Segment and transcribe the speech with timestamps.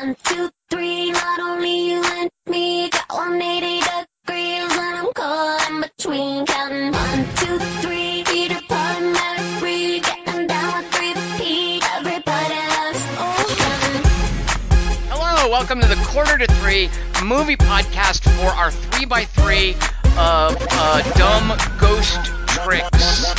[0.00, 5.80] One, two, three, not only you and me, got 180 degrees, and I'm caught in
[5.80, 6.46] between.
[6.46, 11.80] Counting one, two, three, Peter Pan, Mary, getting down with three P.
[11.82, 13.44] Everybody loves oh,
[15.08, 16.88] Hello, welcome to the quarter to three
[17.24, 19.74] movie podcast for our three by three
[20.16, 23.34] of uh, dumb ghost tricks.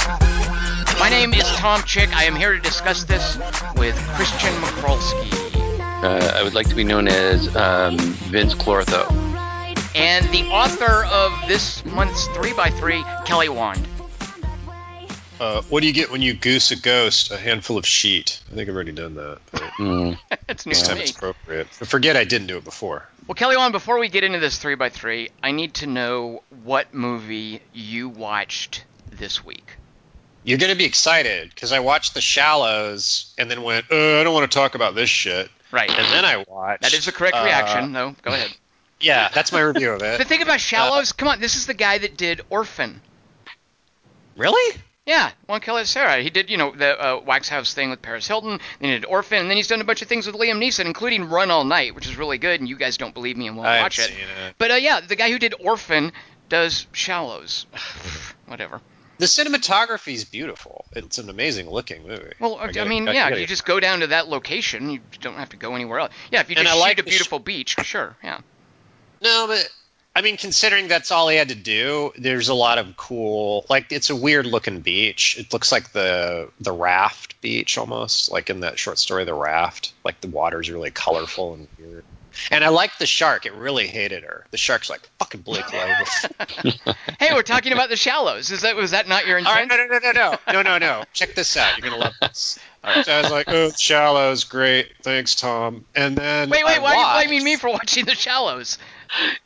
[1.00, 2.14] My name is Tom Chick.
[2.14, 3.38] I am here to discuss this
[3.78, 5.49] with Christian McCrolsky
[6.02, 9.10] Uh, I would like to be known as um, Vince Clortho.
[9.96, 13.86] and the author of this month's three by three, Kelly Wand.
[15.42, 17.32] Uh, what do you get when you goose a ghost?
[17.32, 18.42] A handful of sheet.
[18.52, 19.40] I think I've already done that.
[19.52, 20.20] But Mm.
[20.48, 21.04] That's new this to time me.
[21.04, 21.68] it's appropriate.
[21.82, 23.06] I forget I didn't do it before.
[23.28, 26.44] Well, Kelly Wand, before we get into this three by three, I need to know
[26.64, 29.76] what movie you watched this week.
[30.44, 34.34] You're gonna be excited because I watched The Shallows and then went, uh, I don't
[34.34, 35.50] want to talk about this shit.
[35.72, 35.90] Right.
[35.90, 36.84] And then I watched.
[36.84, 38.16] That is the correct uh, reaction, though.
[38.22, 38.56] Go ahead.
[39.00, 40.18] Yeah, that's my review of it.
[40.18, 43.02] The thing about Shallows, come on, this is the guy that did Orphan.
[44.36, 44.78] really?
[45.06, 46.22] Yeah, Jaume Collet-Serra.
[46.22, 48.60] He did, you know, the uh, Wax House thing with Paris Hilton.
[48.80, 49.40] Then he did Orphan.
[49.40, 51.96] And then he's done a bunch of things with Liam Neeson, including Run All Night,
[51.96, 52.60] which is really good.
[52.60, 54.10] And you guys don't believe me and won't I watch it.
[54.10, 54.54] seen it.
[54.60, 56.12] But uh, yeah, the guy who did Orphan
[56.48, 57.66] does Shallows.
[58.46, 58.82] Whatever.
[59.20, 60.86] The cinematography is beautiful.
[60.94, 62.34] It's an amazing looking movie.
[62.40, 64.90] Well, I, gotta- mean, I yeah, gotta- you just go down to that location.
[64.90, 66.14] You don't have to go anywhere else.
[66.32, 68.40] Yeah, if you And just I shoot like a the sh- beautiful beach, sure, yeah.
[69.22, 69.70] No, but
[70.16, 73.66] I mean, considering that's all he had to do, there's a lot of cool.
[73.70, 75.38] Like, it's a weird looking beach.
[75.38, 79.94] It looks like the the raft beach almost, like in that short story, The Raft.
[80.04, 82.06] Like the water's really colorful and weird.
[82.52, 83.46] And I like the shark.
[83.46, 84.46] It really hated her.
[84.52, 86.74] The shark's like fucking Blake Lively.
[87.20, 88.50] Hey, we're talking about the Shallows.
[88.50, 89.90] Is that was that not your all right, intent?
[89.92, 91.04] no, no, no, no, no, no, no, no.
[91.14, 91.78] Check this out.
[91.78, 92.58] You're gonna love this.
[93.04, 95.84] So I was like, oh, Shallows, great, thanks, Tom.
[95.98, 98.78] And then Wait, wait, I why watched- are you blaming me for watching the Shallows?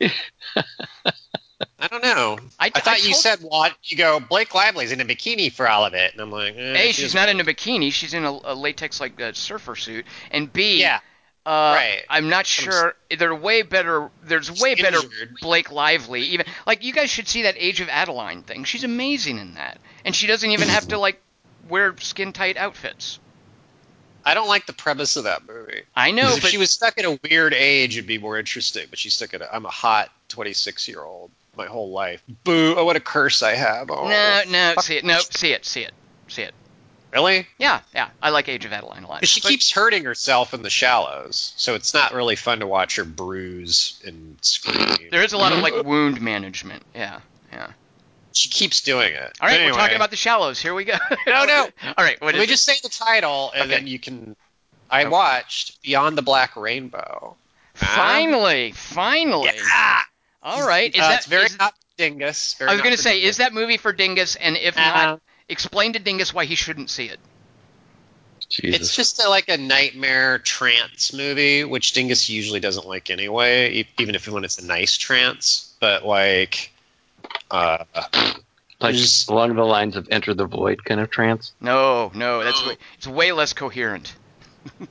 [1.80, 2.38] I don't know.
[2.60, 3.74] I- I, I thought you said what?
[3.82, 6.74] You go, Blake Lively's in a bikini for all of it, and I'm like, eh,
[6.74, 7.92] A, she she's doesn't in a bikini.
[7.92, 10.06] She's in a, a latex like surfer suit.
[10.30, 11.00] And B, Yeah,
[11.46, 12.02] uh, right.
[12.08, 12.94] I'm not sure.
[13.16, 14.10] They're way better.
[14.22, 14.98] There's way better.
[15.40, 16.22] Blake Lively.
[16.22, 18.64] Even like you guys should see that Age of Adaline thing.
[18.64, 21.20] She's amazing in that, and she doesn't even have to like
[21.68, 23.18] wear skin tight outfits.
[24.24, 25.82] I don't like the premise of that movie.
[25.94, 28.86] I know, if but she was stuck at a weird age, it'd be more interesting.
[28.88, 29.54] But she's stuck at a.
[29.54, 32.22] I'm a hot 26 year old my whole life.
[32.44, 32.74] Boo!
[32.76, 33.90] Oh, what a curse I have.
[33.90, 35.92] Oh, no, no, see it, no, see it, see it,
[36.28, 36.54] see it.
[37.14, 37.46] Really?
[37.58, 39.24] Yeah, yeah, I like Age of Adaline a lot.
[39.26, 42.96] She But- keeps hurting herself in the shallows, so it's not really fun to watch
[42.96, 45.08] her bruise and scream.
[45.12, 46.82] There is a lot of like wound management.
[46.94, 47.20] Yeah,
[47.52, 47.68] yeah.
[48.32, 49.38] She keeps doing it.
[49.40, 50.60] All right, we're talking about the shallows.
[50.60, 50.96] Here we go.
[51.26, 51.68] No, no.
[51.96, 52.48] All right, what Let is me it?
[52.48, 53.74] just say the title, and Okay.
[53.78, 54.34] then you can.
[54.90, 55.08] I Okay.
[55.10, 57.36] watched Beyond the Black Rainbow.
[57.74, 59.50] Finally, finally.
[59.54, 60.00] Yeah.
[60.42, 60.94] All right.
[60.94, 62.56] Is Uh, that it's very is- not Dingus.
[62.60, 64.34] I was going to say, is that movie for Dingus?
[64.36, 67.18] And if Uh, not, explain to Dingus why he shouldn't see it.
[68.48, 68.80] Jesus.
[68.80, 73.88] It's just a, like a nightmare trance movie, which Dingus usually doesn't like anyway, e-
[73.98, 75.74] even if when it's a nice trance.
[75.80, 76.70] But like,
[77.50, 77.84] uh,
[78.80, 81.52] like just- along the lines of Enter the Void kind of trance.
[81.60, 84.14] No, no, that's way, it's way less coherent.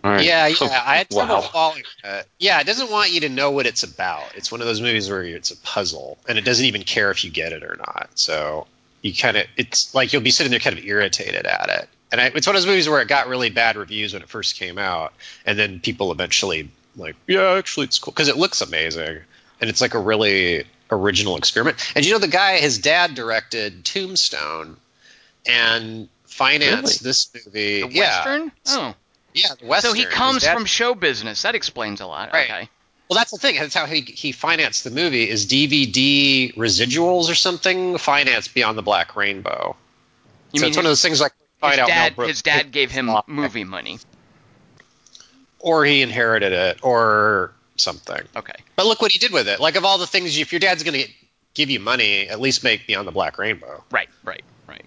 [0.04, 0.24] All right.
[0.26, 1.42] yeah, yeah, I had trouble Wow.
[1.42, 2.28] following it.
[2.38, 4.36] Yeah, it doesn't want you to know what it's about.
[4.36, 7.24] It's one of those movies where it's a puzzle, and it doesn't even care if
[7.24, 8.10] you get it or not.
[8.16, 8.68] So
[9.04, 11.90] you kind of, it's like you'll be sitting there kind of irritated at it.
[12.12, 14.30] And I, it's one of those movies where it got really bad reviews when it
[14.30, 15.14] first came out,
[15.46, 19.20] and then people eventually like, yeah, actually it's cool because it looks amazing,
[19.62, 21.92] and it's like a really original experiment.
[21.96, 24.78] And you know, the guy, his dad directed Tombstone,
[25.46, 27.10] and financed Really?
[27.10, 27.82] this movie.
[27.82, 28.52] The yeah, Western?
[28.68, 28.96] Oh.
[29.34, 29.92] yeah, the Western.
[29.92, 31.42] So he comes dad- from show business.
[31.42, 32.32] That explains a lot.
[32.32, 32.50] Right.
[32.50, 32.70] Okay.
[33.14, 33.58] Well, that's the thing.
[33.60, 35.30] That's how he he financed the movie.
[35.30, 39.76] Is DVD residuals or something financed Beyond the Black Rainbow?
[40.52, 42.42] You so mean it's one of those things like his find out dad, Brooks his
[42.42, 44.00] dad gave him movie money.
[45.60, 48.20] or he inherited it, or something.
[48.36, 48.54] Okay.
[48.76, 49.60] But look what he did with it.
[49.60, 51.08] Like of all the things, if your dad's going to
[51.54, 53.84] give you money, at least make Beyond the Black Rainbow.
[53.92, 54.86] Right, right, right.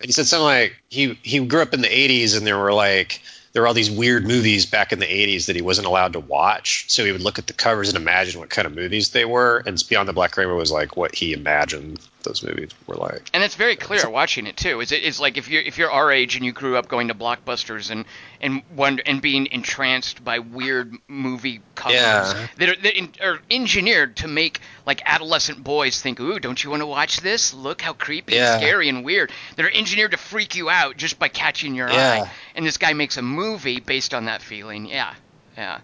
[0.00, 2.72] And he said something like he he grew up in the '80s, and there were
[2.72, 3.20] like
[3.52, 6.20] there were all these weird movies back in the 80s that he wasn't allowed to
[6.20, 6.84] watch.
[6.88, 9.62] So he would look at the covers and imagine what kind of movies they were.
[9.66, 13.30] And Beyond the Black Rainbow was like what he imagined those movies were like.
[13.32, 14.80] And it's very clear watching it too.
[14.80, 17.08] Is it is like if you're if you're our age and you grew up going
[17.08, 18.04] to blockbusters and
[18.40, 22.46] and wonder, and being entranced by weird movie covers Yeah.
[22.56, 26.70] that are that in, are engineered to make like adolescent boys think, "Ooh, don't you
[26.70, 27.54] want to watch this?
[27.54, 28.54] Look how creepy Yeah.
[28.54, 31.88] and scary and weird." That are engineered to freak you out just by catching your
[31.90, 32.24] Yeah.
[32.24, 32.30] eye.
[32.54, 34.86] And this guy makes a movie based on that feeling.
[34.86, 35.14] Yeah,
[35.56, 35.78] yeah.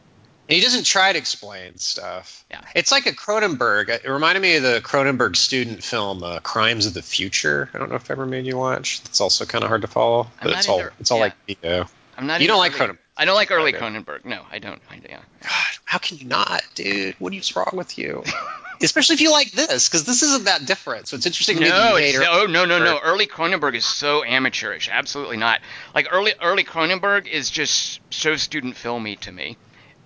[0.49, 2.45] He doesn't try to explain stuff.
[2.51, 2.61] Yeah.
[2.75, 3.89] It's like a Cronenberg.
[3.89, 7.71] It reminded me of the Cronenberg student film uh, Crimes of the Future.
[7.73, 9.01] I don't know if I ever made you watch.
[9.07, 11.25] It's also kind of hard to follow, but not it's all into- it's all yeah.
[11.25, 11.87] like you know.
[12.17, 12.41] I'm not.
[12.41, 12.99] You don't like early- Cronenberg.
[13.17, 13.85] I don't like early I do.
[13.85, 14.25] Cronenberg.
[14.25, 14.81] No, I don't.
[14.91, 15.21] I, yeah.
[15.41, 15.51] God,
[15.85, 17.15] how can you not, dude?
[17.19, 18.25] What is wrong with you?
[18.83, 21.07] Especially if you like this, because this isn't that different.
[21.07, 22.99] So it's interesting to No, it's, oh no, no, no.
[23.03, 24.89] Early Cronenberg is so amateurish.
[24.93, 25.61] Absolutely not.
[25.95, 29.57] Like early early Cronenberg is just so student filmy to me.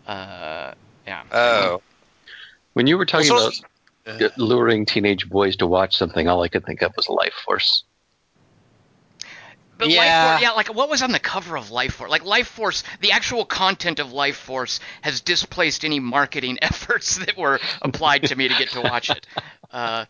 [0.08, 0.72] Uh,
[1.06, 1.22] yeah.
[1.30, 1.82] Oh,
[2.72, 3.52] When you were talking Well,
[4.06, 7.34] about uh, luring teenage boys to watch something, all I could think of was Life
[7.44, 7.84] Force.
[9.76, 10.38] But Yeah.
[10.38, 12.08] Lifeforce, yeah, like what was on the cover of Lifeforce?
[12.08, 18.24] Like Lifeforce, the actual content of Lifeforce has displaced any marketing efforts that were applied
[18.24, 19.26] to me to get to watch it.
[19.70, 20.06] Uh,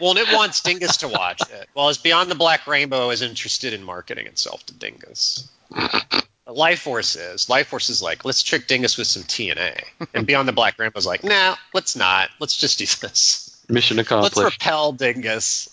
[0.00, 1.68] Well, and it wants Dingus to watch it.
[1.74, 5.46] Well, as Beyond the Black Rainbow is interested in marketing itself to Dingus.
[6.54, 7.46] Lifeforce is.
[7.46, 9.82] Lifeforce is like, let's trick Dingus with some TNA.
[10.14, 12.30] And Beyond the Black Rainbow is like, nah, let's not.
[12.40, 13.64] Let's just do this.
[13.68, 14.36] Mission accomplished.
[14.36, 15.68] Let's repel Dingus.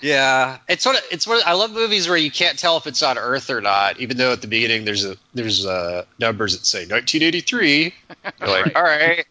[0.00, 3.02] Yeah, it's sort of it's what I love movies where you can't tell if it's
[3.02, 6.66] on Earth or not, even though at the beginning there's a there's uh, numbers that
[6.66, 7.94] say 1983.
[8.40, 9.24] You're like, all right,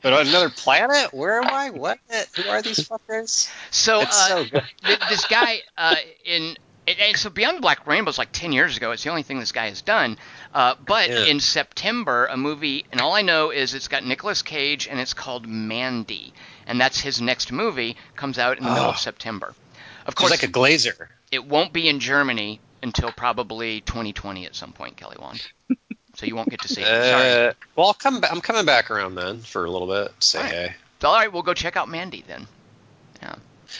[0.00, 1.70] but on another planet, where am I?
[1.70, 1.98] What?
[2.36, 3.50] Who are these fuckers?
[3.70, 4.98] so, It's uh, so good.
[5.08, 6.56] this guy uh, in
[6.86, 8.90] and- and so Beyond the Black Rainbow is like ten years ago.
[8.92, 10.18] It's the only thing this guy has done.
[10.54, 11.24] Uh, but Yeah.
[11.26, 15.14] in September, a movie, and all I know is it's got Nicolas Cage, and it's
[15.14, 16.32] called Mandy,
[16.66, 17.96] and that's his next movie.
[18.16, 18.90] Comes out in the middle Oh.
[18.90, 19.54] of September.
[20.06, 21.08] Of course, like a glazer.
[21.30, 25.42] it won't be in Germany until probably 2020 at some point, Kelly Wand.
[26.14, 26.86] So you won't get to see it.
[26.86, 27.46] Sorry.
[27.48, 28.22] Uh, well, I'll come.
[28.30, 30.12] I'm coming back around then for a little bit.
[30.18, 30.52] Say All right.
[30.52, 30.74] hey.
[31.02, 32.46] All right, we'll go check out Mandy then.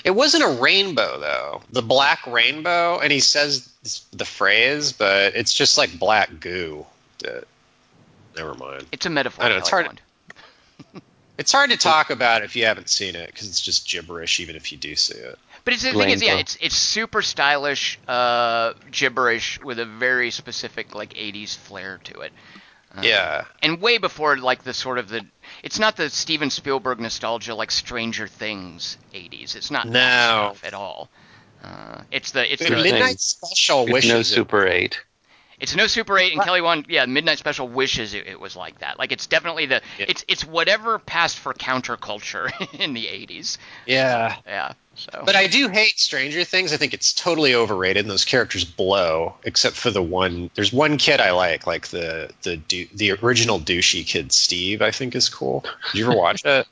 [0.04, 1.62] It wasn't a rainbow though.
[1.70, 3.68] The black rainbow, and he says
[4.12, 6.86] the phrase, but it's just like black goo.
[7.20, 7.44] That-
[8.36, 8.86] Never mind.
[8.92, 9.44] It's a metaphor.
[9.44, 10.00] I know, it's hard-
[11.38, 14.54] It's hard to talk about if you haven't seen it because it's just gibberish, even
[14.54, 15.38] if you do see it.
[15.64, 20.30] But it's, the thing is, yeah, it's it's super stylish, uh, gibberish with a very
[20.30, 22.32] specific like '80s flair to it.
[22.96, 23.44] Uh, Yeah.
[23.62, 25.24] and way before like the sort of the
[25.62, 29.54] it's not the Steven Spielberg nostalgia like Stranger Things '80s.
[29.56, 31.08] It's not that stuff at all.
[31.62, 32.92] Uh, it's the it's The Good the thing.
[32.94, 34.10] Midnight Special It's wishes.
[34.10, 35.00] no it- Super 8.
[35.62, 38.80] It's no Super 8 and Kelly Wand, yeah, Midnight Special wishes it, it was like
[38.80, 38.98] that.
[38.98, 40.06] Like it's definitely the Yeah.
[40.08, 42.50] it's it's whatever passed for counterculture
[42.80, 43.58] in the 80s.
[43.86, 44.36] Yeah.
[44.44, 44.72] Yeah.
[44.96, 46.72] So But I do hate Stranger Things.
[46.72, 49.36] I think it's totally overrated, and those characters blow.
[49.44, 50.50] Except for the one.
[50.54, 54.82] There's one kid I like, like the the du- the original douchey kid, Steve.
[54.82, 55.64] I think is cool.
[55.92, 56.66] Did you ever watch it?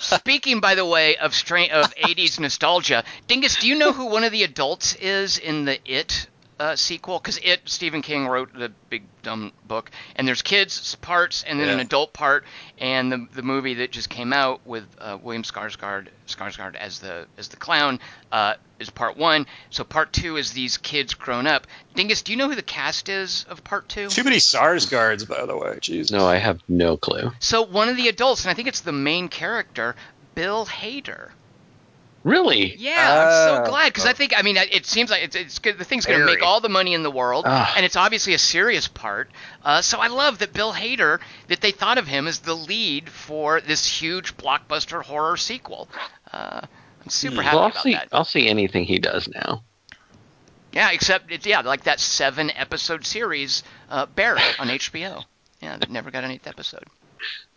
[0.00, 4.24] speaking by the way of stra- of 80s nostalgia, Dingus, do you know who one
[4.24, 6.26] of the adults is in the It
[6.58, 7.20] uh, sequel?
[7.20, 11.68] Cuz It Stephen King wrote the big dumb book and there's kids parts and then
[11.68, 12.44] an adult part
[12.78, 17.26] and the the movie that just came out with uh, William Skarsgård Skarsgård as the
[17.38, 18.00] as the clown
[18.32, 19.46] uh, is part 1.
[19.70, 21.66] So part 2 is these kids grown up.
[21.94, 24.08] Dingus, do you know who the cast is of part 2?
[24.08, 25.78] Too many Skarsgårds, by the way.
[25.80, 26.10] Jeez.
[26.10, 27.32] No, I have no clue.
[27.38, 29.94] So one of the adults, and I think it's the main character,
[30.34, 31.30] Bill Hader.
[32.24, 32.74] Really?
[32.76, 33.64] Yeah, I'm Oh.
[33.64, 35.78] so glad because I think I mean it seems like it's, it's good.
[35.78, 37.72] The thing's going to make all the money in the world, Ah.
[37.76, 39.30] and it's obviously a serious part.
[39.62, 43.10] Uh, so I love that Bill Hader that they thought of him as the lead
[43.10, 45.88] for this huge blockbuster horror sequel.
[46.32, 46.62] Uh,
[47.02, 47.92] I'm super happy Well, I'll about see.
[47.92, 48.08] that.
[48.10, 49.62] I'll see anything he does now.
[50.72, 55.24] Yeah, except it's yeah like that seven episode series uh, Barry on HBO.
[55.60, 56.84] Yeah, that never got an eighth episode.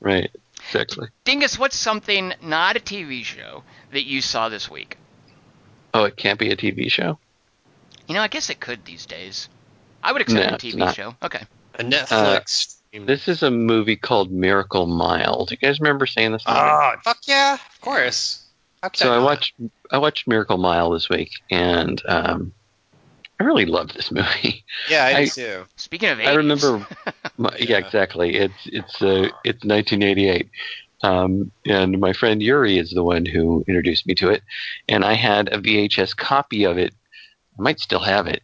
[0.02, 0.30] Right.
[0.68, 1.08] Exactly.
[1.24, 4.98] Dingus, what's something not a TV show that you saw this week?
[5.94, 7.18] Oh, it can't be a TV show.
[8.08, 9.50] You know, I guess it could these days.
[10.04, 10.96] I would accept No, a TV not.
[10.96, 11.16] show.
[11.24, 11.42] Okay.
[11.76, 12.50] A Netflix.
[12.50, 13.06] stream.
[13.06, 15.46] This is a movie called Miracle Mile.
[15.46, 16.60] Do you guys remember seeing this movie?
[16.60, 18.44] Oh, fuck yeah, of course.
[18.84, 19.24] How so I not?
[19.26, 19.54] watched
[19.92, 22.54] I watched Miracle Mile this week, and um,
[23.40, 24.64] I really love this movie.
[24.90, 25.66] Yeah, I, I- do too.
[25.76, 26.88] Speaking of 80s, I remember.
[27.38, 27.66] My, yeah.
[27.70, 27.78] Yeah.
[27.78, 28.36] exactly.
[28.36, 30.50] It's it's uh, it's 1988,
[31.04, 34.42] um, and my friend Yuri is the one who introduced me to it,
[34.90, 36.94] and I had a VHS copy of it.
[37.58, 38.42] I might still have it,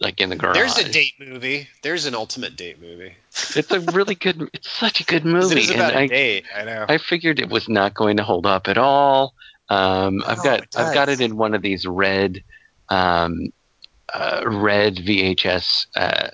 [0.00, 0.56] like in the garage.
[0.56, 1.68] There's a date movie.
[1.82, 3.14] There's an ultimate date movie.
[3.56, 4.48] It's a really good.
[4.52, 6.44] It's such a good movie, It is about and a I, date.
[6.56, 6.86] I know.
[6.88, 9.34] I figured it was not going to hold up at all.
[9.68, 12.42] Um, I've No, got I've got it in one of these red
[12.88, 13.52] um,
[14.14, 16.28] uh, red VHS uh,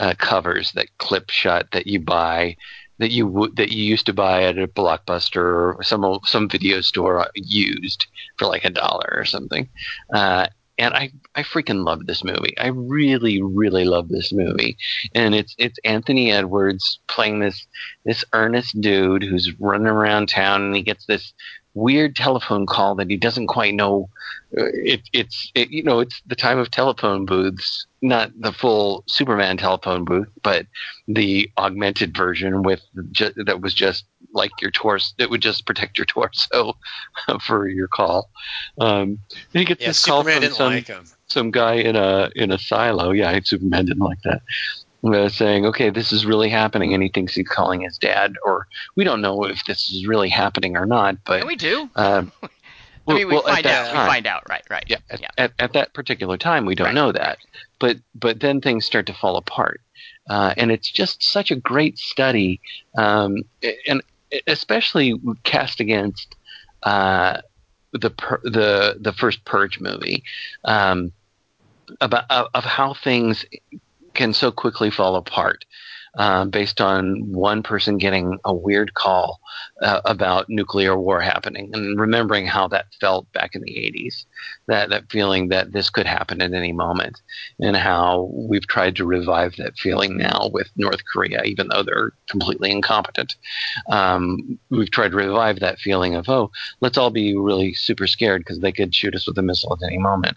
[0.00, 2.56] uh, covers that clip shut that you buy
[2.98, 6.80] that you would that you used to buy at a blockbuster or some some video
[6.80, 8.06] store used
[8.38, 9.68] for like a dollar or something.
[10.14, 10.46] Uh,
[10.78, 12.56] and I I freaking love this movie.
[12.58, 14.76] I really really love this movie,
[15.14, 17.66] and it's it's Anthony Edwards playing this
[18.04, 21.32] this earnest dude who's running around town, and he gets this
[21.74, 24.08] weird telephone call that he doesn't quite know.
[24.58, 29.04] uh, It, it's it, you know it's the time of telephone booths, not the full
[29.08, 30.66] Superman telephone booth, but
[31.08, 35.14] the augmented version with ju- that was just like your torso.
[35.18, 36.76] It would just protect your torso
[37.46, 38.30] for your call.
[38.78, 40.90] Um, and he gets Yeah, this call from some like
[41.26, 43.10] some guy in a in a silo.
[43.12, 44.42] Yeah, Superman didn't like that.
[45.04, 48.68] Uh, saying, "Okay, this is really happening," and he thinks he's calling his dad, or
[48.94, 51.16] we don't know if this is really happening or not.
[51.24, 51.90] But And we do.
[51.96, 52.30] um,
[53.08, 53.86] I mean, we well, find out.
[53.88, 54.42] time- We find out.
[54.48, 54.62] Right.
[54.70, 54.84] Right.
[54.86, 55.28] yeah, at, Yeah.
[55.36, 57.38] At, at that particular time, we don't Right, know that.
[57.80, 59.80] But but then things start to fall apart,
[60.30, 62.60] uh, and it's just such a great study,
[62.96, 63.38] um,
[63.88, 64.02] and
[64.46, 66.36] especially cast against
[66.84, 67.40] uh,
[67.92, 68.10] the
[68.44, 70.22] the the first Purge movie,
[70.64, 71.10] um,
[72.00, 73.44] about of how things
[74.14, 75.64] can so quickly fall apart.
[76.14, 79.40] Um, based on one person getting a weird call
[79.80, 84.26] uh, about nuclear war happening and remembering how that felt back in the 80s
[84.68, 87.22] that, that feeling that this could happen at any moment
[87.60, 92.12] and how we've tried to revive that feeling now with North Korea, even though they're
[92.28, 93.34] completely incompetent.
[93.90, 96.50] Um, we've tried to revive that feeling of, oh,
[96.82, 99.86] let's all be really super scared because they could shoot us with a missile at
[99.86, 100.36] any moment.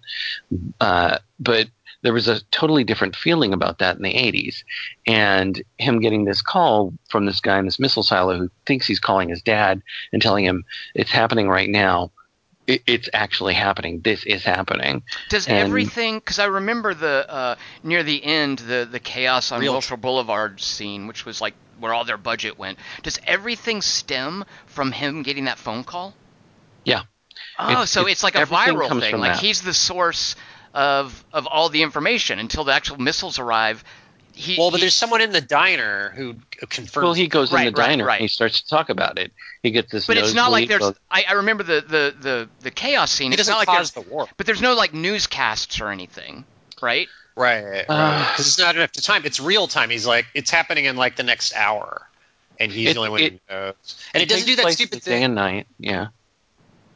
[0.79, 1.67] Uh, but
[2.05, 4.63] there was a totally different feeling about that in the 80s.
[5.07, 8.99] And him getting this call from this guy in this missile silo who thinks he's
[8.99, 9.81] calling his dad
[10.13, 12.11] and telling him it's happening right now.
[12.67, 14.01] It, it's actually happening.
[14.01, 15.01] This is happening.
[15.29, 16.19] Does And- everything?
[16.19, 21.07] Because I remember the uh, near the end, the the chaos on Wilshire Boulevard scene,
[21.07, 22.77] which was like where all their budget went.
[23.01, 26.13] Does everything stem from him getting that phone call?
[26.83, 27.01] Yeah.
[27.57, 29.17] Oh, It's- so it's- it's, like a viral thing.
[29.17, 29.39] Like that.
[29.41, 30.35] he's the source
[30.75, 33.83] of of all the information until the actual missiles arrive.
[34.37, 36.35] He, Well, but he- there's someone in the diner who
[36.69, 37.03] confirms.
[37.05, 38.15] Well, he goes Right, in the right, diner right.
[38.15, 39.31] and he starts to talk about it.
[39.63, 40.05] He gets this.
[40.05, 40.83] But it's not like there's.
[41.09, 43.31] I, I remember the, the the the chaos scene.
[43.31, 44.05] he it's doesn't not like cause there's.
[44.05, 44.27] the war.
[44.35, 46.43] But there's no like newscasts or anything,
[46.81, 47.07] right?
[47.37, 47.85] Right, right.
[47.87, 49.21] Uh, Because it's not enough time.
[49.25, 49.89] It's real time.
[49.89, 52.05] He's like, it's happening in like the next hour,
[52.59, 53.73] and he's It- the only one it- who knows.
[54.13, 55.67] And it, doesn't do that place stupid day thing and night.
[55.79, 56.07] Yeah.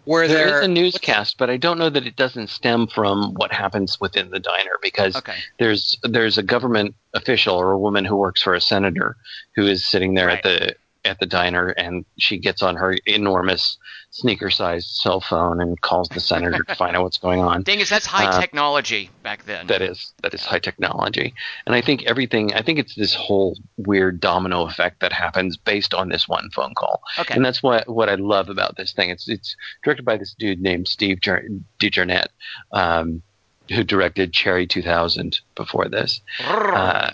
[0.09, 3.51] Where There they're a newscast, but I don't know that it doesn't stem from what
[3.53, 5.35] happens within the diner because Okay.
[5.59, 9.17] there's there's a government official or a woman who works for a senator
[9.55, 10.75] who is sitting there at the
[11.05, 13.77] at the diner and she gets on her enormous
[14.11, 17.61] sneaker sized cell phone and calls the senator to find out what's going on.
[17.63, 19.67] Dang, is that's high Uh, technology back then.
[19.67, 21.33] That is that is high technology,
[21.65, 22.53] and I think everything.
[22.53, 26.73] I think it's this whole weird domino effect that happens based on this one phone
[26.75, 27.33] call, okay.
[27.35, 29.09] and that's what what I love about this thing.
[29.09, 31.43] It's it's directed by this dude named Steve Jar-
[31.79, 32.27] De Jarnatt,
[32.73, 33.21] um,
[33.69, 36.19] who directed Cherry 2000 before this.
[36.43, 37.11] Uh,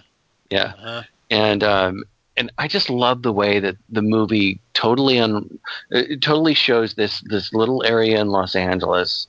[0.49, 1.03] yeah, Uh-huh.
[1.29, 2.03] and um,
[2.37, 7.21] and I just love the way that the movie totally un, it totally shows this
[7.21, 9.27] this little area in Los Angeles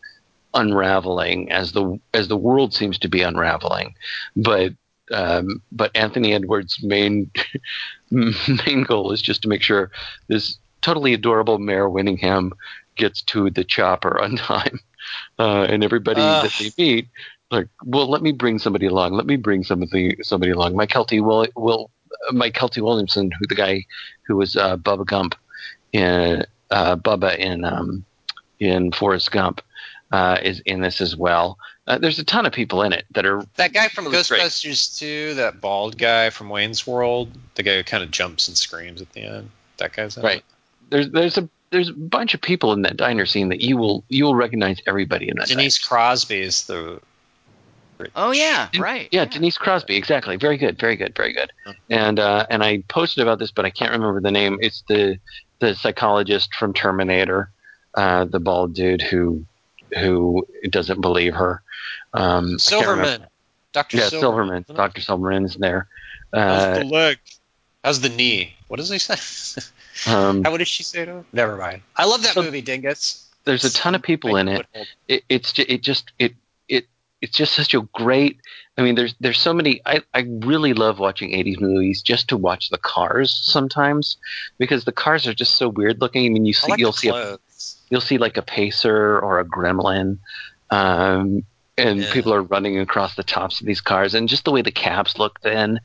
[0.55, 3.95] unraveling as the as the world seems to be unraveling,
[4.35, 4.73] but
[5.13, 7.31] um, but Anthony Edwards' main
[8.11, 9.91] main goal is just to make sure
[10.29, 12.51] this totally adorable Mare Winningham
[12.97, 14.81] gets to the chopper on time,
[15.39, 16.43] uh, and everybody Ugh.
[16.45, 17.09] that they meet.
[17.53, 19.13] Like, well, let me bring somebody along.
[19.13, 20.75] Let me bring somebody somebody along.
[20.75, 21.91] Mykelti will will
[22.33, 23.85] Mykelti Williamson, who the guy
[24.27, 25.35] who was uh, Bubba Gump
[25.93, 28.05] in uh, Bubba in um,
[28.61, 29.61] in Forrest Gump
[30.13, 31.59] uh, is in this as well.
[31.87, 34.19] Uh, there's a ton of people in it that are That guy from Really.
[34.19, 38.57] Ghostbusters too, that bald guy from Wayne's World, the guy who kind of jumps and
[38.57, 39.51] screams at the end.
[39.77, 40.39] That guy's in Right.
[40.39, 40.45] it.
[40.91, 44.05] there's there's a there's a bunch of people in that diner scene that you will
[44.09, 45.49] you will recognize everybody in that.
[45.49, 45.89] Denise diner.
[45.89, 47.01] Crosby is the.
[48.15, 49.09] Oh yeah, right.
[49.13, 50.37] Yeah, Denise Crosby, exactly.
[50.37, 51.53] Very good, very good, very good.
[51.67, 51.73] Oh.
[51.91, 54.59] And uh, and I posted about this, but I can't remember the name.
[54.61, 55.19] It's the
[55.59, 57.51] the psychologist from Terminator,
[57.95, 59.45] uh, the bald dude who
[59.99, 61.63] who doesn't believe her.
[62.13, 63.05] Um, I can't remember.
[63.07, 63.27] Silverman.
[63.73, 63.97] Dr.
[63.99, 64.65] Yeah, Silverman.
[64.65, 64.77] Silverman.
[64.77, 65.89] Doctor Silverman is there.
[66.33, 67.19] How's Uh, the leg?
[67.85, 68.55] How's the knee?
[68.69, 69.15] What does he say?
[70.11, 71.27] um, How what does she say to him?
[71.33, 71.83] Never mind.
[71.95, 73.25] I love that So- movie, Dingus.
[73.45, 74.67] there's a ton of people in it.
[75.09, 76.37] it, it's it just it it
[77.23, 78.39] it's just such a great.
[78.77, 79.81] I mean, there's there's so many.
[79.87, 84.17] I I really love watching '80s movies just to watch the cars sometimes
[84.59, 86.27] because the cars are just so weird looking.
[86.27, 87.39] I mean, you see like you'll see a,
[87.91, 90.19] you'll see like a pacer or a gremlin.
[90.71, 91.45] Um,
[91.79, 92.13] and Yeah.
[92.13, 95.19] people are running across the tops of these cars, and just the way the cabs
[95.19, 95.81] look then,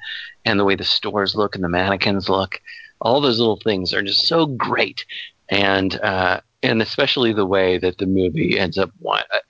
[0.45, 2.61] and the way the stores look, and the mannequins look,
[3.01, 5.05] all those little things are just so great,
[5.49, 8.91] and uh, and especially the way that the movie ends up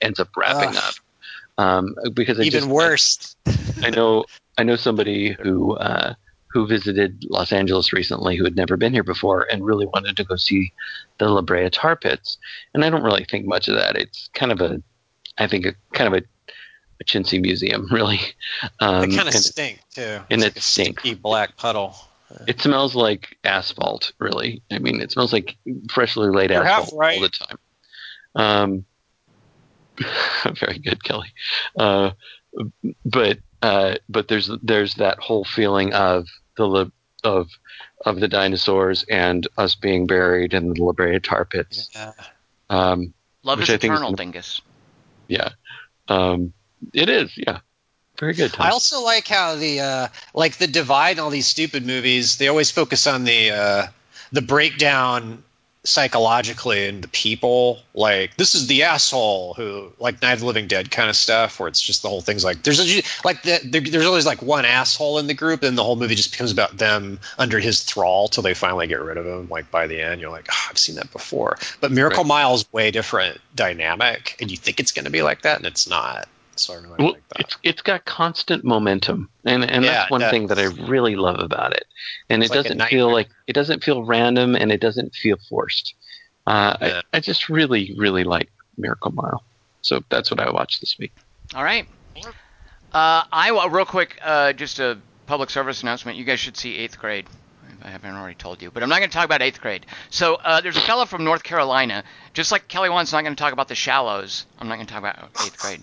[0.00, 0.76] ends up wrapping Ugh.
[0.76, 0.94] up.
[1.58, 3.36] Um, because I Even just, worse.
[3.82, 4.24] I know
[4.58, 6.14] I know somebody who uh,
[6.48, 10.24] who visited Los Angeles recently who had never been here before and really wanted to
[10.24, 10.72] go see
[11.18, 12.38] the La Brea Tar Pits.
[12.74, 13.96] And I don't really think much of that.
[13.96, 14.82] It's kind of a,
[15.38, 16.26] I think a kind of a,
[17.00, 18.20] a chintzy museum, really.
[18.80, 20.20] Um, they kind of stink too.
[20.30, 21.02] and It's it like a stinks.
[21.02, 21.94] sticky black puddle.
[22.46, 24.62] it smells like asphalt, really.
[24.70, 25.56] I mean, it smells like
[25.90, 27.16] freshly laid You're asphalt right.
[27.16, 27.58] all the time.
[28.34, 28.84] Um,
[30.58, 31.28] very good, Kelly.
[31.78, 32.10] Uh,
[33.04, 36.90] but uh, but there's there's that whole feeling of the La-
[37.24, 37.48] of
[38.04, 41.90] of the dinosaurs and us being buried in the La Brea tar pits.
[41.94, 42.12] Yeah.
[42.68, 44.60] Um, Love Which is I think is eternal, the- Dingus.
[45.28, 45.48] yeah,
[46.08, 46.52] um,
[46.94, 47.32] it is.
[47.36, 47.58] Yeah,
[48.18, 48.52] very good.
[48.52, 48.66] Tom.
[48.66, 52.38] I also like how the uh, like the divide in all these stupid movies.
[52.38, 53.86] They always focus on the uh,
[54.32, 55.42] the breakdown
[55.84, 57.80] psychologically and the people.
[57.94, 61.58] Like this is the asshole who like Night of the Living Dead kind of stuff,
[61.58, 64.42] where it's just the whole thing's like there's a, like the, there, there's always like
[64.42, 67.82] one asshole in the group, and the whole movie just becomes about them under his
[67.82, 69.48] thrall till they finally get rid of him.
[69.48, 71.58] Like by the end, you're like, oh, I've seen that before.
[71.80, 72.28] But Miracle Right.
[72.28, 75.88] Miles way different dynamic, and you think it's going to be like that, and it's
[75.88, 76.28] not.
[76.56, 77.40] So I really Well, like that.
[77.40, 81.16] it's it's got constant momentum, and and Yeah, that's one it thing that I really
[81.16, 81.86] love about it.
[82.28, 82.90] And it like doesn't nightmare.
[82.90, 85.94] feel like it doesn't feel random, and it doesn't feel forced.
[86.46, 87.00] Uh, Yeah.
[87.12, 89.42] I, I just really really like Miracle Mile,
[89.80, 91.12] so that's what I watched this week.
[91.54, 91.86] All right.
[92.92, 96.18] Uh, I real quick, uh, just a public service announcement.
[96.18, 97.26] You guys should see Eighth Grade.
[97.84, 99.86] I haven't already told you, but I'm not going to talk about Eighth Grade.
[100.10, 103.40] So uh, there's a fellow from North Carolina, just like Kelly Wand's not going to
[103.42, 104.46] talk about The Shallows.
[104.58, 105.82] I'm not going to talk about Eighth Grade.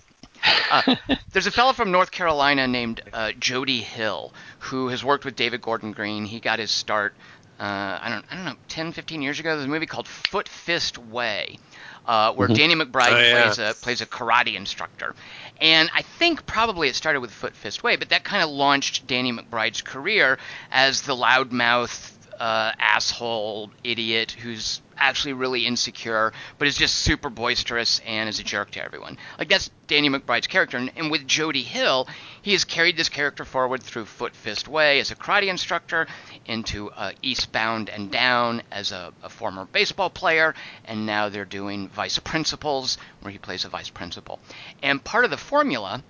[0.70, 0.94] Uh,
[1.32, 5.60] there's a fellow from North Carolina named uh, Jody Hill who has worked with David
[5.62, 6.24] Gordon Green.
[6.24, 7.14] He got his start,
[7.58, 9.54] uh, I don't, I don't know, 10, 15 years ago.
[9.56, 11.58] There's a movie called Foot Fist Way,
[12.06, 13.42] uh, where Danny McBride Oh, yeah.
[13.44, 15.14] plays a plays a karate instructor.
[15.60, 19.06] And I think probably it started with Foot Fist Way, but that kind of launched
[19.06, 20.38] Danny McBride's career
[20.70, 28.00] as the loudmouth uh, asshole idiot who's actually really insecure, but is just super boisterous
[28.06, 29.18] and is a jerk to everyone.
[29.38, 32.06] Like that's Danny McBride's character, and, with Jody Hill,
[32.42, 36.06] he has carried this character forward through Foot Fist Way as a karate instructor,
[36.46, 41.88] into uh, Eastbound and Down as a, a former baseball player, and now they're doing
[41.88, 44.38] Vice Principals, where he plays a vice principal.
[44.82, 46.02] And part of the formula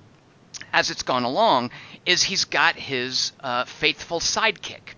[0.73, 1.71] as it's gone along
[2.05, 4.95] is he's got his uh, faithful sidekick.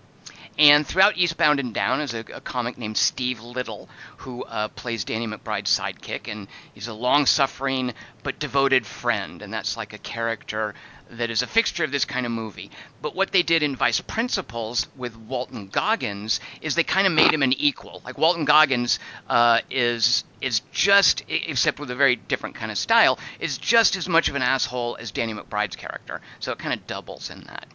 [0.57, 5.03] And throughout Eastbound and Down is a, a comic named Steve Little, who uh, plays
[5.03, 10.75] Danny McBride's sidekick, and he's a long-suffering but devoted friend, and that's like a character
[11.09, 12.71] that is a fixture of this kind of movie.
[13.01, 17.33] But what they did in Vice Principals with Walton Goggins is they kind of made
[17.33, 18.01] him an equal.
[18.05, 23.17] Like Walton Goggins uh, is is just, except with a very different kind of style,
[23.39, 26.21] is just as much of an asshole as Danny McBride's character.
[26.39, 27.65] So it kind of doubles in that.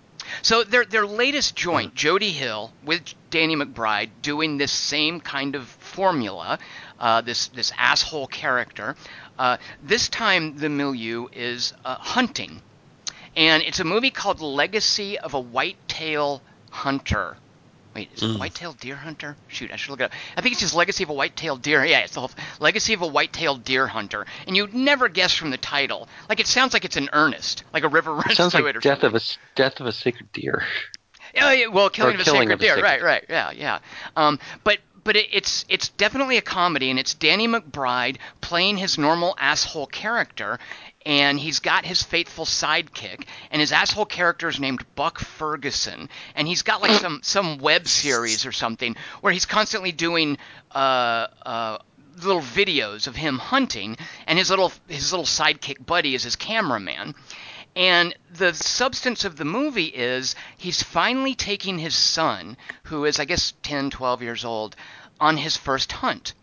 [0.43, 5.67] So their their latest joint, Jody Hill with Danny McBride, doing this same kind of
[5.67, 6.59] formula,
[6.99, 8.97] uh, this this asshole character.
[9.39, 12.63] Uh, this time the milieu is uh, hunting,
[13.37, 17.37] and it's a movie called Legacy of a Whitetail Hunter.
[17.99, 19.37] Wait, is it Whitetail Deer Hunter?
[19.49, 20.13] Shoot, I should look it up.
[20.37, 21.85] I think it's just Legacy of a Whitetail Deer.
[21.85, 22.31] Yeah, it's the whole
[22.61, 24.25] Legacy of a Whitetail Deer Hunter.
[24.47, 26.09] And you'd never guess from the title.
[26.29, 28.75] Like it sounds like it's an earnest, like a river runs It sounds through like
[28.75, 29.17] it or death something.
[29.17, 30.63] of a death of a sacred deer.
[31.41, 33.51] Oh, yeah, well, killing of a killing sacred of a deer, sacred right, right, yeah,
[33.51, 33.79] yeah.
[34.17, 38.97] Um, but but it, it's it's definitely a comedy, and it's Danny McBride playing his
[38.97, 40.59] normal asshole character,
[41.09, 46.47] and he's got his faithful sidekick, and his asshole character is named Buck Ferguson, and
[46.47, 50.37] he's got like some some web series or something where he's constantly doing
[50.75, 51.79] uh uh
[52.23, 57.15] little videos of him hunting, and his little his little sidekick buddy is his cameraman.
[57.75, 63.25] And the substance of the movie is he's finally taking his son, who is, I
[63.25, 64.75] guess, 10, 12 years old,
[65.21, 66.35] on his first hunt.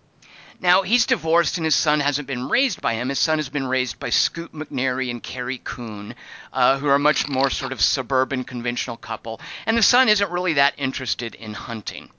[0.60, 3.10] Now, he's divorced and his son hasn't been raised by him.
[3.10, 6.16] His son has been raised by Scoot McNairy and Carrie Coon,
[6.54, 9.42] uh, who are a much more sort of suburban, conventional couple.
[9.66, 12.10] And the son isn't really that interested in hunting.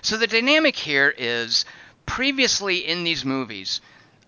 [0.00, 1.64] So the dynamic here is
[2.06, 3.80] previously in these movies,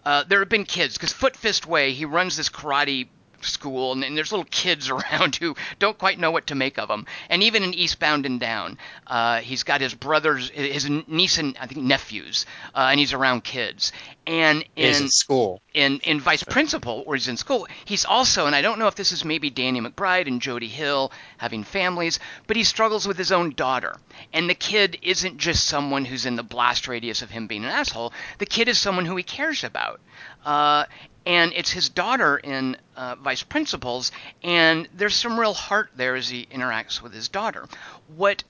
[0.05, 3.09] uh, there have been kids because Foot Fist Way he runs this karate
[3.47, 6.91] school and, and there's little kids around who don't quite know what to make of
[6.91, 7.07] him.
[7.29, 11.67] And even in Eastbound and Down, uh, he's got his brothers, his niece and I
[11.67, 13.93] think nephews, uh, and he's around kids.
[14.27, 15.61] And in in school.
[15.75, 18.95] in in Vice Principal, where he's in school, he's also, and I don't know if
[18.95, 23.33] this is maybe Danny McBride and Jody Hill having families, but he struggles with his
[23.33, 23.97] own daughter.
[24.33, 27.71] And the kid isn't just someone who's in the blast radius of him being an
[27.71, 28.13] asshole.
[28.39, 30.01] The kid is someone who he cares about.
[30.45, 30.85] Uh,
[31.27, 36.29] and it's his daughter in uh, Vice Principals, and there's some real heart there as
[36.29, 37.67] he interacts with his daughter.
[38.15, 38.45] What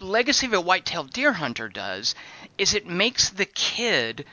[0.00, 2.14] Legacy of a White-tailed Deer Hunter does
[2.58, 4.24] is it makes the kid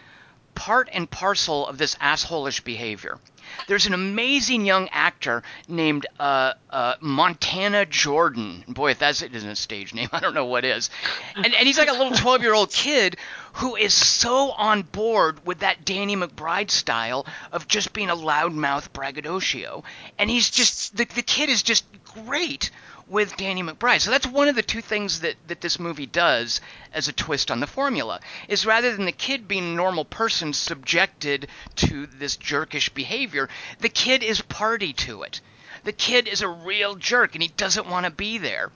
[0.55, 3.19] part and parcel of this assholeish behavior.
[3.67, 8.63] There's an amazing young actor named uh, uh, Montana Jordan.
[8.67, 10.89] Boy, if that isn't a stage name, I don't know what is.
[11.35, 13.17] And, and he's like a little 12 year old kid
[13.53, 18.93] who is so on board with that Danny McBride style of just being a loudmouth
[18.93, 19.83] braggadocio.
[20.17, 21.85] And he's just, the, the kid is just
[22.25, 22.71] great
[23.07, 24.01] with Danny McBride.
[24.01, 26.61] So that's one of the two things that, that this movie does
[26.93, 30.53] as a twist on the formula is rather than the kid being a normal person
[30.53, 35.41] subjected to this jerkish behavior, the kid is party to it.
[35.83, 38.71] The kid is a real jerk and he doesn't want to be there.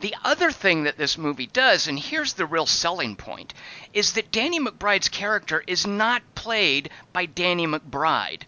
[0.00, 3.52] The other thing that this movie does, and here's the real selling point,
[3.92, 8.42] is that Danny McBride's character is not played by Danny McBride.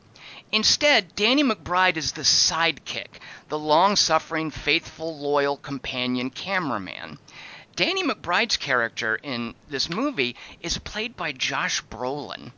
[0.53, 7.19] Instead, Danny McBride is the sidekick, the long suffering, faithful, loyal companion cameraman.
[7.77, 12.53] Danny McBride's character in this movie is played by Josh Brolin.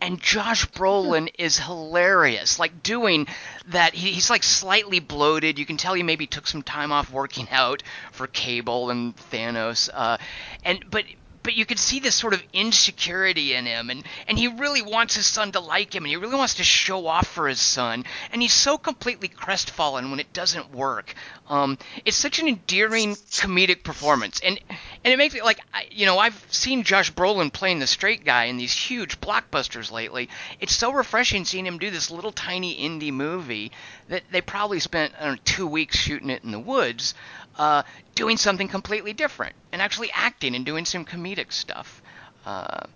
[0.00, 2.58] And Josh Brolin is hilarious.
[2.58, 3.26] Like doing
[3.68, 5.58] that, he, he's like slightly bloated.
[5.58, 9.88] You can tell he maybe took some time off working out for Cable and Thanos.
[9.92, 10.18] Uh,
[10.64, 11.04] and but
[11.46, 15.14] but you can see this sort of insecurity in him and and he really wants
[15.14, 18.04] his son to like him and he really wants to show off for his son
[18.32, 21.14] and he's so completely crestfallen when it doesn't work.
[21.48, 24.58] Um, it's such an endearing comedic performance and
[25.06, 28.24] and it makes me like I, you know I've seen Josh Brolin playing the straight
[28.24, 30.28] guy in these huge blockbusters lately
[30.60, 33.70] it's so refreshing seeing him do this little tiny indie movie
[34.08, 37.14] that they probably spent know, two weeks shooting it in the woods
[37.56, 37.84] uh,
[38.16, 42.02] doing something completely different and actually acting and doing some comedic stuff.
[42.44, 42.86] Uh,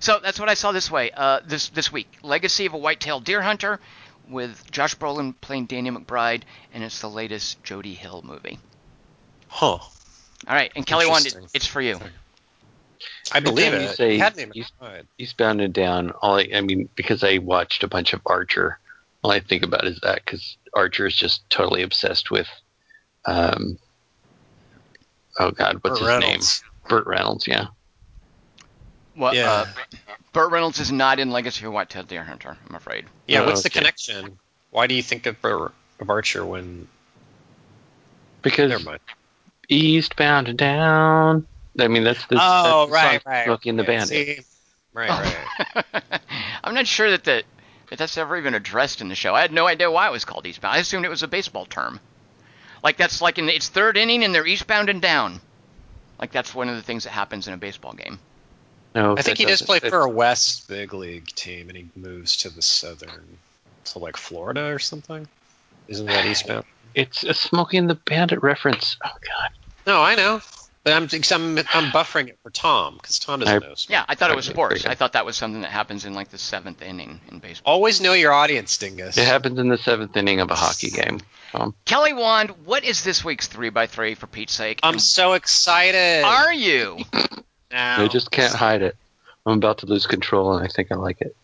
[0.00, 2.08] so that's what I saw this way uh, this this week.
[2.22, 3.80] Legacy of a White-tailed Deer Hunter
[4.30, 6.42] with Josh Brolin playing Danny McBride,
[6.72, 8.58] and it's the latest Jody Hill movie.
[9.48, 9.78] Huh.
[10.46, 11.98] All right, and Kelly Wand, it's for you.
[13.32, 13.96] I believe you it.
[13.96, 15.08] say He had me in he's- my mind.
[15.18, 16.10] Eastbound and Down.
[16.22, 18.78] All I, I mean, because I watched a bunch of Archer,
[19.22, 22.48] all I think about is that because Archer is just totally obsessed with,
[23.26, 23.78] um,
[25.38, 26.62] oh God, what's Burt his Reynolds.
[26.62, 26.88] name?
[26.88, 27.46] Burt Reynolds.
[27.46, 27.66] Yeah.
[29.16, 29.50] Well, Yeah.
[29.50, 29.66] uh,
[30.32, 33.06] Burt Reynolds is not in Legacy of White-tailed Deer Hunter, I'm afraid.
[33.26, 34.38] Yeah, Oh, what's the connection?
[34.70, 36.86] Why do you think of, Bur- of Archer when?
[38.42, 39.00] Because Never mind.
[39.68, 41.46] Eastbound and Down.
[41.78, 43.44] I mean, that's the oh, that's the right, song right.
[43.44, 44.08] Smokey and the okay, Bandit.
[44.08, 44.40] see?
[44.92, 46.20] Right, right.
[46.64, 47.44] I'm not sure that the
[47.90, 49.34] that that's ever even addressed in the show.
[49.34, 50.74] I had no idea why it was called Eastbound.
[50.74, 52.00] I assumed it was a baseball term.
[52.82, 55.40] Like that's like in the, it's third inning and they're eastbound and down.
[56.18, 58.18] Like that's one of the things that happens in a baseball game.
[58.94, 61.88] No, I think he does doesn't- play for a West big league team, and he
[61.94, 63.38] moves to the Southern,
[63.84, 65.28] to like Florida or something.
[65.86, 66.64] Isn't that Eastbound?
[66.94, 68.96] It's a Smokey and the Bandit reference.
[69.04, 69.50] Oh God.
[69.86, 70.40] No, I know.
[70.84, 73.74] But I'm I'm, I'm buffering it for Tom because Tom doesn't I- know.
[73.88, 74.86] Yeah, I thought it was Okay, sports.
[74.86, 77.74] I thought that was something that happens in like the seventh inning in baseball.
[77.74, 79.18] Always know your audience, Dingus.
[79.18, 81.20] It happens in the seventh inning of a hockey game.
[81.52, 84.80] Um, Kelly Wand, what is this week's three by three for Pete's sake?
[84.82, 86.24] I'm And so excited.
[86.24, 86.98] Are you?
[87.70, 88.02] now.
[88.02, 88.96] I just can't hide it.
[89.44, 91.34] I'm about to lose control, and I think I like it.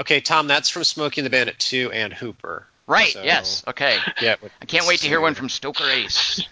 [0.00, 2.66] Okay, Tom, that's from Smokey and the Bandit 2 and Hooper.
[2.86, 3.12] Right.
[3.12, 3.64] So- Yes.
[3.66, 3.98] Okay.
[4.20, 6.42] Yeah, I can't wait to hear one from Stroker Ace.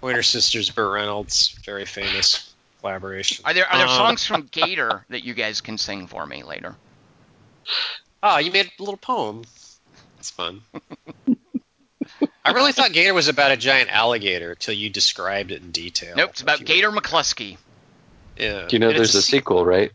[0.00, 3.42] Pointer Sisters, Burt Reynolds, very famous collaboration.
[3.46, 6.42] Are there are there Um, songs from Gator that you guys can sing for me
[6.42, 6.76] later?
[8.22, 9.44] Oh, you made a little poem.
[10.18, 10.62] It's fun.
[12.44, 16.14] I really thought Gator was about a giant alligator until you described it in detail.
[16.16, 16.30] Nope.
[16.30, 17.56] It's about You- Gator McCluskey.
[18.36, 18.66] Yeah.
[18.68, 19.90] Do you know And there's a sequel, right?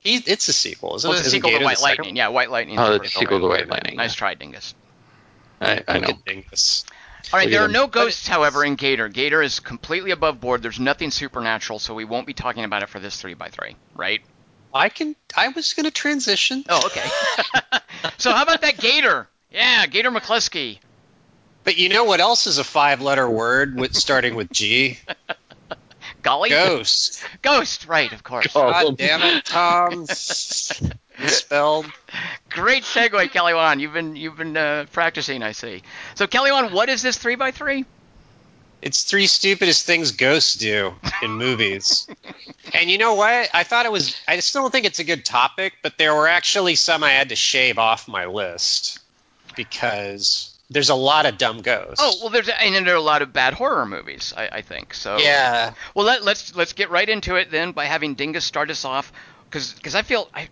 [0.00, 1.20] He, it's a sequel, isn't Well, it?
[1.20, 2.16] it's a sequel to Gator the White second Lightning.
[2.16, 2.78] Yeah, White Lightning.
[2.78, 3.46] Oh, it's a sequel to.
[3.46, 3.96] White Lightning.
[3.96, 4.18] Nice yeah.
[4.18, 4.74] try, Dingus.
[5.60, 6.08] I, I know.
[6.08, 6.22] one?
[6.26, 6.84] Dingus.
[7.32, 9.08] All right, Look there are no ghosts, however, in Gator.
[9.08, 10.62] Gator is completely above board.
[10.62, 13.74] There's nothing supernatural, so we won't be talking about it for this three by three,
[13.96, 14.20] right?
[14.72, 15.16] I can.
[15.36, 16.64] I was going to transition.
[16.68, 17.80] Oh, okay.
[18.18, 19.28] so how about that Gator?
[19.50, 20.78] Yeah, Gator McCluskey.
[21.64, 25.00] But you know what else is a five-letter word with starting with G?
[26.22, 26.50] Golly.
[26.50, 27.24] Ghost.
[27.42, 28.48] Ghost, right, of course.
[28.54, 28.70] Oh.
[28.70, 30.06] God damn it, Tom.
[31.26, 31.86] Spelled.
[32.50, 33.80] Great segue, Kelly Wand.
[33.80, 35.82] You've been you've been uh, practicing, I see.
[36.14, 37.84] So Kelly Wand, what is this three by three?
[38.82, 42.06] It's three stupidest things ghosts do in movies.
[42.74, 43.48] and you know what?
[43.54, 44.14] I thought it was.
[44.28, 47.30] I still don't think it's a good topic, but there were actually some I had
[47.30, 49.00] to shave off my list
[49.56, 51.98] because there's a lot of dumb ghosts.
[51.98, 54.92] Oh well, there's and there are a lot of bad horror movies, I, I think.
[54.94, 55.72] So yeah.
[55.94, 59.12] Well, let, let's let's get right into it then by having Dingus start us off,
[59.48, 60.48] because I feel I,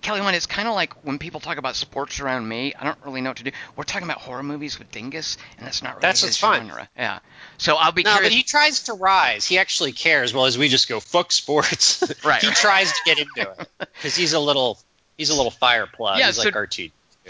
[0.00, 2.72] Kelly Wand, it's kind of like when people talk about sports around me.
[2.78, 3.50] I don't really know what to do.
[3.76, 6.68] We're talking about horror movies with Dingus, and that's not really That's his what's fun.
[6.68, 6.88] genre.
[6.96, 7.18] Yeah.
[7.58, 8.30] So I'll be No, curious.
[8.30, 9.44] but he tries to rise.
[9.44, 10.32] He actually cares.
[10.32, 12.40] Well, as we just go fuck sports, Right.
[12.40, 14.78] he tries to get into it because he's a little
[15.16, 16.18] he's a little fire plug.
[16.18, 16.78] Yeah, he's so- like RT.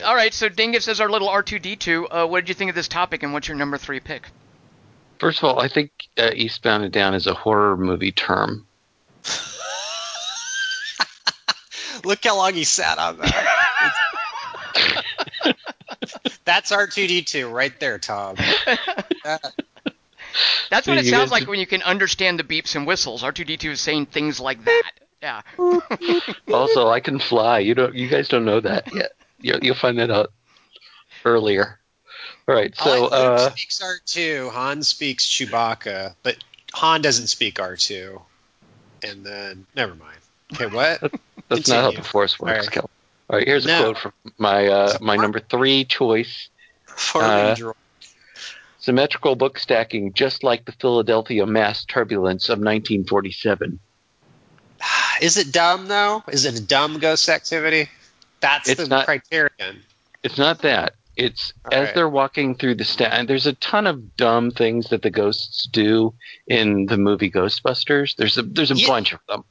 [0.05, 0.33] All right.
[0.35, 2.07] So Dingus is our little R2D2.
[2.11, 4.23] Uh, what did you think of this topic, and what's your number three pick?
[5.19, 8.67] First of all, I think uh, Eastbound and Down is a horror movie term.
[12.05, 15.05] Look how long he sat on that.
[16.45, 18.37] That's R2D2 right there, Tom.
[20.71, 23.23] That's what it sounds like when you can understand the beeps and whistles.
[23.23, 24.93] R2D2 is saying things like that.
[25.23, 25.43] Yeah.
[26.53, 27.59] Also, I can fly.
[27.59, 27.95] You don't.
[27.95, 29.13] You guys don't know that yet.
[29.41, 30.33] You'll, you'll find that out
[31.25, 31.79] earlier.
[32.49, 32.75] All right.
[32.75, 36.37] So, like Luke uh, speaks R2, Han speaks Chewbacca, but
[36.73, 38.23] Han doesn't speak R2.
[39.03, 40.19] And then, never mind.
[40.55, 41.13] Okay, what?
[41.49, 42.91] that's not how the Force works, All Kel.
[43.31, 43.47] All right.
[43.47, 43.83] Here's a No.
[43.83, 46.49] quote from my uh, my number three choice.
[46.87, 47.73] Farming Uh.
[48.81, 53.79] Symmetrical book stacking, just like the Philadelphia mass turbulence of 1947.
[55.21, 56.23] Is it dumb though?
[56.29, 57.89] Is it a dumb ghost activity?
[58.41, 59.83] That's It's the not- criterion.
[60.23, 60.95] It's not that.
[61.17, 61.95] It's All as right.
[61.97, 65.67] they're walking through the sta and there's a ton of dumb things that the ghosts
[65.71, 66.15] do
[66.47, 68.15] in the movie Ghostbusters.
[68.17, 68.87] There's a there's a Yeah.
[68.87, 69.45] bunch of them.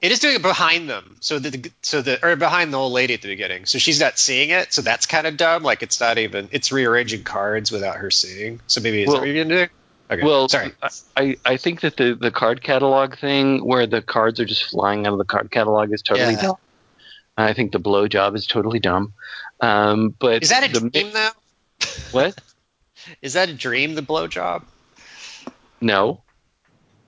[0.00, 3.14] It is doing it behind them, so the so the or behind the old lady
[3.14, 3.66] at the beginning.
[3.66, 5.64] So she's not seeing it, so that's kind of dumb.
[5.64, 8.60] Like it's not even it's rearranging cards without her seeing.
[8.68, 9.72] So maybe is Well- that what you're gonna do?
[10.10, 10.72] Okay, Well, sorry.
[11.18, 15.06] I, I think that the, the card catalog thing, where the cards are just flying
[15.06, 16.40] out of the card catalog, is totally Yeah.
[16.40, 16.56] dumb.
[17.36, 19.12] I think the blowjob is totally dumb.
[19.60, 21.28] Um, but Is that a the, dream though?
[22.12, 22.40] What?
[23.22, 23.96] Is that a dream?
[23.96, 24.62] The blowjob?
[25.82, 26.22] No.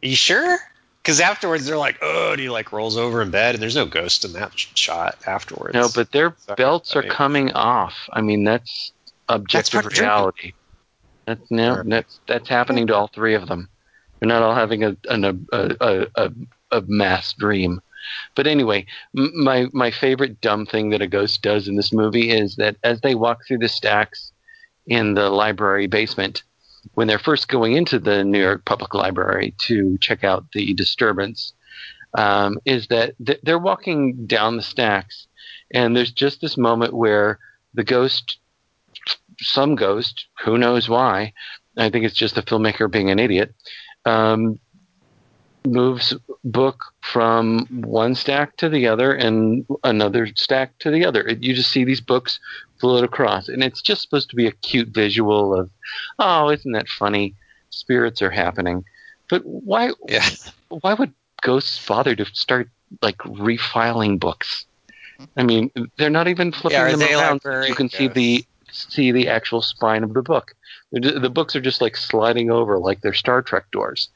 [0.03, 0.59] Are you sure?
[1.03, 3.87] Because afterwards they're like, oh, and he like rolls over in bed, and there's no
[3.87, 5.75] ghost in that sh- shot afterwards.
[5.75, 7.95] No, but their Sorry, belts are coming off.
[8.13, 8.93] I mean, that's
[9.29, 10.01] objective dreaming.
[10.01, 10.53] reality.
[11.27, 13.69] That's no, that's that's happening to all three of them.
[14.21, 16.33] They're not all having a an, a, a, a,
[16.73, 17.81] a mass dream.
[18.35, 18.87] But anyway,
[19.17, 22.77] m- my my favorite dumb thing that a ghost does in this movie is that
[22.83, 24.33] as they walk through the stacks
[24.87, 26.43] in the library basement,
[26.95, 31.53] when they're first going into the New York Public Library to check out the disturbance,
[32.15, 35.27] um, is that th- they're walking down the stacks,
[35.73, 37.39] and there's just this moment where
[37.75, 38.39] the ghost,
[39.39, 41.33] some ghost, who knows why,
[41.77, 43.55] I think it's just the filmmaker being an idiot,
[44.05, 44.59] um,
[45.65, 51.27] moves book from one stack to the other and another stack to the other.
[51.27, 52.41] It, you just see these books
[52.81, 55.71] float across, and it's just supposed to be a cute visual of,
[56.19, 57.35] oh, isn't that funny?
[57.71, 58.85] Spirits are happening.
[59.29, 59.93] But why?
[60.09, 60.27] Yeah.
[60.69, 61.13] Why would
[61.43, 62.69] ghosts bother to start
[63.03, 64.67] like refiling books?
[65.37, 67.41] I mean, they're not even flipping Yeah, them around.
[67.45, 70.55] librarian You can see the see the actual spine of the book.
[70.93, 74.09] The books are just like sliding over like they're Star Trek doors.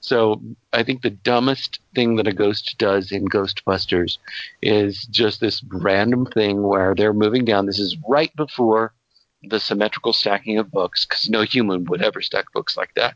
[0.00, 0.40] So
[0.72, 4.18] I think the dumbest thing that a ghost does in Ghostbusters
[4.62, 7.66] is just this random thing where they're moving down.
[7.66, 8.94] This is right before
[9.42, 13.14] the symmetrical stacking of books because no human would ever stack books like that.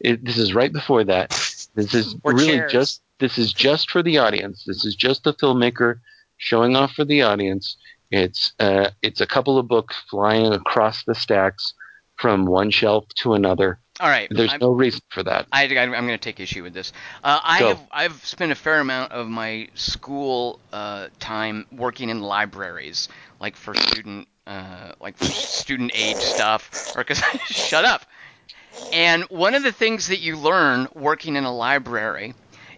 [0.00, 1.30] It, this is right before that.
[1.74, 2.72] This is Or really chairs.
[2.72, 4.64] just this is just for the audience.
[4.64, 6.00] This is just the filmmaker
[6.36, 7.76] showing off for the audience.
[8.10, 11.74] It's uh, it's a couple of books flying across the stacks
[12.16, 13.78] from one shelf to another.
[14.00, 14.28] All right.
[14.30, 15.46] There's I'm- no reason for that.
[15.52, 16.92] I, am going to take issue with this.
[17.24, 17.68] Uh, I Go.
[17.68, 23.08] have I've spent a fair amount of my school uh, time working in libraries,
[23.40, 28.04] like for student uh, like for student aid stuff, or because shut up.
[28.92, 32.34] And one of the things that you learn working in a library,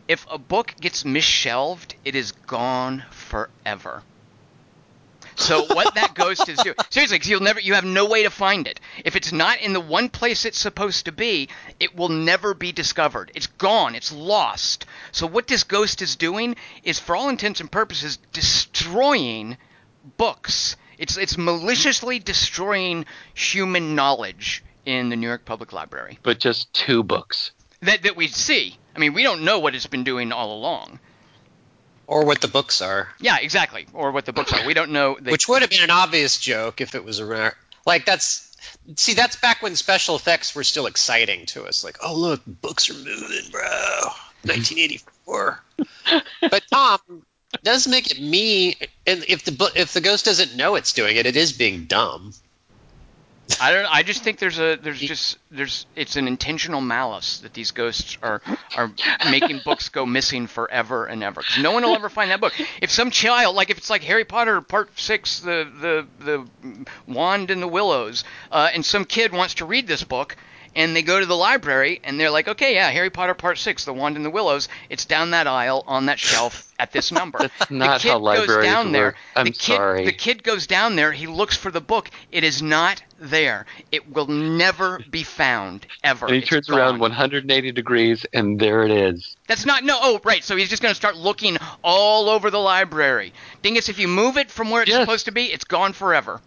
[0.07, 4.03] if a book gets misshelved, it is gone forever.
[5.39, 8.31] So what that ghost is doing, seriously, 'cause you'll never, you have no way to
[8.31, 8.81] find it.
[9.05, 11.49] If it's not in the one place it's supposed to be,
[11.81, 13.31] it will never be discovered.
[13.35, 13.95] It's gone.
[13.95, 14.85] It's lost.
[15.13, 19.57] So what this ghost is doing is, for all intents and purposes, destroying
[20.17, 20.77] books.
[20.99, 27.03] It's it's maliciously destroying human knowledge in the New York Public Library But just two
[27.03, 27.53] books.
[27.83, 28.77] that that we see.
[28.97, 30.99] I mean, we don't know what it's been doing all along.
[32.09, 33.87] Or what the books are, Yeah, exactly.
[33.93, 34.67] Or what the books are.
[34.67, 35.17] We don't know.
[35.21, 37.55] They, which would have been an obvious joke if it was a rare.
[37.87, 38.57] Like that's
[38.97, 41.85] see, that's back when special effects were still exciting to us.
[41.85, 43.63] Like, oh look, books are moving, bro.
[43.63, 44.49] Mm-hmm.
[44.49, 45.63] 1984.
[46.51, 46.99] but Tom
[47.63, 48.77] does make it me.
[49.07, 52.33] And if the if the ghost doesn't know it's doing it, it is being dumb.
[53.61, 53.87] I don't.
[53.87, 58.19] I just think there's a there's just there's it's an intentional malice that these ghosts
[58.23, 58.43] are
[58.77, 58.93] are
[59.31, 62.53] making books go missing forever and ever because no one will ever find that book.
[62.83, 67.51] If some child like if it's like Harry Potter Part Six, the the the wand
[67.51, 70.37] and the willows, uh, and some kid wants to read this book.
[70.79, 73.85] And they go to the library and they're like, okay, yeah, Harry Potter Part Six,
[73.85, 74.69] The Wand and the Willows.
[74.89, 77.39] It's down that aisle on that shelf at this number.
[77.59, 79.17] That's not the kid how libraries goes down there.
[79.35, 80.05] I'm the kid, sorry.
[80.05, 81.11] The kid goes down there.
[81.11, 82.11] He looks for the book.
[82.31, 83.67] It is not there.
[83.91, 86.27] It will never be found ever.
[86.27, 86.79] And he It's turns gone.
[86.79, 89.37] around 180 degrees, and there it is.
[89.49, 89.99] That's not no.
[90.01, 90.45] Oh, right.
[90.45, 93.33] So he's just going to start looking all over the library.
[93.63, 95.01] Dingus, if you move it from where it's Yes.
[95.01, 96.41] supposed to be, it's gone forever.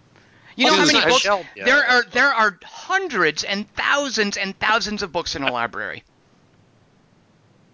[0.55, 1.21] You know how many books?
[1.21, 1.65] shelved yet.
[1.65, 6.03] There are there are hundreds and thousands and thousands of books in a library.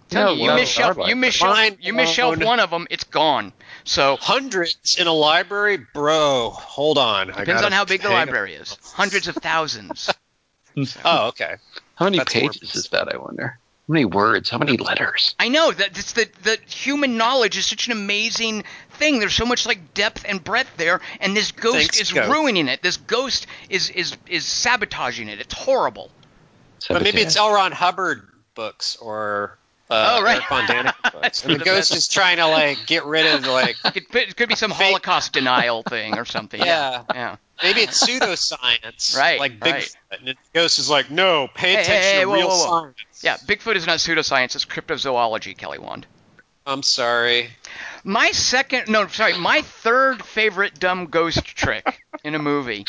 [0.10, 1.70] Tell No, you, uh, you miss shelf, you miss library.
[1.70, 3.52] shelf, you miss shelf oh, one of them, it's gone.
[3.84, 6.52] So Hundreds in a library, bro.
[6.52, 7.30] Hold on.
[7.32, 8.78] I depends gotta on how big the hang library is.
[8.84, 10.10] Hundreds of thousands.
[11.04, 11.56] Oh, okay.
[11.96, 13.58] How many That's more pages is that, I wonder?
[13.88, 14.50] How many words?
[14.52, 15.34] How many letters?
[15.40, 18.64] I know that it's the the human knowledge is such an amazing
[18.98, 19.20] thing.
[19.20, 22.30] There's so much like depth and breadth there, and this ghost Thanks, is ghost.
[22.30, 22.82] ruining it.
[22.82, 25.40] This ghost is is is sabotaging it.
[25.40, 26.12] It's horrible.
[26.90, 27.50] But maybe it's Sabotage.
[27.58, 27.64] L.
[27.64, 29.58] Ron Hubbard books or
[29.90, 30.36] uh, Oh, right.
[30.36, 31.44] Erich von Däniken.
[31.44, 34.36] And the the ghost is trying to like get rid of like It, could- it
[34.36, 36.60] could be some Fake- Holocaust denial thing or something.
[36.62, 37.04] yeah.
[37.14, 37.36] Yeah.
[37.64, 39.96] Maybe it's pseudoscience, Right, Like Bigfoot, right.
[40.12, 42.56] and the ghost is like, no, pay Hey, attention hey, hey, to whoa, real whoa,
[42.58, 42.82] whoa.
[42.82, 43.24] science.
[43.24, 43.38] Yeah.
[43.38, 44.56] Bigfoot is not pseudoscience.
[44.56, 45.58] It's cryptozoology.
[45.58, 46.06] Kelly Wand.
[46.68, 47.50] I'm sorry.
[48.08, 52.86] My second, no, sorry, my third favorite dumb ghost trick in a movie.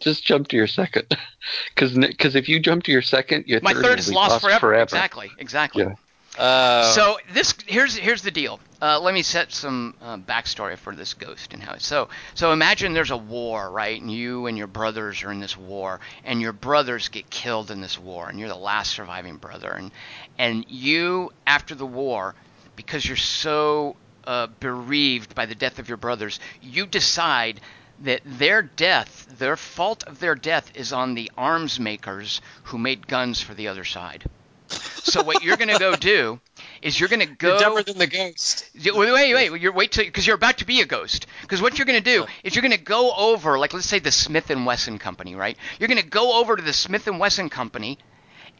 [0.00, 1.16] Just jump to your second.
[1.74, 4.40] Because if you jump to your second, your My third, third will is be lost,
[4.42, 4.58] forever.
[4.58, 4.82] forever.
[4.82, 5.30] Exactly.
[5.38, 5.84] Exactly.
[5.84, 6.42] Yeah.
[6.44, 8.60] Uh, So this here's here's the deal.
[8.82, 11.74] Uh, let me set some uh, backstory for this ghost and how.
[11.74, 13.98] It, so so imagine there's a war, right?
[13.98, 17.80] And you and your brothers are in this war, and your brothers get killed in
[17.80, 19.90] this war, and you're the last surviving brother, and
[20.36, 22.34] and you after the war,
[22.76, 23.96] because you're so
[24.28, 27.60] uh, bereaved by the death of your brothers, you decide
[28.00, 33.08] that their death, their fault of their death, is on the arms makers who made
[33.08, 34.24] guns for the other side.
[34.68, 36.38] So what you're gonna go do
[36.82, 37.48] is you're gonna go.
[37.48, 38.70] you're dumber than the ghost.
[38.74, 39.60] Wait, wait, wait.
[39.62, 41.26] You're wait till because you're about to be a ghost.
[41.40, 43.98] Because what you're going to do is you're going to go over, like let's say
[43.98, 45.56] the Smith and Wesson company, right?
[45.78, 47.98] You're going to go over to the Smith and Wesson company,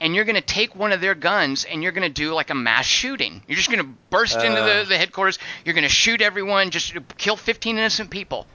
[0.01, 2.51] and you're going to take one of their guns and you're going to do like
[2.51, 3.43] a mass shooting.
[3.47, 4.85] You're just going to burst into the, Uh.
[4.85, 5.39] the headquarters.
[5.65, 8.47] You're going to shoot everyone, just kill 15 innocent people,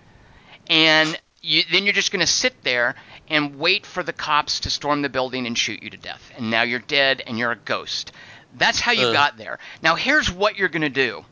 [0.68, 2.96] and you, then you're just going to sit there
[3.28, 6.32] and wait for the cops to storm the building and shoot you to death.
[6.38, 8.12] And now you're dead and you're a ghost.
[8.56, 9.14] That's how you Ugh.
[9.14, 9.60] got there.
[9.82, 11.26] Now here's what you're going to do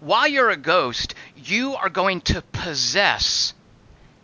[0.00, 3.52] while you're a ghost, you are going to possess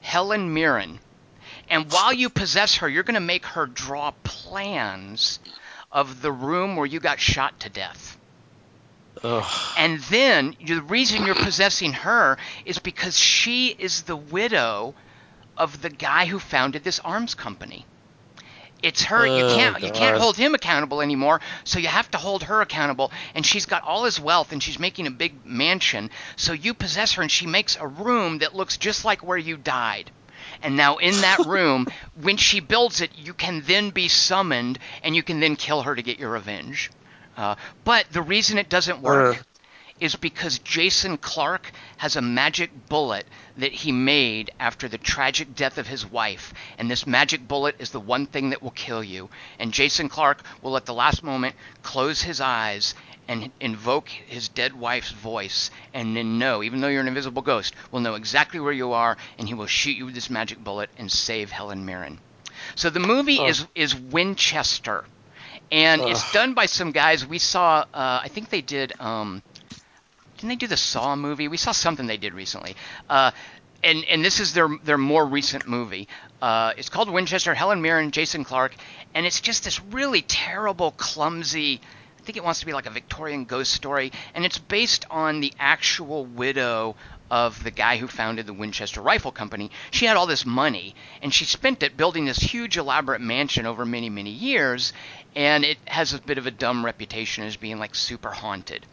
[0.01, 0.99] Helen Mirren.
[1.68, 5.40] And while you possess her, you're going to make her draw plans
[5.90, 8.16] of the room where you got shot to death.
[9.22, 9.44] Ugh.
[9.79, 14.94] And then the reason you're possessing her is because she is the widow
[15.57, 17.87] of the guy who founded this arms company.
[18.83, 19.26] It's her.
[19.26, 22.61] you Oh, can't you can't hold him accountable anymore, so you have to hold her
[22.61, 23.11] accountable.
[23.35, 26.11] And she's got all his wealth, and she's making a big mansion.
[26.37, 29.57] So you possess her, and she makes a room that looks just like where you
[29.57, 30.11] died.
[30.66, 31.87] And now in that room,
[32.20, 35.94] when she builds it, you can then be summoned, and you can then kill her
[35.94, 36.90] to get your revenge.
[37.37, 39.44] Uh, but the reason it doesn't work Ugh.
[39.98, 45.78] Is because Jason Clarke has a magic bullet that he made after the tragic death
[45.78, 46.52] of his wife.
[46.76, 49.30] And this magic bullet is the one thing that will kill you.
[49.59, 52.94] And Jason Clarke will, at the last moment, close his eyes
[53.28, 57.74] and invoke his dead wife's voice and then know, even though you're an invisible ghost,
[57.90, 60.90] will know exactly where you are and he will shoot you with this magic bullet
[60.96, 62.20] and save Helen Mirren.
[62.74, 63.48] So the movie Ugh.
[63.48, 65.04] is is Winchester,
[65.70, 67.26] and it's done by some guys.
[67.26, 68.98] We saw, uh, I think they did.
[69.00, 69.42] Um,
[70.37, 71.49] didn't they do the Saw movie?
[71.49, 72.77] We saw something they did recently.
[73.09, 73.31] Uh,
[73.83, 76.09] and and this is their their more recent movie.
[76.42, 77.55] Uh, it's called Winchester.
[77.55, 78.75] Helen Mirren, Jason Clarke,
[79.14, 81.81] and it's just this really terrible, clumsy.
[82.18, 85.40] I think it wants to be like a Victorian ghost story, and it's based on
[85.40, 86.96] the actual widow
[87.31, 89.70] of the guy who founded the Winchester Rifle Company.
[89.90, 93.85] She had all this money, and she spent it building this huge, elaborate mansion over
[93.85, 94.92] many, many years,
[95.35, 98.87] and it has a bit of a dumb reputation as being like super haunted.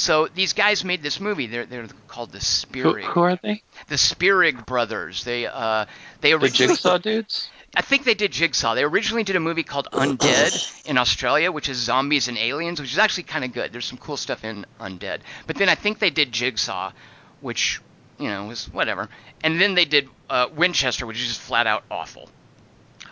[0.00, 1.46] So these guys made this movie.
[1.46, 3.62] They're they're called the Who, Spierig, who are they?
[3.88, 5.24] the Spierig brothers.
[5.24, 5.84] They uh
[6.20, 7.50] they The originally Jigsaw dudes?
[7.76, 8.74] I think they did Jigsaw.
[8.74, 12.92] They originally did a movie called Undead in Australia, which is zombies and aliens, which
[12.92, 13.72] is actually kind of good.
[13.72, 15.20] There's some cool stuff in Undead.
[15.46, 16.92] But then I think they did Jigsaw,
[17.40, 17.80] which
[18.18, 19.08] you know was whatever.
[19.44, 22.28] And then they did uh, Winchester, which is just flat out awful.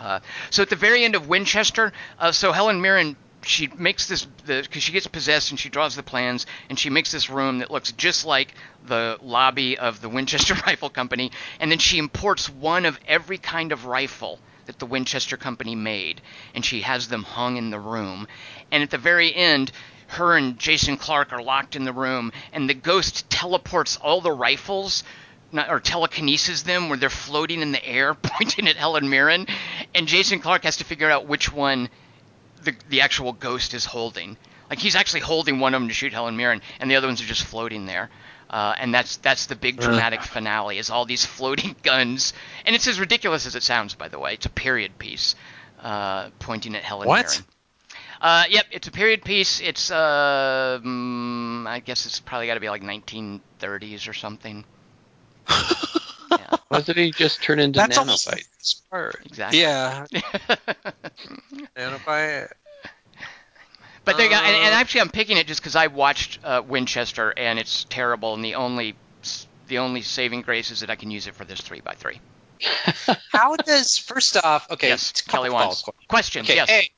[0.00, 0.20] Uh,
[0.50, 4.82] so at the very end of Winchester, uh, so Helen Mirren she makes this because
[4.82, 7.92] she gets possessed and she draws the plans and she makes this room that looks
[7.92, 8.54] just like
[8.86, 11.30] the lobby of the Winchester Rifle Company
[11.60, 16.20] and then she imports one of every kind of rifle that the Winchester Company made
[16.54, 18.28] and she has them hung in the room.
[18.70, 19.72] And at the very end
[20.08, 24.32] her and Jason Clarke are locked in the room and the ghost teleports all the
[24.32, 25.04] rifles
[25.52, 29.46] or telekinesis them where they're floating in the air pointing at Helen Mirren
[29.94, 31.88] and Jason Clarke has to figure out which one
[32.58, 34.36] the the actual ghost is holding.
[34.70, 37.20] Like he's actually holding one of them to shoot Helen Mirren, and the other ones
[37.20, 38.10] are just floating there.
[38.50, 42.32] Uh, and that's that's the big dramatic finale is all these floating guns,
[42.64, 43.94] and it's as ridiculous as it sounds.
[43.94, 45.34] By the way, it's a period piece
[45.82, 47.26] uh, pointing at Helen What?
[47.26, 47.44] Mirren.
[48.20, 49.60] Uh, yep, it's a period piece.
[49.60, 54.64] It's uh, mm, I guess it's probably got to be like 1930s or something.
[56.30, 58.44] yeah, Wasn't he just turned into That's almost nanobite?
[58.58, 59.22] smart.
[61.20, 61.66] Exactly.
[61.76, 61.90] Yeah.
[61.90, 62.52] Nanobite.
[64.04, 66.62] But they got, and, and Uh, actually, I'm picking it just because I watched uh,
[66.66, 68.32] Winchester, and it's terrible.
[68.34, 68.96] And the only,
[69.66, 72.20] the only saving grace is that I can use it for this three by three.
[73.32, 74.70] How does first off?
[74.70, 76.46] Okay, yes, Kelly wants questions.
[76.48, 76.70] Okay, yes.
[76.70, 76.90] A,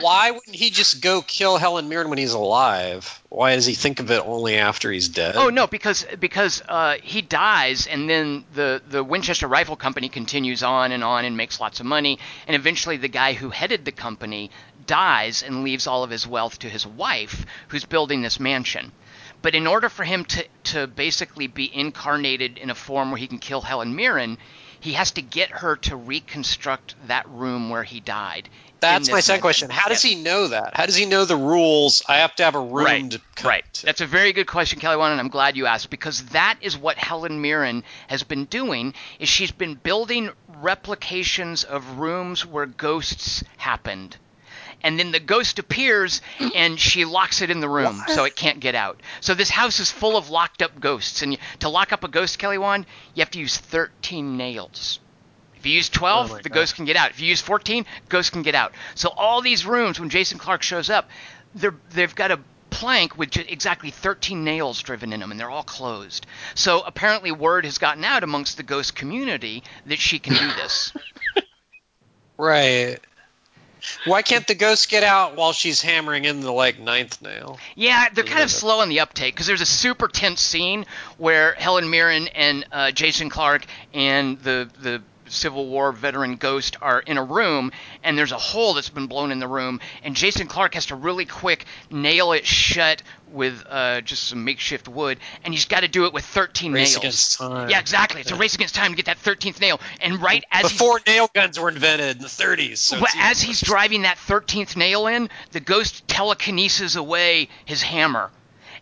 [0.00, 3.22] why wouldn't he just go kill Helen Mirren when he's alive?
[3.28, 5.36] Why does he think of it only after he's dead?
[5.36, 10.62] Oh no, because because uh, he dies, and then the the Winchester Rifle Company continues
[10.62, 13.92] on and on and makes lots of money, and eventually the guy who headed the
[13.92, 14.50] company
[14.86, 18.92] dies and leaves all of his wealth to his wife, who's building this mansion.
[19.42, 23.26] But in order for him to to basically be incarnated in a form where he
[23.26, 24.36] can kill Helen Mirren,
[24.80, 28.48] he has to get her to reconstruct that room where he died.
[28.82, 29.68] In That's my second question.
[29.68, 30.14] How does Yes.
[30.14, 30.74] he know that?
[30.74, 32.02] How does he know the rules?
[32.08, 33.82] I have to have a room right, to come right.
[33.84, 36.78] That's a very good question, Kelly Wand, and I'm glad you asked because that is
[36.78, 38.94] what Helen Mirren has been doing.
[39.18, 44.16] Is she's been building replications of rooms where ghosts happened.
[44.82, 46.22] And then the ghost appears
[46.54, 49.02] and she locks it in the room so it can't get out.
[49.20, 51.20] So this house is full of locked up ghosts.
[51.20, 54.98] And to lock up a ghost, Kelly Wand, you have to use 13 nails.
[55.60, 56.54] If you use 12, Oh the God.
[56.54, 57.10] ghost can get out.
[57.10, 58.72] If you use 14, ghost can get out.
[58.94, 61.08] So all these rooms, when Jason Clarke shows up,
[61.54, 62.40] they're, they've got a
[62.70, 66.26] plank with ju- exactly 13 nails driven in them, and they're all closed.
[66.54, 70.92] So apparently, word has gotten out amongst the ghost community that she can do this.
[72.36, 72.98] Right.
[74.06, 77.58] Why can't the ghost get out while she's hammering in the like ninth nail?
[77.74, 80.84] Yeah, they're kind of slow on the uptake because there's a super tense scene
[81.18, 87.00] where Helen Mirren and uh, Jason Clarke and the the Civil War veteran Ghost are
[87.00, 87.72] in a room,
[88.02, 90.96] and there's a hole that's been blown in the room, and Jason Clarke has to
[90.96, 93.02] really quick nail it shut
[93.32, 96.92] with uh, just some makeshift wood, and he's got to do it with 13 Race
[96.92, 96.96] nails.
[96.96, 97.70] against time.
[97.70, 98.20] Yeah, exactly.
[98.20, 101.30] It's a race against time to get that 13th nail, and right as Before nail
[101.32, 102.78] guns were invented in the 30s.
[102.78, 108.30] So well, as he's driving that 13th nail in, the ghost telekinesis away his hammer.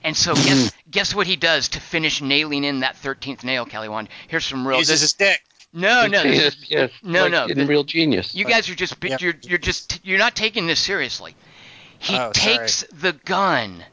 [0.05, 3.89] And so guess guess what he does to finish nailing in that 13th nail, Kelly
[3.89, 4.09] Wand?
[4.29, 5.43] Here's some real uses this- his dick.
[5.73, 6.23] No, no.
[6.23, 6.91] this yes, is- yes.
[7.03, 8.35] no, like no, In the- Real Genius.
[8.35, 9.21] you guys are just Yep.
[9.21, 11.35] you're you're just you're not taking this seriously.
[11.99, 13.85] He Oh, takes the gun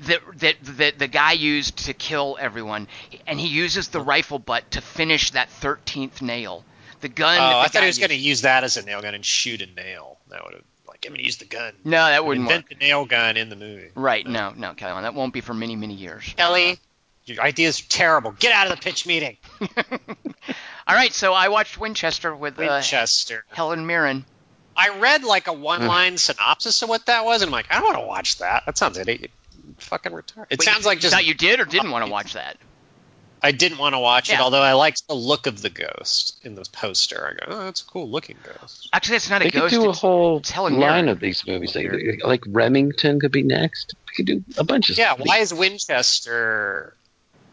[0.00, 2.86] that that that the guy used to kill everyone,
[3.26, 4.04] and he uses the oh.
[4.04, 6.64] rifle butt to finish that 13th nail.
[7.00, 7.38] The gun.
[7.40, 9.24] Oh, the I thought he was going to use that as a nail gun and
[9.24, 10.18] shoot a nail.
[10.30, 11.72] That would have like I'm going to use the gun.
[11.84, 12.56] No, that wouldn't work.
[12.56, 13.88] Invent the nail gun in the movie.
[13.94, 16.32] Right, no, no, Kelly, that won't be for many, many years.
[16.36, 16.78] Kelly,
[17.28, 18.32] your ideas are terrible.
[18.32, 19.36] Get out of the pitch meeting.
[20.86, 23.44] All right, so I watched Winchester with uh, Winchester.
[23.48, 24.24] Helen Mirren.
[24.76, 27.84] I read like a one-line synopsis of what that was, and I'm like, I don't
[27.84, 28.64] want to watch that.
[28.64, 29.30] That sounds idiot.
[29.78, 30.46] Fucking retarded.
[30.50, 32.56] It Wait, sounds like just thought you did or didn't want to watch that.
[33.40, 36.56] I didn't want to watch it, although I liked the look of the ghost in
[36.56, 37.24] the poster.
[37.40, 38.88] I go, oh, that's a cool looking ghost.
[38.92, 39.54] Actually, that's not a ghost.
[39.70, 41.08] They could do a whole Helen line Mirren.
[41.08, 41.76] of these movies.
[41.76, 41.92] Like,
[42.24, 43.94] like Remington could be next.
[44.08, 45.26] We could do a bunch of Yeah, stuff.
[45.26, 46.96] why is Winchester?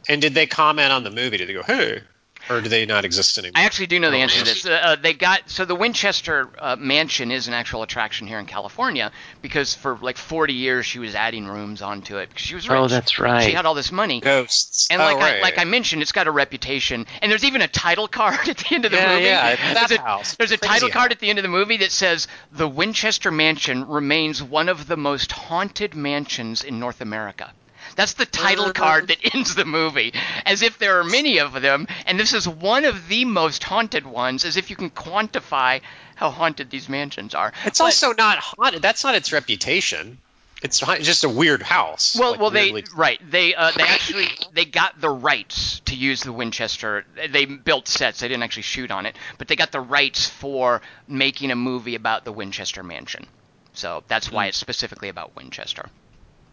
[0.08, 1.38] And did they comment on the movie?
[1.38, 2.02] Did they go, hey,
[2.48, 3.54] or do they not exist anymore?
[3.56, 4.66] I actually do know the Oh, answer to this.
[4.68, 8.46] Uh, uh, they got so the Winchester uh, Mansion is an actual attraction here in
[8.46, 12.70] California because for like 40 years she was adding rooms onto it because she was
[12.70, 12.78] rich.
[12.78, 13.42] Oh, that's right.
[13.44, 14.20] She had all this money.
[14.22, 14.88] Ghosts.
[14.92, 17.68] And Oh, like I, like I mentioned, it's got a reputation, and there's even a
[17.68, 19.24] title card at the end of the Yeah, movie.
[19.26, 20.36] yeah, it's that there's a, house.
[20.36, 23.32] there's a Crazy title card at the end of the movie that says the Winchester
[23.32, 27.52] Mansion remains one of the most haunted mansions in North America.
[27.96, 28.74] That's the title Uh.
[28.74, 30.14] card that ends the movie,
[30.46, 34.06] as if there are many of them, and this is one of the most haunted
[34.06, 35.82] ones, as if you can quantify
[36.16, 37.52] how haunted these mansions are.
[37.66, 38.82] It's But- also not haunted.
[38.82, 40.18] That's not its reputation.
[40.62, 42.16] It's just a weird house.
[42.20, 43.20] Well, like, well, they weirdly- right.
[43.30, 47.06] They uh, they actually they got the rights to use the Winchester.
[47.30, 48.22] They built sets.
[48.22, 51.94] They didn't actually shoot on it, but they got the rights for making a movie
[51.94, 53.28] about the Winchester Mansion.
[53.74, 54.36] So that's Hmm.
[54.36, 55.90] why it's specifically about Winchester.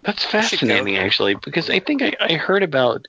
[0.03, 3.07] That's fascinating, actually, because I think I, I heard about.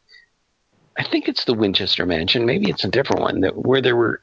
[0.98, 2.46] I think it's the Winchester Mansion.
[2.46, 4.22] Maybe it's a different one that where they were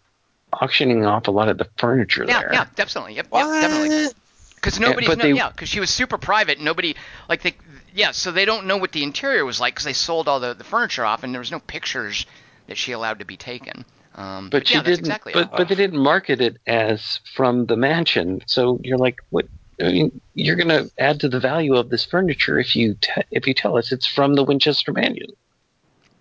[0.53, 2.53] auctioning off a lot of the furniture Yeah, there.
[2.53, 3.15] yeah, definitely.
[3.15, 3.41] Yep, What?
[3.61, 4.15] yep, definitely.
[4.55, 6.61] Because nobody's but know, they- yeah, because she was super private.
[6.61, 6.95] Nobody
[7.29, 7.55] like they
[7.93, 10.55] yeah, so they don't know what the interior was like because they sold all the,
[10.55, 12.25] the furniture off and there was no pictures
[12.69, 13.85] that she allowed to be taken.
[14.15, 15.01] Um, But she yeah, didn't.
[15.01, 18.43] exactly but but they didn't market it as from the mansion.
[18.47, 19.47] So you're like, what?
[19.81, 23.23] I mean, you're going to add to the value of this furniture if you te-
[23.31, 25.29] if you tell us it's from the Winchester Mansion.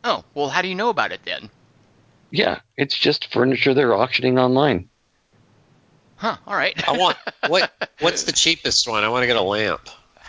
[0.04, 1.50] Oh, well, how do you know about it then?
[2.32, 4.90] Yeah, it's just furniture they're auctioning online.
[6.16, 6.38] Huh?
[6.48, 6.88] All right.
[6.88, 7.72] I want what?
[8.00, 9.04] What's the cheapest one?
[9.04, 9.82] I want to get a lamp.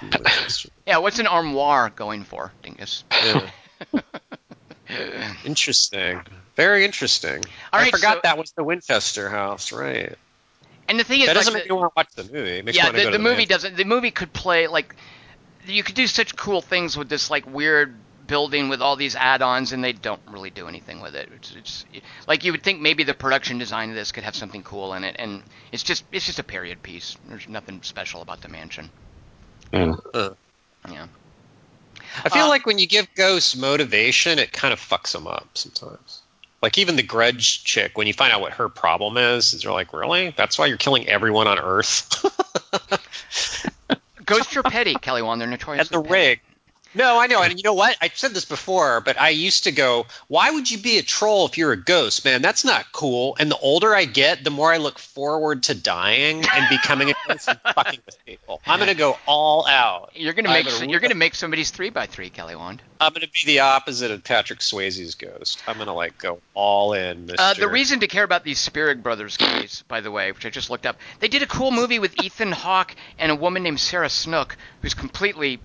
[0.86, 3.04] yeah, what's an armoire going for, Dingus?
[3.12, 3.50] Yeah.
[5.44, 6.22] interesting.
[6.56, 7.44] Very interesting.
[7.72, 10.16] All I right, forgot so- that was the Winchester house, right?
[10.90, 12.58] And the thing is, That doesn't like, make me want to watch the movie.
[12.58, 13.76] It makes yeah, to the, the movie doesn't.
[13.76, 14.96] The movie could play like
[15.64, 17.94] you could do such cool things with this like weird
[18.26, 21.28] building with all these add-ons, and they don't really do anything with it.
[21.36, 21.84] It's, it's
[22.26, 25.04] like you would think maybe the production design of this could have something cool in
[25.04, 27.16] it, and it's just it's just a period piece.
[27.28, 28.90] There's nothing special about the mansion.
[29.72, 29.94] Yeah.
[30.88, 31.06] Yeah.
[32.24, 35.46] I feel Uh, like when you give ghosts motivation, it kind of fucks them up
[35.54, 36.22] sometimes.
[36.62, 39.72] Like even the grudge chick, when you find out what her problem is, is they're
[39.72, 40.34] like, really?
[40.36, 42.24] That's why you're killing everyone on Earth?
[44.26, 45.40] Ghosts are petty, Kelly Wand.
[45.40, 46.12] They're and notoriously the petty.
[46.12, 46.40] rig.
[46.94, 47.96] No, I know, and you know what?
[48.00, 51.46] I said this before, but I used to go, "Why would you be a troll
[51.46, 52.42] if you're a ghost, man?
[52.42, 56.44] That's not cool." And the older I get, the more I look forward to dying
[56.52, 58.60] and becoming a ghost and fucking with people.
[58.66, 60.10] I'm gonna go all out.
[60.14, 62.82] You're gonna make gonna you're gonna make somebody's three by three, Kelly Wand.
[63.00, 65.62] I'm gonna be the opposite of Patrick Swayze's ghost.
[65.68, 67.30] I'm gonna like go all in.
[67.38, 70.50] Uh, the reason to care about these Spierig brothers case, by the way, which I
[70.50, 73.78] just looked up, they did a cool movie with Ethan Hawke and a woman named
[73.78, 75.60] Sarah Snook, who's completely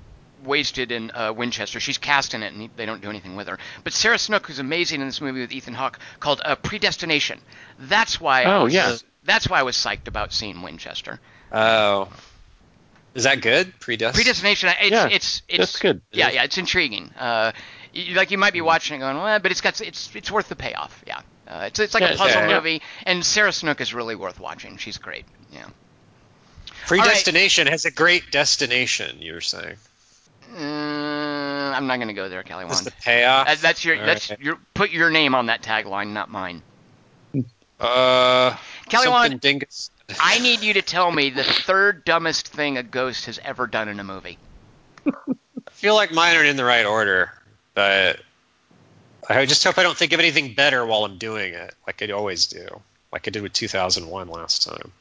[0.45, 1.79] wasted in uh, Winchester.
[1.79, 3.57] She's cast in it, and he- they don't do anything with her.
[3.83, 7.39] But Sarah Snook, who's amazing in this movie with Ethan Hawke, called uh, Predestination.
[7.79, 8.43] That's why.
[8.43, 8.95] I Oh, was, yeah.
[9.23, 11.19] That's why I was psyched about seeing Winchester.
[11.51, 12.09] Oh,
[13.15, 13.73] is that good?
[13.79, 14.15] Predestined.
[14.23, 14.69] Predestination.
[14.79, 16.01] It's Yeah, it's it's that's good.
[16.11, 17.11] Yeah, yeah, it's intriguing.
[17.17, 17.51] Uh,
[17.93, 20.49] you, like you might be watching it going, well, but it's got it's it's worth
[20.49, 21.03] the payoff.
[21.07, 22.55] Yeah, uh, it's it's like Yeah, a puzzle yeah, yeah.
[22.57, 24.77] movie, and Sarah Snook is really worth watching.
[24.77, 25.25] She's great.
[25.51, 25.65] Yeah.
[26.87, 29.21] Predestination has a great destination.
[29.21, 29.77] You were saying.
[30.53, 32.87] Uh, I'm not gonna go there, Kelly What's Wand.
[32.87, 33.47] the payoff?
[33.47, 34.39] Uh, that's your All that's right.
[34.39, 36.61] your put your name on that tagline, not mine.
[37.79, 38.55] Uh,
[38.87, 39.91] Kelly something Wand, dingus.
[40.19, 43.89] I need you to tell me the third dumbest thing a ghost has ever done
[43.89, 44.37] in a movie.
[45.05, 45.11] I
[45.71, 47.31] feel like mine are in the right order,
[47.73, 48.19] but
[49.27, 52.11] I just hope I don't think of anything better while I'm doing it, like I
[52.11, 52.81] always do,
[53.11, 54.91] like I did with 2001 last time.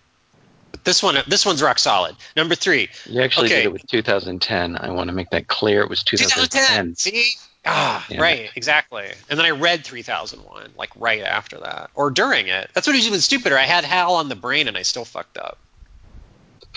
[0.84, 2.14] This one, this one's rock solid.
[2.36, 3.56] Number three, You actually Okay.
[3.56, 4.76] did it with 2010.
[4.76, 5.80] I want to make that clear.
[5.80, 6.94] It was 2010.
[6.94, 6.96] 2010.
[6.96, 8.20] See, ah, Yeah.
[8.20, 9.10] right, exactly.
[9.28, 12.70] And then I read 3001, like right after that, or during it.
[12.74, 13.58] That's what was even stupider.
[13.58, 15.58] I had Hal on the brain, and I still fucked up.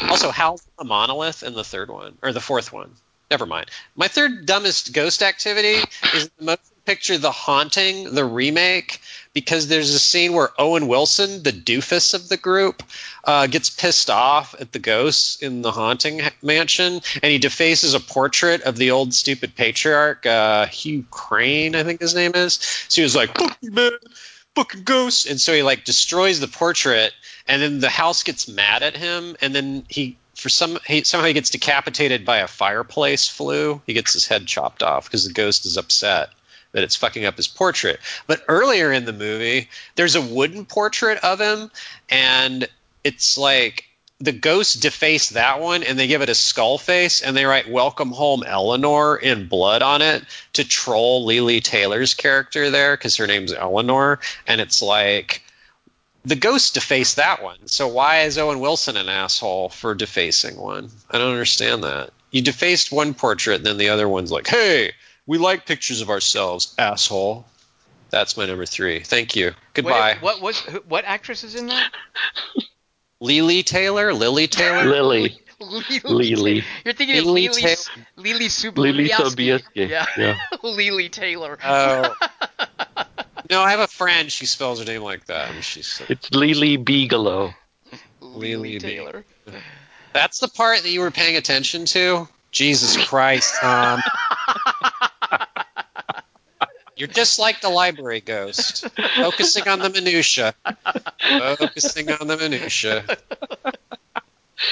[0.09, 2.95] Also, Hal's the monolith in the third one, or the fourth one.
[3.29, 3.69] Never mind.
[3.97, 5.83] My third dumbest ghost activity
[6.13, 9.01] is the motion picture The Haunting, the remake,
[9.37, 12.81] because there's a scene where Owen Wilson, the doofus of the group,
[13.23, 17.99] uh, gets pissed off at the ghosts in the Haunting mansion, and he defaces a
[17.99, 22.53] portrait of the old stupid patriarch, uh, Hugh Crane, I think his name is.
[22.87, 23.91] So he was like, "Fuck man."
[24.55, 27.13] Fucking ghosts, and so he like destroys the portrait,
[27.47, 31.27] and then the house gets mad at him, and then he for some he somehow
[31.27, 33.83] he gets decapitated by a fireplace flue.
[33.85, 36.29] He gets his head chopped off because the ghost is upset
[36.77, 37.99] that it's fucking up his portrait.
[38.27, 41.71] But earlier in the movie, there's a wooden portrait of him,
[42.07, 42.69] and
[43.03, 43.85] it's like
[44.19, 47.67] the ghosts deface that one and they give it a skull face and they write
[47.67, 50.23] welcome home eleanor in blood on it
[50.53, 55.43] to troll lili taylor's character there because her name's eleanor and it's like
[56.25, 57.67] the ghost deface that one.
[57.67, 60.89] So why is owen wilson an asshole for defacing one?
[61.09, 62.11] I don't understand that.
[62.31, 64.91] You defaced one portrait and then the other one's like hey
[65.27, 67.45] we like pictures of ourselves asshole
[68.09, 71.91] that's my number three thank you goodbye What what was what actress is in that?
[73.19, 75.39] lili taylor lili taylor Lily.
[75.59, 76.35] Lily.
[76.35, 76.63] Lily.
[76.85, 77.75] You're thinking of Lily Lily
[78.15, 79.63] Lily Sub- Lily Sobieski.
[79.75, 79.89] Sobieski.
[79.89, 80.05] Yeah.
[80.15, 80.37] Yeah.
[80.63, 81.57] Lili Taylor.
[81.65, 82.13] Oh.
[83.49, 84.31] no, I have a friend.
[84.31, 85.49] She spells her name like that.
[85.49, 87.55] And she's It's Lily Bigelow.
[88.21, 89.25] Lily Lili Taylor.
[90.13, 92.27] that's the part that you were paying attention to.
[92.51, 93.99] Jesus Christ, Tom.
[96.97, 100.53] You're just like the library ghost, focusing on the minutia.
[101.19, 103.05] Focusing on the minutia.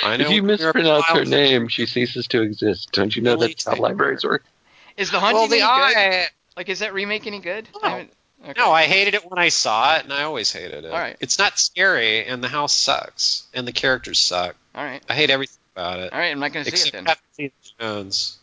[0.03, 2.91] I know If you mispronounce her name, she ceases to exist.
[2.91, 4.43] Don't you know Really that's how libraries work?
[4.97, 5.61] Is the haunting Well, the any
[5.93, 5.97] good?
[5.97, 6.27] eye.
[6.57, 7.67] Like, is that remake any good?
[7.83, 7.89] No.
[7.89, 8.07] I
[8.43, 8.53] okay.
[8.57, 10.91] No, I hated it when I saw it, and I always hated it.
[10.91, 11.17] All right.
[11.19, 14.55] It's not scary, and the house sucks, and the characters suck.
[14.73, 15.03] All right.
[15.09, 16.13] I hate everything about it.
[16.13, 16.31] All right.
[16.31, 17.05] I'm not going to see it except then.
[17.05, 18.37] Captain Jones.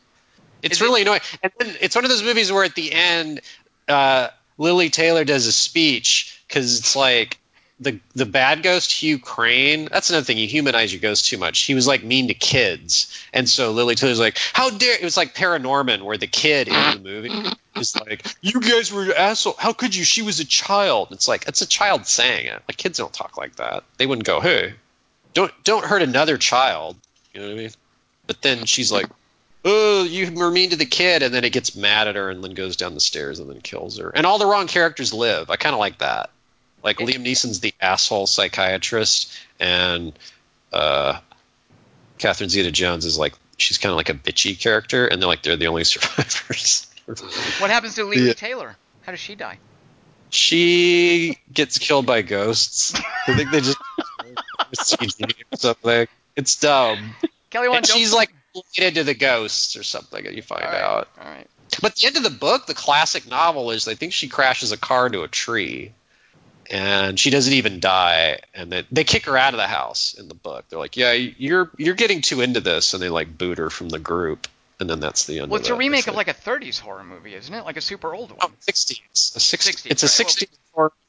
[0.62, 1.20] It's Is it- really annoying.
[1.42, 3.40] And then it's one of those movies where at the end,
[3.88, 4.28] uh,
[4.58, 7.38] Lili Taylor does a speech because it's like
[7.80, 9.88] the the bad ghost Hugh Crane.
[9.90, 10.38] That's another thing.
[10.38, 11.60] You humanize your ghost too much.
[11.60, 15.16] He was like mean to kids, and so Lili Taylor's like, "How dare!" It was
[15.16, 19.56] like Paranorman, where the kid in the movie is like, "You guys were asshole.
[19.58, 20.04] How could you?
[20.04, 22.62] She was a child." It's like it's a child saying it.
[22.68, 23.84] Like kids don't talk like that.
[23.98, 24.74] They wouldn't go, "Hey,
[25.34, 26.96] don't don't hurt another child."
[27.34, 27.70] You know what I mean?
[28.26, 29.06] But then she's like,
[29.64, 32.42] "Oh, you were mean to the kid," and then it gets mad at her and
[32.42, 34.10] then goes down the stairs and then kills her.
[34.10, 35.50] And all the wrong characters live.
[35.50, 36.30] I kind of like that.
[36.82, 40.12] Like Liam Neeson's the asshole psychiatrist, and
[40.72, 41.20] uh,
[42.18, 45.56] Catherine Zeta-Jones is like she's kind of like a bitchy character, and they're like they're
[45.56, 46.86] the only survivors.
[47.06, 48.32] What happens to Lily Yeah.
[48.32, 48.76] Taylor?
[49.02, 49.58] How does she die?
[50.30, 52.94] she gets killed by ghosts.
[53.28, 53.76] I think they just
[55.52, 56.06] or something.
[56.36, 57.14] It's dumb.
[57.50, 57.78] Kelly, one.
[57.78, 60.26] And she's like related to the ghosts or something.
[60.26, 60.82] And you find All right.
[60.82, 61.08] out.
[61.20, 61.46] All right.
[61.80, 64.76] But the end of the book, the classic novel, is I think she crashes a
[64.76, 65.92] car into a tree,
[66.70, 68.40] and she doesn't even die.
[68.54, 70.66] And they, they kick her out of the house in the book.
[70.68, 73.88] They're like, "Yeah, you're you're getting too into this," and they like boot her from
[73.88, 74.48] the group.
[74.80, 75.50] And then that's the end.
[75.50, 77.64] Well, it's a remake of like a 30s horror movie, isn't it?
[77.64, 78.56] Like a super old Oh, one.
[78.68, 79.36] 60s.
[79.36, 80.61] A 60, 60s, it's a 60s horror movie,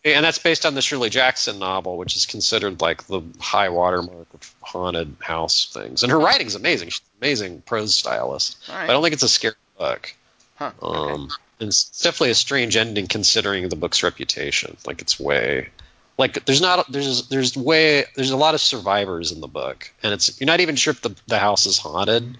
[0.06, 4.28] and that's based on the Shirley Jackson novel, which is considered like the high watermark
[4.34, 6.04] of haunted house things.
[6.04, 6.90] And her writing's amazing.
[6.90, 8.58] She's an amazing prose stylist.
[8.70, 10.14] All I don't think it's a scary book.
[10.56, 10.72] Huh.
[10.82, 11.12] okay.
[11.12, 14.76] Um, and it's definitely a strange ending considering the book's reputation.
[14.86, 15.70] Like it's way,
[16.18, 20.14] like there's not there's there's way there's a lot of survivors in the book, and
[20.14, 22.38] it's you're not even sure if the the house is haunted.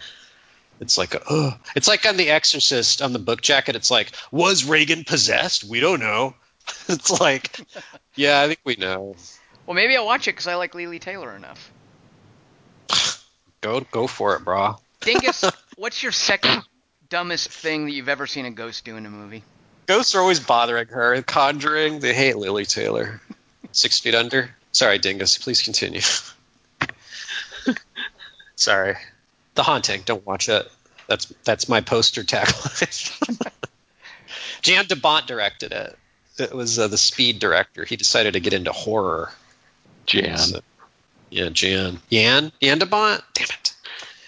[0.82, 3.78] It's like oh, it's like on The Exorcist on the book jacket.
[3.78, 5.64] It's like was Regan possessed?
[5.64, 6.36] We don't know.
[6.88, 7.60] it's like
[8.16, 9.16] yeah, I think we know.
[9.66, 11.72] Well, maybe I'll watch it because I like Lili Taylor enough.
[13.62, 14.78] Go go for it, brah.
[15.00, 15.44] Dingus,
[15.78, 16.64] what's your second
[17.10, 19.44] dumbest thing that you've ever seen a ghost do in a movie?
[19.86, 21.22] Ghosts are always bothering her.
[21.22, 23.22] Conjuring, they hate Lili Taylor.
[23.72, 24.50] Six Feet Under.
[24.72, 25.38] Sorry, Dingus.
[25.38, 26.02] Please continue.
[28.56, 28.96] Sorry.
[29.56, 30.02] The Haunting.
[30.06, 30.70] Don't watch it.
[31.08, 33.52] That's that's my poster tagline.
[34.62, 35.98] Jan de Bont directed it.
[36.40, 37.86] It was uh, the Speed director.
[37.86, 39.32] He decided to get into horror.
[40.06, 40.38] Jan.
[40.38, 40.60] So-
[41.30, 42.00] yeah, Jan.
[42.12, 42.52] Jan?
[42.62, 43.22] Jan de Bont?
[43.34, 43.74] Damn it.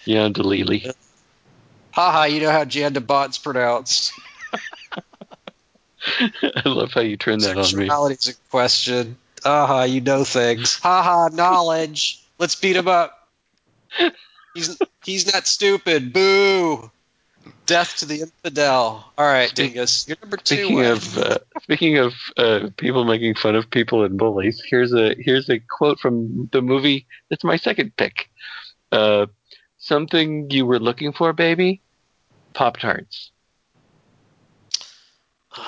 [0.08, 0.92] Jan DeLily.
[1.92, 4.12] Haha, you know how Jan de Bont's pronounced.
[6.20, 7.88] I love how you turn that on me.
[7.88, 9.18] Sexuality's a question.
[9.44, 10.76] Aha, you know things.
[10.76, 12.24] Haha, knowledge.
[12.38, 13.28] Let's beat him up.
[14.54, 16.14] He's he's not stupid.
[16.14, 16.90] Boo.
[17.66, 19.12] Death to the infidel.
[19.18, 20.08] All right, Dingus.
[20.08, 20.56] You're number two.
[20.56, 25.16] Speaking of uh, speaking of uh, people making fun of people and bullies, here's a
[25.18, 27.08] here's a quote from the movie.
[27.30, 28.30] That's my second pick.
[28.92, 29.28] Uh,
[29.78, 31.82] something you were looking for, baby.
[32.54, 33.32] Pop tarts.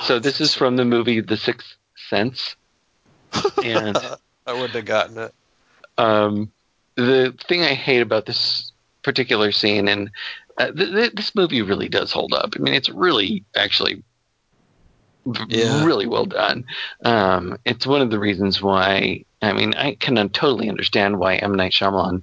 [0.04, 1.76] So this is from the movie The Sixth
[2.10, 2.56] Sense,
[3.64, 3.98] and
[4.46, 5.34] I wouldn't have gotten it.
[5.98, 6.52] um,
[6.96, 8.72] the thing I hate about this
[9.08, 10.12] particular scene, and
[10.58, 12.50] uh, th- th- this movie really does hold up.
[12.56, 14.04] I mean, it's really actually
[15.48, 15.86] Yeah.
[15.86, 16.66] really well done.
[17.06, 19.24] Um, it's one of the reasons why.
[19.42, 22.22] I mean, I can un- totally understand why M Night Shyamalan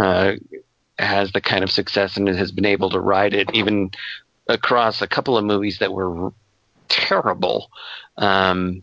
[0.00, 0.32] uh,
[0.98, 3.90] has the kind of success and has been able to ride it even
[4.48, 6.32] across a couple of movies that were r-
[6.88, 7.70] terrible.
[8.16, 8.82] Um,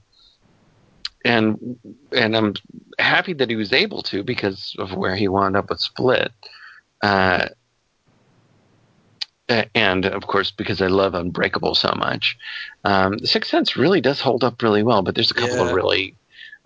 [1.26, 1.78] and
[2.12, 2.54] and I'm
[2.98, 6.32] happy that he was able to because of where he wound up with Split.
[7.02, 7.48] Uh,
[9.74, 12.38] and of course, because I love Unbreakable so much,
[12.84, 15.02] um, The Sixth Sense really does hold up really well.
[15.02, 15.68] But there's a couple Yeah.
[15.68, 16.16] of really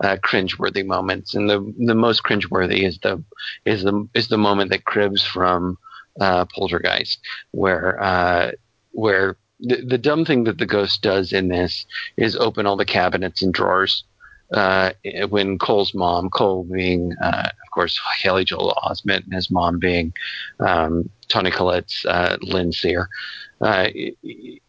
[0.02, 3.22] uh, cringeworthy moments, and the the most cringeworthy is the
[3.64, 5.78] is the is the moment that cribs from
[6.20, 7.18] uh, Poltergeist,
[7.52, 8.50] where uh,
[8.92, 12.84] where the, the dumb thing that the ghost does in this is open all the
[12.84, 14.04] cabinets and drawers
[14.52, 14.92] uh,
[15.30, 20.12] when Cole's mom, Cole being, uh, of course, Haley Joel Osment, and his mom being
[20.60, 23.08] um, Toni Collette's uh, Lynn Sear,
[23.60, 23.88] uh,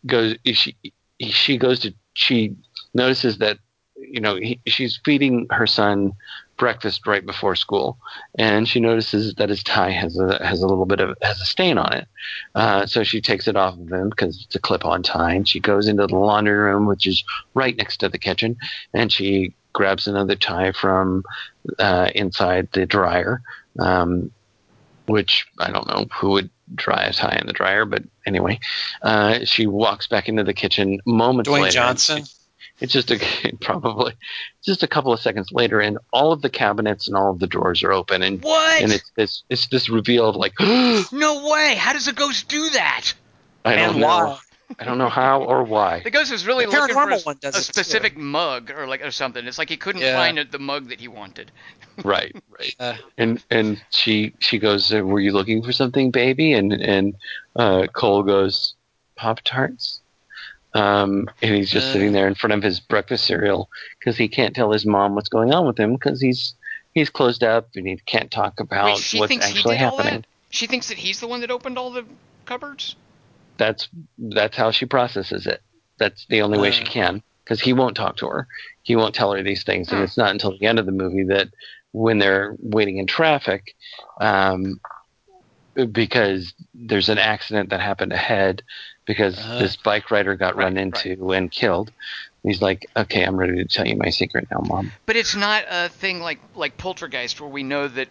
[0.05, 0.75] goes she
[1.19, 2.55] she goes to she
[2.93, 3.59] notices that
[3.95, 6.13] you know he, she's feeding her son
[6.57, 7.97] breakfast right before school,
[8.37, 11.45] and she notices that his tie has a has a little bit of has a
[11.45, 12.07] stain on it.
[12.55, 15.59] Uh, so she takes it off of him because it's a clip-on tie, and she
[15.59, 17.23] goes into the laundry room, which is
[17.53, 18.55] right next to the kitchen,
[18.93, 21.23] and she grabs another tie from
[21.77, 23.41] uh, inside the dryer.
[23.77, 24.31] Um,
[25.05, 28.59] which I don't know who would dry a tie in the dryer, but anyway,
[29.03, 31.73] uh, she walks back into the kitchen moments Dwayne later.
[31.73, 32.23] Johnson.
[32.79, 33.19] It's just a
[33.61, 34.13] probably
[34.65, 37.45] just a couple of seconds later, and all of the cabinets and all of the
[37.45, 38.81] drawers are open, and What?
[38.81, 41.75] and it's this it's this reveal of like no way.
[41.77, 43.13] How does a ghost do that?
[43.63, 44.39] I don't And know why?
[44.79, 46.01] I don't know how or why.
[46.03, 47.73] The ghost was really The looking for a, one does a it, too.
[47.73, 49.45] specific mug or like or something.
[49.45, 50.15] It's like he couldn't Yeah.
[50.15, 51.51] find the mug that he wanted.
[52.03, 52.75] right, right.
[52.79, 52.95] Uh.
[53.17, 57.15] and and she she goes, uh, "Were you looking for something, baby?" And and
[57.55, 58.73] uh, Cole goes,
[59.15, 60.01] "Pop tarts."
[60.73, 61.93] Um, and he's just Uh.
[61.93, 65.29] sitting there in front of his breakfast cereal because he can't tell his mom what's
[65.29, 66.53] going on with him because he's
[66.93, 69.83] he's closed up and he can't talk about Wait, she what's thinks he actually did
[69.85, 70.21] all happening.
[70.21, 70.27] that.
[70.49, 72.05] She thinks that he's the one that opened all the
[72.45, 72.95] cupboards.
[73.57, 73.87] That's
[74.17, 75.61] that's how she processes it.
[75.97, 76.89] That's the only way she Uh.
[76.89, 78.47] can because he won't talk to her.
[78.83, 81.23] He won't tell her these things, and it's not until the end of the movie
[81.25, 81.49] that
[81.91, 83.75] when they're waiting in traffic,
[84.19, 84.79] um,
[85.91, 88.63] because there's an accident that happened ahead
[89.05, 89.59] because Uh-huh.
[89.59, 91.91] this bike rider got Right, run into and killed.
[92.43, 95.65] He's like, "Okay, I'm ready to tell you my secret now, mom." But it's not
[95.69, 98.09] a thing like like Poltergeist where we know that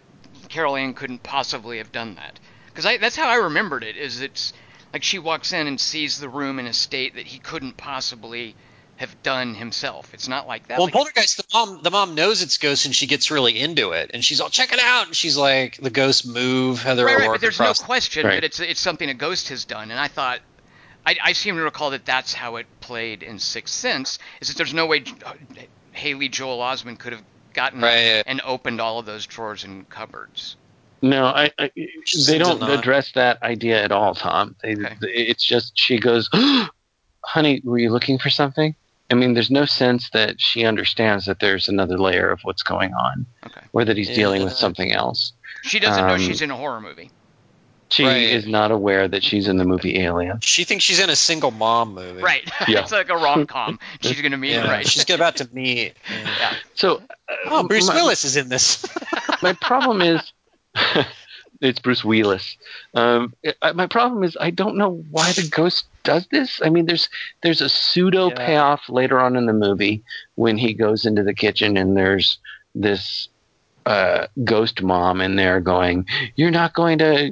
[0.49, 2.39] Carol Anne couldn't possibly have done that.
[2.67, 3.95] Because that's how I remembered it.
[3.95, 4.53] Is it's
[4.95, 8.55] like she walks in and sees the room in a state that he couldn't possibly
[8.95, 10.13] have done himself.
[10.13, 10.77] It's not like that.
[10.77, 13.91] Well, Like- Poltergeist, the mom the mom knows it's ghosts, and she gets really into
[13.91, 17.17] it, and she's all check it out, and she's like, the ghosts move, Heather right,
[17.17, 18.35] right, but there's no question Right.
[18.35, 20.39] that it's it's something a ghost has done, and I thought.
[21.07, 24.17] I, I seem to recall that that's how it played in Sixth Sense.
[24.41, 25.33] Is that there's no way uh,
[25.91, 27.21] Haley Joel Osment could have
[27.53, 28.23] gotten up Right.
[28.25, 30.55] and opened all of those drawers and cupboards.
[31.05, 31.69] No, I, I
[32.27, 34.55] they don't to address that idea at all, Tom.
[34.63, 34.95] They, Okay.
[35.01, 36.29] It's just she goes,
[37.23, 38.75] "Honey, were you looking for something?"
[39.11, 42.91] I mean, there's no sense that she understands that there's another layer of what's going
[42.95, 43.61] on, Okay.
[43.71, 45.33] or that he's dealing with something else.
[45.61, 47.11] She doesn't know Um, she's in a horror movie.
[47.89, 48.23] She Right.
[48.23, 50.39] is not aware that she's in the movie Alien.
[50.41, 52.19] She thinks she's in a single mom movie.
[52.23, 52.49] Right.
[52.67, 52.79] Yeah.
[52.81, 53.79] it's like a rom com.
[54.01, 54.87] She's gonna meet Yeah, right.
[54.87, 55.93] she's about to meet.
[56.09, 56.55] yeah.
[56.73, 57.03] So,
[57.45, 58.83] Oh, Bruce my, Willis is in this.
[59.43, 60.19] My problem is,
[61.61, 62.57] it's Bruce Willis.
[62.93, 66.61] Um, I- my problem is I don't know why the ghost does this.
[66.63, 67.09] I mean, there's
[67.43, 68.45] there's a pseudo Yeah.
[68.45, 70.03] payoff later on in the movie
[70.35, 72.37] when he goes into the kitchen and there's
[72.73, 73.29] this
[73.85, 76.05] uh, ghost mom in there going,
[76.35, 77.31] "You're not going to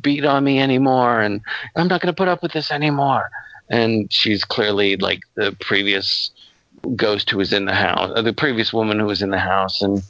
[0.00, 1.40] beat on me anymore, and
[1.74, 3.30] I'm not going to put up with this anymore."
[3.68, 6.30] And she's clearly like the previous
[6.94, 9.82] ghost who was in the house, uh, the previous woman who was in the house,
[9.82, 10.02] and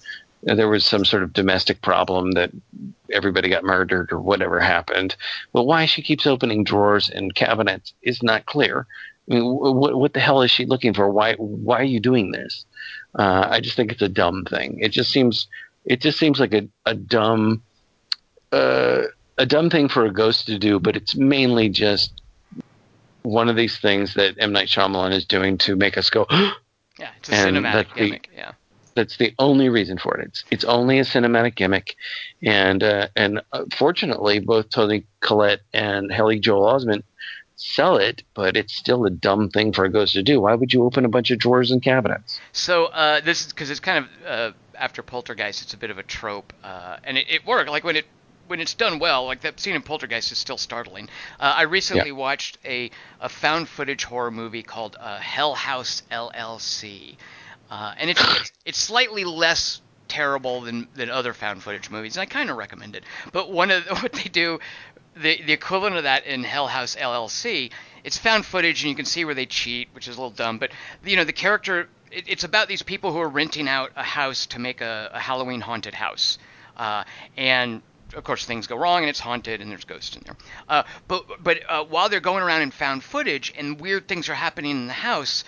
[0.42, 2.50] there was some sort of domestic problem that
[3.10, 5.16] everybody got murdered or whatever happened.
[5.52, 8.86] But why she keeps opening drawers and cabinets is not clear.
[9.30, 11.10] I mean, what what the hell is she looking for?
[11.10, 12.64] Why why are you doing this?
[13.18, 14.78] Uh, I just think it's a dumb thing.
[14.80, 15.48] It just seems
[15.84, 17.62] it just seems like a a dumb
[18.52, 19.02] uh,
[19.38, 20.78] a dumb thing for a ghost to do.
[20.78, 22.12] But it's mainly just
[23.22, 26.26] one of these things that M Night Shyamalan is doing to make us go.
[26.98, 27.10] Yeah.
[27.18, 28.28] It's a And cinematic that's the- gimmick.
[28.34, 28.52] Yeah.
[28.96, 30.26] That's the only reason for it.
[30.26, 31.96] It's it's only a cinematic gimmick,
[32.42, 37.02] and uh, and uh, fortunately, both Toni Collette and Haley Joel Osment
[37.56, 40.40] sell it, but it's still a dumb thing for a ghost to do.
[40.40, 42.40] Why would you open a bunch of drawers and cabinets?
[42.52, 45.98] So uh, this is because it's kind of uh, after Poltergeist, it's a bit of
[45.98, 47.70] a trope, uh, and it, it worked.
[47.70, 48.06] Like when it
[48.46, 51.08] when it's done well, like that scene in Poltergeist is still startling.
[51.40, 52.90] Uh, I recently watched a,
[53.20, 57.16] a found footage horror movie called uh, Hell House LLC,
[57.70, 62.22] uh, and it's, it's it's slightly less terrible than than other found footage movies, and
[62.22, 63.04] I kind of recommend it.
[63.32, 64.60] But one of what they do,
[65.14, 67.70] the the equivalent of that in Hell House LLC,
[68.04, 70.58] it's found footage, and you can see where they cheat, which is a little dumb.
[70.58, 70.70] But
[71.04, 74.46] you know the character, it, it's about these people who are renting out a house
[74.46, 76.38] to make a, a Halloween haunted house,
[76.76, 77.04] uh,
[77.36, 77.82] and
[78.14, 80.36] of course things go wrong and it's haunted and there's ghosts in there.
[80.68, 84.34] Uh, but but uh, while they're going around and found footage and weird things are
[84.34, 85.42] happening in the house,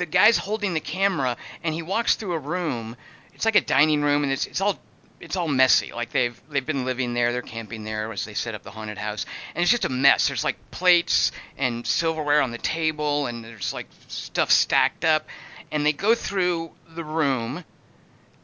[0.00, 2.96] the guy's holding the camera and he walks through a room.
[3.34, 4.80] It's like a dining room and it's it's all
[5.20, 5.92] it's all messy.
[5.92, 8.96] Like they've they've been living there, they're camping there as they set up the haunted
[8.96, 10.26] house, and it's just a mess.
[10.26, 15.26] There's like plates and silverware on the table, and there's like stuff stacked up.
[15.70, 17.64] And they go through the room,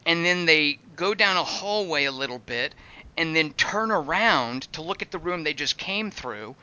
[0.05, 2.75] and then they go down a hallway a little bit,
[3.17, 6.55] and then turn around to look at the room they just came through,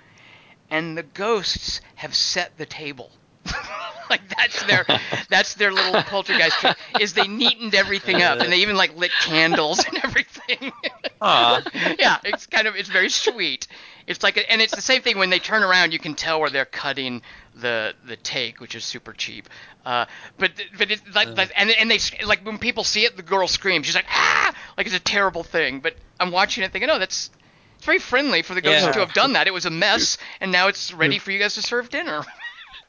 [0.70, 3.10] and the ghosts have set the table.
[4.10, 4.84] like that's their
[5.28, 9.10] that's their little poltergeist trick is they neatened everything up and they even like lit
[9.22, 10.72] candles and everything.
[11.24, 13.66] Yeah, it's kind of it's very sweet.
[14.06, 16.38] It's like a, and it's the same thing when they turn around, you can tell
[16.40, 17.22] where they're cutting
[17.54, 19.48] the the take, which is super cheap.
[19.86, 20.04] Uh,
[20.38, 23.48] but but it's like, like and and they like when people see it, the girl
[23.48, 23.86] screams.
[23.86, 25.80] She's like ah, like it's a terrible thing.
[25.80, 27.30] But I'm watching it thinking, oh, that's
[27.76, 28.92] it's very friendly for the ghost Yeah.
[28.92, 29.46] to have done that.
[29.46, 32.22] It was a mess, and now it's ready for you guys to serve dinner.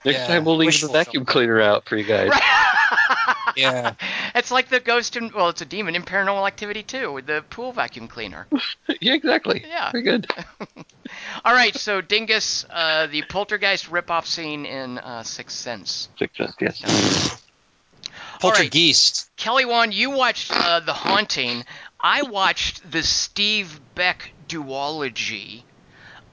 [0.05, 1.27] Next Yeah, time we'll leave the vacuum fulfillment.
[1.27, 2.31] cleaner out for you guys.
[3.55, 3.93] Yeah.
[4.33, 7.43] It's like the ghost in well, it's a demon in Paranormal Activity too, with the
[7.49, 8.47] pool vacuum cleaner.
[9.01, 9.63] yeah, exactly.
[9.65, 9.91] Yeah.
[9.91, 10.27] Very good.
[11.45, 16.09] All right, so Dingus, uh, the poltergeist ripoff scene in uh, Sixth Sense.
[16.19, 17.41] Six cents, yes.
[18.39, 19.29] Poltergeist.
[19.37, 21.63] Kelly Wand, you watched uh, The Haunting.
[21.99, 25.63] I watched the Steve Beck duology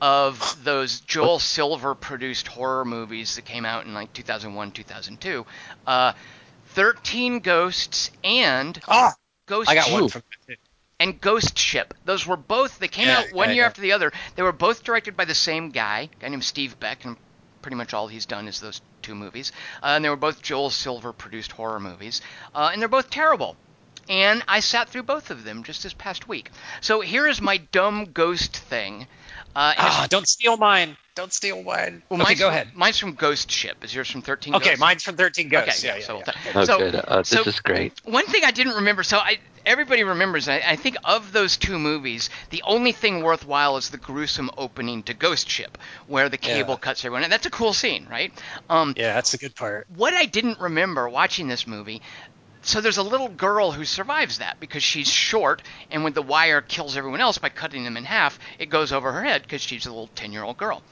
[0.03, 5.47] of those Joel Silver produced horror movies that came out in like 2001, 2002.
[5.87, 6.13] Uh,
[6.71, 9.15] 13 Ghosts and Ah,
[9.47, 10.09] Ghost I got one Ooh.
[10.09, 10.23] from.
[10.99, 11.95] and Ghost Ship.
[12.05, 12.81] Those were both.
[12.81, 13.67] They came Yeah, out one yeah, year yeah.
[13.69, 14.13] after the other.
[14.35, 17.17] They were both directed by the same guy, a guy named Steve Beck, and
[17.63, 19.53] pretty much all he's done is those two movies.
[19.85, 22.21] Uh, and they were both Joel Silver produced horror movies,
[22.57, 23.57] uh, and they're both terrible.
[24.09, 26.51] And I sat through both of them just this past week.
[26.81, 29.07] So here is my dumb ghost thing.
[29.55, 30.97] Uh, and Ah, don't steal mine.
[31.15, 32.03] Don't steal mine.
[32.09, 32.69] well, okay, mine's go from, ahead.
[32.75, 33.77] Mine's from Ghost Ship.
[33.85, 34.55] Is yours from Thirteen?
[34.55, 34.81] Okay, Ghosts?
[34.81, 35.85] mine's from 13 Ghosts.
[35.85, 36.53] Okay, yeah, yeah, so, yeah.
[36.55, 36.95] Oh, so, good.
[36.95, 37.93] Uh, this so is great.
[38.05, 39.03] one thing I didn't remember.
[39.03, 40.49] So I everybody remembers.
[40.49, 45.03] I, I think of those two movies, the only thing worthwhile is the gruesome opening
[45.05, 45.77] to Ghost Ship,
[46.07, 46.79] where the cable Yeah.
[46.81, 48.33] cuts everyone, and that's a cool scene, right?
[48.71, 49.87] Um, Yeah, that's the good part.
[49.95, 52.01] what I didn't remember watching this movie.
[52.65, 56.61] So there's a little girl who survives that because she's short, and when the wire
[56.61, 59.85] kills everyone else by cutting them in half, it goes over her head because she's
[59.87, 60.83] a little 10-year-old girl.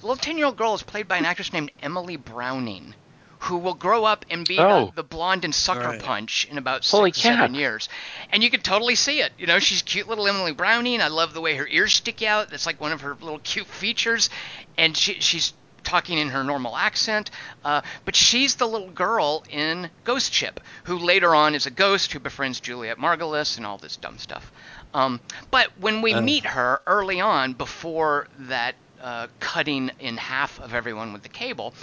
[0.00, 2.94] The little 10-year-old girl is played by an actress named Emily Browning,
[3.40, 4.86] who will grow up and be Oh.
[4.86, 6.02] the, the blonde in Sucker Right.
[6.02, 7.88] Punch in about Holy six, seven years.
[8.30, 9.32] And you can totally see it.
[9.36, 11.00] You know, she's cute little Emily Browning.
[11.02, 12.50] I love the way her ears stick out.
[12.50, 14.30] That's like one of her little cute features.
[14.78, 15.54] And she, she's
[15.86, 17.30] talking in her normal accent.
[17.64, 22.12] Uh, but she's the little girl in Ghost Ship, who later on is a ghost
[22.12, 24.52] who befriends Juliet Margulies and all this dumb stuff.
[24.92, 25.20] Um,
[25.50, 31.12] but when we meet her early on, before that uh, cutting in half of everyone
[31.12, 31.74] with the cable,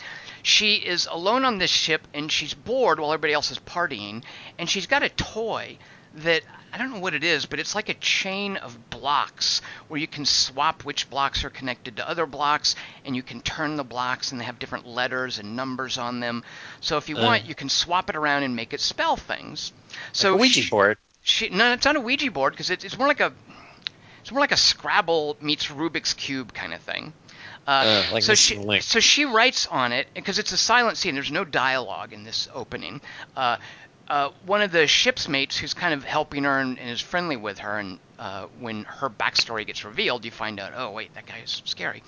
[0.41, 4.23] she is alone on this ship and she's bored while everybody else is partying,
[4.59, 5.77] and she's got a toy
[6.15, 6.41] that
[6.71, 10.07] I don't know what it is, but it's like a chain of blocks where you
[10.07, 14.31] can swap which blocks are connected to other blocks, and you can turn the blocks,
[14.31, 16.43] and they have different letters and numbers on them.
[16.81, 17.23] So if you Uh.
[17.23, 19.71] want, you can swap it around and make it spell things.
[20.13, 20.97] So Like a Ouija she- board.
[21.21, 23.33] she no, it's not a Ouija board because it's, it's more like a
[24.21, 27.13] it's more like a Scrabble meets Rubik's cube kind of thing.
[27.67, 28.83] Uh, Uh, like so she Link.
[28.83, 31.13] so she writes on it because it's a silent scene.
[31.13, 32.99] There's no dialogue in this opening.
[33.37, 33.57] Uh,
[34.07, 37.37] uh, one of the ship's mates who's kind of helping her and, and is friendly
[37.37, 41.25] with her, and uh, when her backstory gets revealed, you find out, oh wait, that
[41.25, 42.03] guy is scary.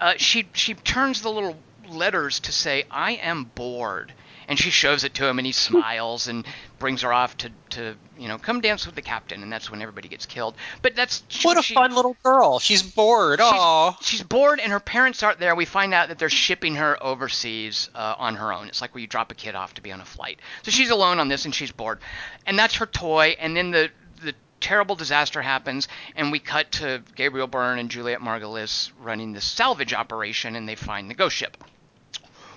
[0.00, 1.56] Uh, she she turns the little
[1.88, 4.12] letters to say, "I am bored,"
[4.48, 6.46] and she shows it to him, and he smiles and
[6.78, 9.82] brings her off to to you know come dance with the captain, and that's when
[9.82, 10.54] everybody gets killed.
[10.82, 12.58] But that's What a she- fun little girl.
[12.58, 13.40] She's bored.
[13.42, 13.96] Oh.
[14.00, 15.54] She's, she's bored, and her parents aren't there.
[15.54, 18.68] We find out that they're shipping her overseas uh, on her own.
[18.68, 20.38] It's like where you drop a kid off to be on a flight.
[20.62, 21.98] So she's alone on this, and she's bored,
[22.46, 23.36] and that's her toy.
[23.38, 23.90] And then the
[24.22, 29.44] the terrible disaster happens, and we cut to Gabriel Byrne and Juliet Margulies running this
[29.44, 31.56] salvage operation, and they find the ghost ship.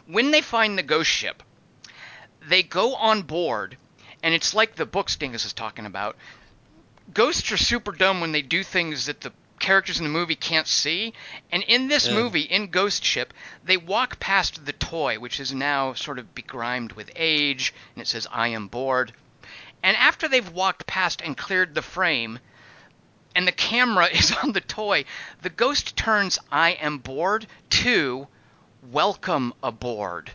[0.06, 1.44] When they find the ghost ship,
[2.48, 3.78] they go on board,
[4.24, 6.16] and it's like the book Stingus is talking about
[7.14, 10.68] ghosts are super dumb when they do things that the characters in the movie can't
[10.68, 11.14] see.
[11.52, 12.14] And in this Yeah.
[12.16, 13.34] movie, in Ghost Ship,
[13.64, 18.08] they walk past the toy, which is now sort of begrimed with age, and it
[18.08, 19.14] says, I am bored.
[19.82, 22.40] And after they've walked past and cleared the frame,
[23.34, 25.06] and the camera is on the toy,
[25.42, 28.28] the ghost turns I am bored to
[28.84, 30.34] welcome aboard.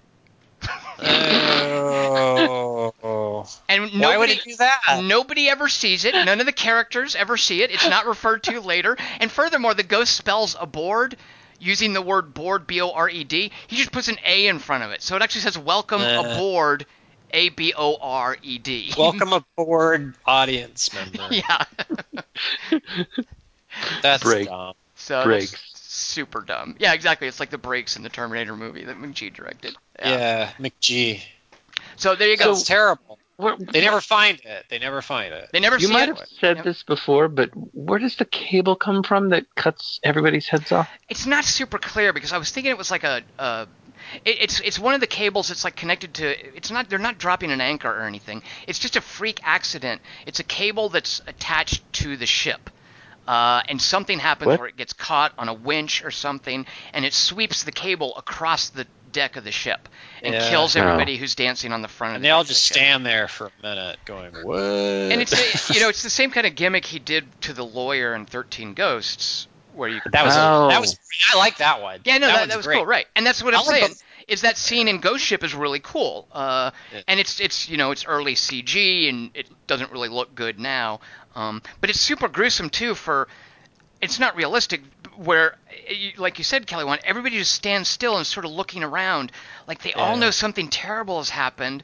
[3.04, 3.46] Oh.
[3.68, 5.00] And Why would nobody, it do that?
[5.02, 6.14] Nobody ever sees it.
[6.14, 7.70] None of the characters ever see it.
[7.70, 8.96] It's not referred to later.
[9.20, 11.16] And furthermore, the ghost spells aboard
[11.58, 13.50] using the word board, B O R E D.
[13.66, 15.02] He just puts an A in front of it.
[15.02, 16.22] So it actually says welcome Uh.
[16.34, 16.86] aboard,
[17.32, 18.92] A B O R E D.
[18.96, 21.28] Welcome aboard, audience member.
[21.30, 21.64] yeah.
[24.02, 24.48] That's Break.
[24.48, 24.74] dumb.
[24.96, 25.71] So that's Brakes.
[26.12, 26.76] Super dumb.
[26.78, 27.26] Yeah, exactly.
[27.28, 29.74] It's like the brakes in the Terminator movie that McG directed.
[29.98, 31.22] Yeah, McG.
[31.96, 32.48] So there you go.
[32.52, 33.18] That's terrible.
[33.36, 34.66] Where, They never find it.
[34.68, 35.48] They never find it.
[35.52, 36.18] they never you see might it.
[36.18, 36.64] have said Yep.
[36.64, 40.88] this before, but where does the cable come from that cuts everybody's heads off?
[41.08, 43.66] it's not super clear because I was thinking it was like a, a
[44.24, 46.56] It, it's it's one of the cables that's like connected to.
[46.56, 46.88] It's not.
[46.90, 48.42] They're not dropping an anchor or anything.
[48.68, 50.02] It's just a freak accident.
[50.26, 52.68] It's a cable that's attached to the ship.
[53.26, 54.58] Uh, and something happens What?
[54.58, 58.70] where it gets caught on a winch or something, and it sweeps the cable across
[58.70, 59.88] the deck of the ship
[60.22, 60.48] and Yeah.
[60.50, 60.80] kills Oh.
[60.80, 62.66] everybody who's dancing on the front of And the they all deck of the just
[62.66, 62.76] ship.
[62.78, 64.58] stand there for a minute going, what?
[64.58, 65.32] And it's
[65.70, 68.24] a, you know it's the same kind of gimmick he did to the lawyer in
[68.26, 70.68] Thirteen Ghosts, where you that was Oh.
[70.70, 70.98] that was
[71.32, 72.00] I like that one.
[72.04, 72.76] yeah no that, one's that was great.
[72.78, 75.24] cool right and that's what I I'm like saying those- is that scene in Ghost
[75.24, 77.00] Ship is really cool uh, Yeah.
[77.08, 81.00] and it's it's you know it's early CG and it doesn't really look good now
[81.35, 83.28] um, but it's super gruesome too for
[84.01, 84.80] it's not realistic
[85.16, 85.57] where
[86.16, 89.30] like you said Kelly Wand everybody just stands still and sort of looking around.
[89.68, 91.83] Like they all know something terrible has happened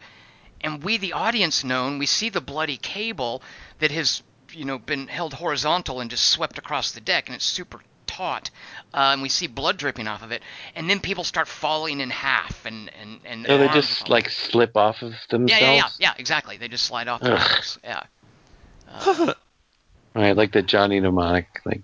[0.61, 3.43] and we the audience know and we see the bloody cable
[3.79, 4.23] that has
[4.53, 8.51] you know been held horizontal and just swept across the deck and it's super taut
[8.95, 10.43] uh, and we see blood dripping off of it.
[10.75, 14.31] And then people start falling in half and and and So they just fall- like
[14.31, 15.51] slip off of themselves.
[15.63, 15.89] yeah yeah.
[16.01, 16.57] yeah exactly.
[16.57, 17.21] They just slide off
[17.85, 18.03] yeah
[18.95, 19.35] Uh,
[20.15, 21.61] Right, like the Johnny Mnemonic.
[21.65, 21.83] Like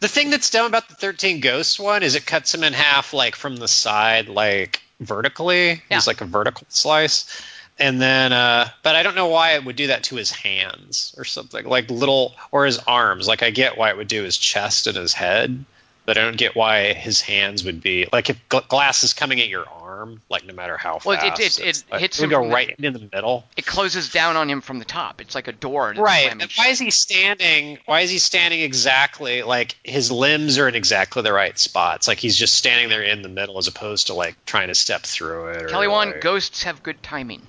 [0.00, 3.12] The thing that's dumb about the 13 Ghosts one is it cuts him in half
[3.12, 5.82] like from the side, like vertically.
[5.88, 5.96] Yeah.
[5.96, 7.42] It's like a vertical slice.
[7.78, 11.14] And then, uh, but I don't know why it would do that to his hands
[11.18, 13.26] or something like little, or his arms.
[13.28, 15.64] Like I get why it would do his chest and his head,
[16.06, 19.40] but I don't get why his hands would be like if gl- glass is coming
[19.40, 22.18] at your arm, like no matter how Well, it- fast, it- it it's like- hits
[22.18, 23.44] would him go from the- right in the middle.
[23.56, 26.30] it closes down on him from the top it's like a door and Right.
[26.30, 27.78] And why is he standing?
[27.86, 32.06] Why is he standing exactly like his limbs are in exactly the right spots?
[32.08, 35.02] Like he's just standing there in the middle as opposed to like trying to step
[35.04, 35.62] through it.
[35.62, 37.42] Or, Kelly one like- ghosts have good timing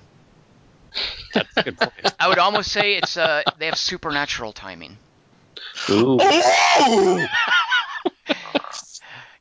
[1.34, 1.92] That's a good point.
[2.20, 4.96] I would almost say it's uh they have supernatural timing
[5.90, 6.18] ooh,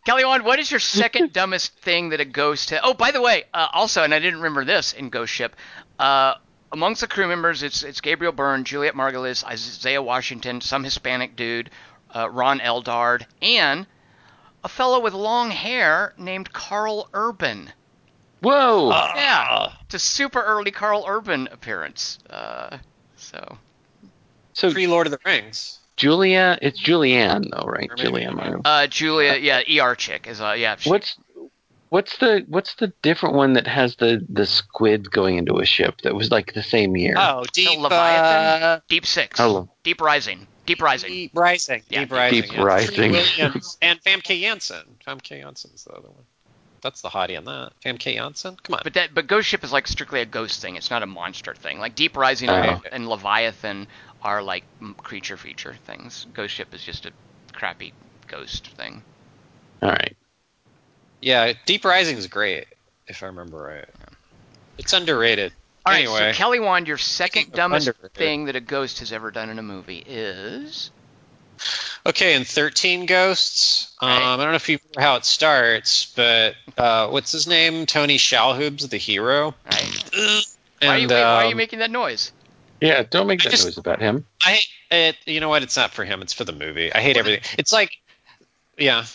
[0.06, 2.70] Kelly Wand, what is your second dumbest thing that a ghost?
[2.70, 5.56] Ha- oh, by the way, uh, also, and I didn't remember this in Ghost Ship.
[6.00, 6.36] Uh,
[6.72, 11.70] amongst the crew members, it's it's Gabriel Byrne, Juliet Margulies, Isaiah Washington, some Hispanic dude,
[12.16, 13.88] uh, Ron Eldard, and
[14.64, 17.72] a fellow with long hair named Karl Urban.
[18.42, 18.90] whoa!
[18.90, 22.20] Yeah, it's a super early Karl Urban appearance.
[22.30, 22.78] Uh,
[23.16, 23.58] so
[24.54, 25.80] so Pre Lord of the Rings.
[25.98, 27.90] Julia, it's Julianne though, right?
[27.96, 28.62] Julianne.
[28.66, 30.76] Uh, Julia, yeah, ER chick is uh, yeah.
[30.78, 31.18] she- What's
[31.90, 36.02] what's the what's the different one that has the the squid going into a ship
[36.04, 37.14] that was like the same year?
[37.18, 38.64] Oh, deep Leviathan?
[38.64, 39.70] uh, Deep Six, Oh.
[39.84, 41.10] Deep Rising, Deep Rising.
[41.10, 41.82] Deep Rising.
[41.90, 42.42] Yeah, Deep Rising.
[42.42, 42.64] Deep yeah.
[42.64, 43.12] Rising.
[43.12, 44.84] Williams and Famke Janssen.
[45.08, 46.24] Famke Janssen's the other one.
[46.82, 47.72] That's the hottie on that.
[47.84, 48.58] Famke Janssen.
[48.62, 48.82] Come on.
[48.84, 50.76] But that, but Ghost Ship is like strictly a ghost thing.
[50.76, 51.80] It's not a monster thing.
[51.80, 52.54] Like Deep Rising Oh.
[52.54, 53.88] and, and Leviathan
[54.26, 54.64] are like
[54.98, 56.26] creature feature things.
[56.34, 57.12] Ghost Ship is just a
[57.54, 57.94] crappy
[58.28, 59.04] ghost thing.
[59.84, 60.18] All right.
[61.22, 62.66] yeah, Deep Rising is great
[63.08, 63.86] if I remember right.
[64.80, 65.54] It's underrated.
[65.86, 68.12] All right, anyway, so Kelly Wand, your second dumbest underrated.
[68.14, 70.90] thing that a ghost has ever done in a movie is
[72.08, 74.34] Okay, in 13 Ghosts, um, Right.
[74.34, 77.86] I don't know if you remember how it starts, but uh, what's his name?
[77.86, 79.56] Tony Shalhoub's the hero.
[79.66, 80.44] right.
[80.82, 82.32] And, why, are you, wait, why are you um, making that noise?
[82.86, 84.26] Yeah, don't make I that just- noise about him.
[84.46, 85.16] I hate it.
[85.26, 85.64] You know what?
[85.64, 86.22] It's not for him.
[86.22, 86.94] It's for the movie.
[86.94, 87.44] I hate everything.
[87.58, 87.92] It's like,
[88.78, 89.06] yeah.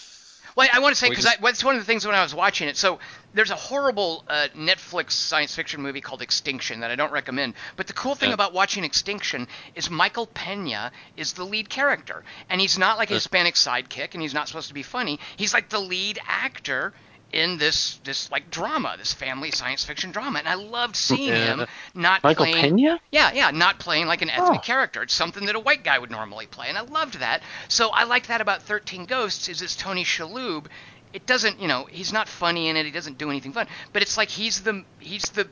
[0.56, 2.34] Well, I want to say because just- that's one of the things when I was
[2.34, 2.76] watching it.
[2.76, 2.98] So
[3.34, 7.54] there's a horrible uh, Netflix science fiction movie called Extinction that I don't recommend.
[7.76, 8.34] But the cool thing Yeah.
[8.34, 9.46] about watching Extinction
[9.76, 14.20] is Michael Pena is the lead character, and he's not like a Hispanic sidekick, and
[14.22, 15.20] he's not supposed to be funny.
[15.36, 16.92] He's like the lead actor
[17.32, 21.28] in this this like drama, this family science fiction drama, and I loved uh, seeing
[21.28, 21.52] Yeah.
[21.52, 22.76] him uh, not Michael playing.
[22.76, 23.00] Pena?
[23.10, 24.64] Yeah, yeah, not playing like an ethnic Oh.
[24.64, 25.02] character.
[25.02, 27.42] It's something that a white guy would normally play, and I loved that.
[27.68, 30.66] So I liked that about 13 Ghosts is it's Tony Shalhoub.
[31.12, 32.84] It doesn't, you know, he's not funny in it.
[32.86, 35.48] He doesn't do anything fun, but it's like he's the he's the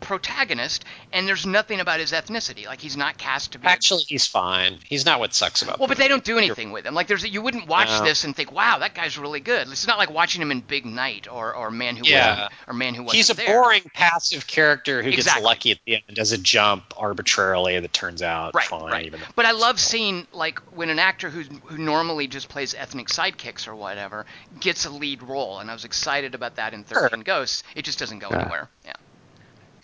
[0.00, 2.66] protagonist, and there's nothing about his ethnicity.
[2.66, 3.66] Like he's not cast to be.
[3.66, 4.78] a- Actually, he's fine.
[4.84, 5.78] He's not what sucks about.
[5.78, 6.94] well, but they don't do anything with him.
[6.94, 8.04] Like there's you wouldn't watch No.
[8.04, 9.68] this and think, wow, that guy's really good.
[9.68, 12.30] It's not like watching him in Big Night or or Man Who Yeah.
[12.34, 13.46] Wasn't or Man Who Wasn't He's a There.
[13.46, 15.40] boring, passive character who Exactly.
[15.40, 18.90] gets lucky at the end and does a jump arbitrarily that turns out right, fine.
[18.92, 19.06] right.
[19.06, 23.08] Even But I love seeing like when an actor who who normally just plays ethnic
[23.08, 24.26] sidekicks or whatever
[24.60, 27.62] gets a lead role, and I was excited about that in Thirteen Ghosts.
[27.74, 28.40] It just doesn't go Yeah.
[28.40, 28.68] anywhere.
[28.84, 28.92] Yeah.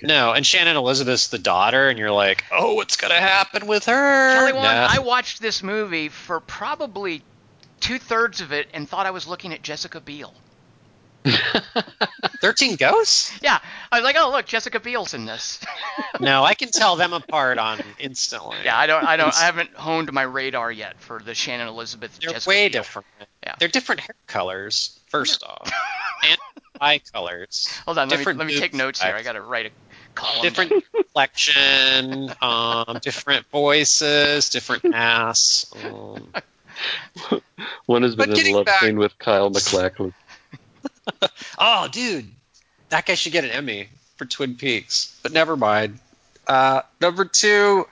[0.03, 4.35] No, and Shannon Elizabeth's the daughter, and you're like, oh, what's gonna happen with her?
[4.35, 4.89] Kelly Wand, Nah.
[4.91, 7.23] I watched this movie for probably
[7.81, 10.35] two thirds of it and thought I was looking at Jessica Biel.
[12.41, 13.33] Thirteen Ghosts?
[13.43, 13.59] Yeah,
[13.93, 15.61] I was like, oh look, Jessica Biel's in this.
[16.21, 18.57] No, I can tell them apart on instantly.
[18.65, 22.17] yeah, I don't, I don't, I haven't honed my radar yet for the Shannon Elizabeth.
[22.21, 22.81] They're Jessica way Biel.
[22.83, 23.07] different.
[23.43, 23.55] Yeah.
[23.59, 24.99] They're different hair colors.
[25.09, 25.73] First off,
[26.29, 26.39] and
[26.81, 27.67] eye colors.
[27.87, 29.15] Hold on, let me let me take notes here.
[29.15, 29.73] I got to write.
[30.43, 35.73] Different complexion, um, different voices, different ass.
[35.85, 36.29] Um,
[37.87, 40.15] One has But been in a love back- scene with Kyle MacLachlan.
[41.59, 42.29] oh, dude,
[42.89, 45.19] that guy should get an Emmy for Twin Peaks.
[45.23, 45.99] But never mind.
[46.47, 47.87] Uh, number two,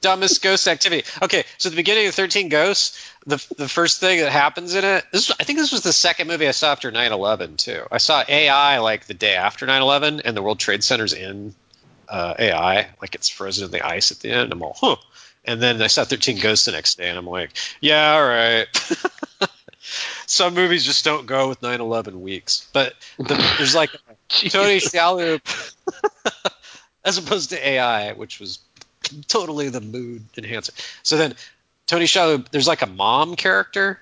[0.00, 1.08] dumbest ghost activity.
[1.22, 5.04] Okay, so the beginning of Thirteen Ghosts, the the first thing that happens in it.
[5.12, 7.82] This I think this was the second movie I saw after 9/11 too.
[7.90, 11.54] I saw AI like the day after 9/11, and the World Trade Center's in
[12.08, 14.52] uh, AI, like it's frozen in the ice at the end.
[14.52, 14.96] I'm all, huh.
[15.44, 17.50] And then I saw 13 Ghosts the next day, and I'm like,
[17.80, 18.66] yeah, all right.
[20.26, 23.90] Some movies just don't go with 9/11 weeks, but the, there's like
[24.28, 25.40] Tony Shalhoub,
[27.04, 28.58] as opposed to AI, which was
[29.28, 30.72] totally the mood enhancer.
[31.04, 31.34] So then
[31.86, 34.00] Tony Shalhoub, there's like a mom character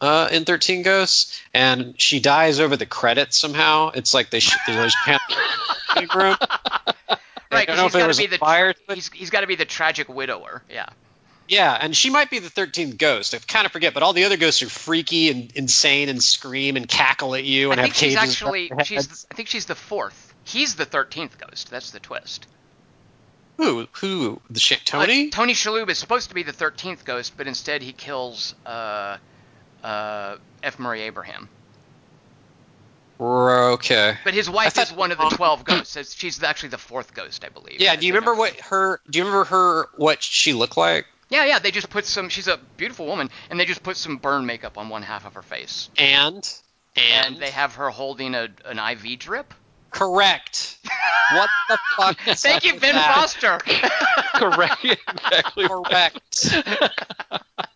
[0.00, 3.90] uh, in 13 Ghosts, and she dies over the credits somehow.
[3.94, 4.94] It's like they sh- there's
[6.14, 6.36] room.
[7.52, 8.74] Right, because he's got to be the fire.
[8.92, 10.62] he's he's got to be the tragic widower.
[10.70, 10.86] Yeah.
[11.48, 13.32] Yeah, and she might be the 13th ghost.
[13.32, 16.76] I kind of forget, but all the other ghosts are freaky and insane and scream
[16.76, 18.32] and cackle at you and I have think she's cages.
[18.34, 19.26] actually around she's.
[19.30, 20.34] I think she's the fourth.
[20.44, 21.70] He's the thirteenth ghost.
[21.70, 22.48] That's the twist.
[23.58, 25.28] who who the sh- Tony?
[25.28, 29.16] Uh, Tony Shalhoub is supposed to be the thirteenth ghost, but instead he kills uh,
[29.84, 30.78] uh, F.
[30.80, 31.48] Murray Abraham.
[33.18, 34.16] Okay.
[34.24, 36.14] But his wife thought- is one of the twelve ghosts.
[36.14, 37.80] She's actually the fourth ghost, I believe.
[37.80, 37.96] Yeah.
[37.96, 39.00] Do you remember what her?
[39.08, 39.88] Do you remember her?
[39.96, 41.06] What she looked like?
[41.28, 41.58] Yeah, yeah.
[41.58, 42.28] They just put some.
[42.28, 45.34] She's a beautiful woman, and they just put some burn makeup on one half of
[45.34, 46.48] her face, And
[46.96, 49.52] and, they have her holding a an IV drip.
[49.90, 50.78] correct.
[51.32, 52.18] what the fuck?
[52.28, 53.14] is Thank you, Ben that?
[53.14, 53.58] Foster.
[54.34, 54.84] Correct.
[54.84, 55.66] exactly.
[55.66, 56.54] Correct.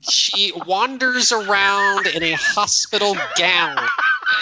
[0.00, 3.76] she wanders around in a hospital gown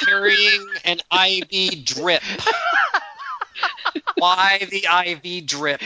[0.05, 2.23] carrying an IV drip.
[4.17, 5.81] Why the IV drip?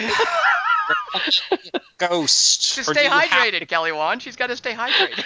[1.98, 2.74] Ghost.
[2.76, 4.22] to stay have- hydrated, Kelly Wand.
[4.22, 5.24] She's got to stay hydrated.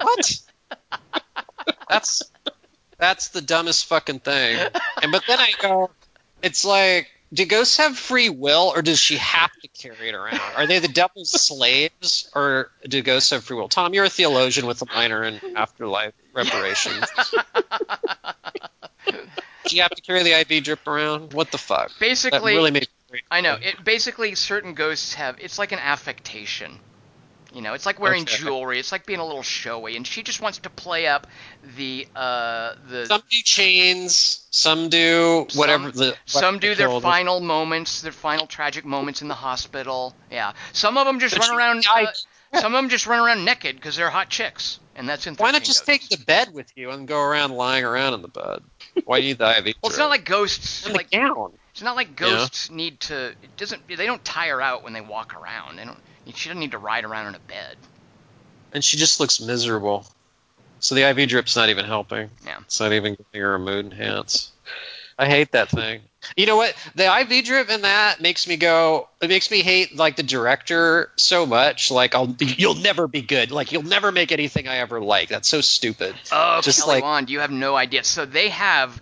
[0.00, 0.38] What?
[1.88, 2.22] That's
[2.98, 4.58] that's the dumbest fucking thing.
[5.02, 5.90] And but then I go,
[6.42, 10.40] it's like, do ghosts have free will, or does she have to carry it around?
[10.56, 13.68] Are they the devil's slaves, or do ghosts have free will?
[13.68, 17.06] Tom, you're a theologian with a minor in afterlife reparations.
[19.06, 21.32] do you have to carry the IV drip around?
[21.32, 21.88] What the fuck?
[21.88, 22.88] That Basically, really made
[23.30, 23.58] I know.
[23.60, 25.38] It basically certain ghosts have.
[25.38, 26.78] It's like an affectation.
[27.54, 28.36] You know, it's like wearing Okay.
[28.36, 28.78] jewelry.
[28.78, 31.26] It's like being a little showy, and she just wants to play up
[31.76, 33.06] the uh the.
[33.06, 38.46] Some do chains, some do whatever Some- the some do their final moments, their final
[38.46, 40.14] tragic moments in the hospital.
[40.30, 40.52] Yeah.
[40.72, 41.84] Some of them just But run around.
[42.54, 45.36] Uh, some of them just run around naked because they're hot chicks, and that's in.
[45.36, 46.08] Why not 13 just Ghosts.
[46.08, 48.60] take the bed with you and go around lying around in the bed?
[49.06, 49.64] Why do you need the IV?
[49.82, 50.86] Well, it's not like ghosts.
[50.86, 53.28] in Like it's not like ghosts need to.
[53.42, 53.88] It doesn't.
[53.88, 55.78] They don't tire out when they walk around.
[55.78, 55.96] They don't.
[56.26, 57.76] She doesn't need to ride around in a bed.
[58.72, 60.06] And she just looks miserable.
[60.80, 62.30] So the IV drip's not even helping.
[62.44, 62.58] Yeah.
[62.60, 64.50] It's not even giving her a mood enhance.
[65.18, 66.00] I hate that thing.
[66.36, 66.74] You know what?
[66.94, 69.08] The IV drip in that makes me go.
[69.20, 71.90] It makes me hate like the director so much.
[71.90, 73.50] Like I'll, you'll never be good.
[73.50, 75.28] Like you'll never make anything I ever like.
[75.28, 76.14] That's so stupid.
[76.32, 78.04] Oh, Just Kelly like- Wand, you have no idea.
[78.04, 79.00] So they have,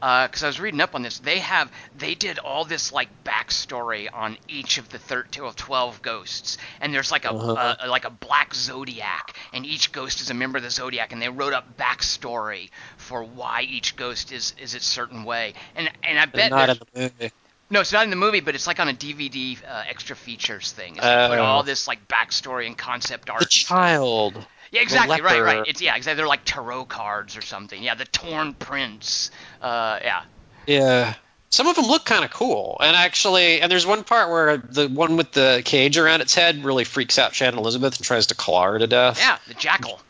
[0.00, 4.08] because I was reading up on this, they have, they did all this like backstory
[4.12, 7.52] on each of the 13 or 12 ghosts, and there's like a Uh-huh.
[7.52, 11.20] uh, like a black zodiac, and each ghost is a member of the zodiac, and
[11.20, 16.18] they wrote up backstory for why each ghost is is a certain way, and and
[16.18, 17.32] I bet not in the movie.
[17.70, 20.72] no, it's not in the movie, but it's like on a DVD uh, extra features
[20.72, 20.96] thing.
[20.96, 21.44] It's they put Oh.
[21.44, 23.40] all this like backstory and concept art.
[23.40, 24.46] The child.
[24.70, 25.20] Yeah, exactly.
[25.20, 25.64] Right, right.
[25.66, 26.16] It's yeah, exactly.
[26.16, 27.82] They're like tarot cards or something.
[27.82, 29.30] Yeah, the torn prince.
[29.60, 30.22] Uh, yeah.
[30.66, 31.14] Yeah.
[31.50, 34.88] Some of them look kind of cool, and actually, and there's one part where the
[34.88, 38.34] one with the cage around its head really freaks out Shannon Elizabeth and tries to
[38.34, 39.18] claw her to death.
[39.20, 40.00] Yeah, the jackal.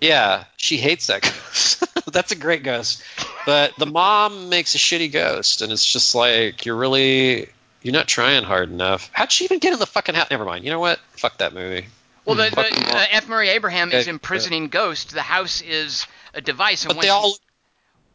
[0.00, 1.84] Yeah, she hates that ghost.
[2.12, 3.02] That's a great ghost.
[3.46, 7.48] But the mom makes a shitty ghost, and it's just like you're really
[7.82, 9.10] you're not trying hard enough.
[9.12, 10.30] How'd she even get in the fucking house?
[10.30, 10.64] Never mind.
[10.64, 10.98] You know what?
[11.12, 11.86] Fuck that movie.
[12.28, 13.28] Well, the, the, uh, F.
[13.28, 15.12] Murray Abraham is imprisoning ghosts.
[15.12, 17.30] The house is a device, and But they all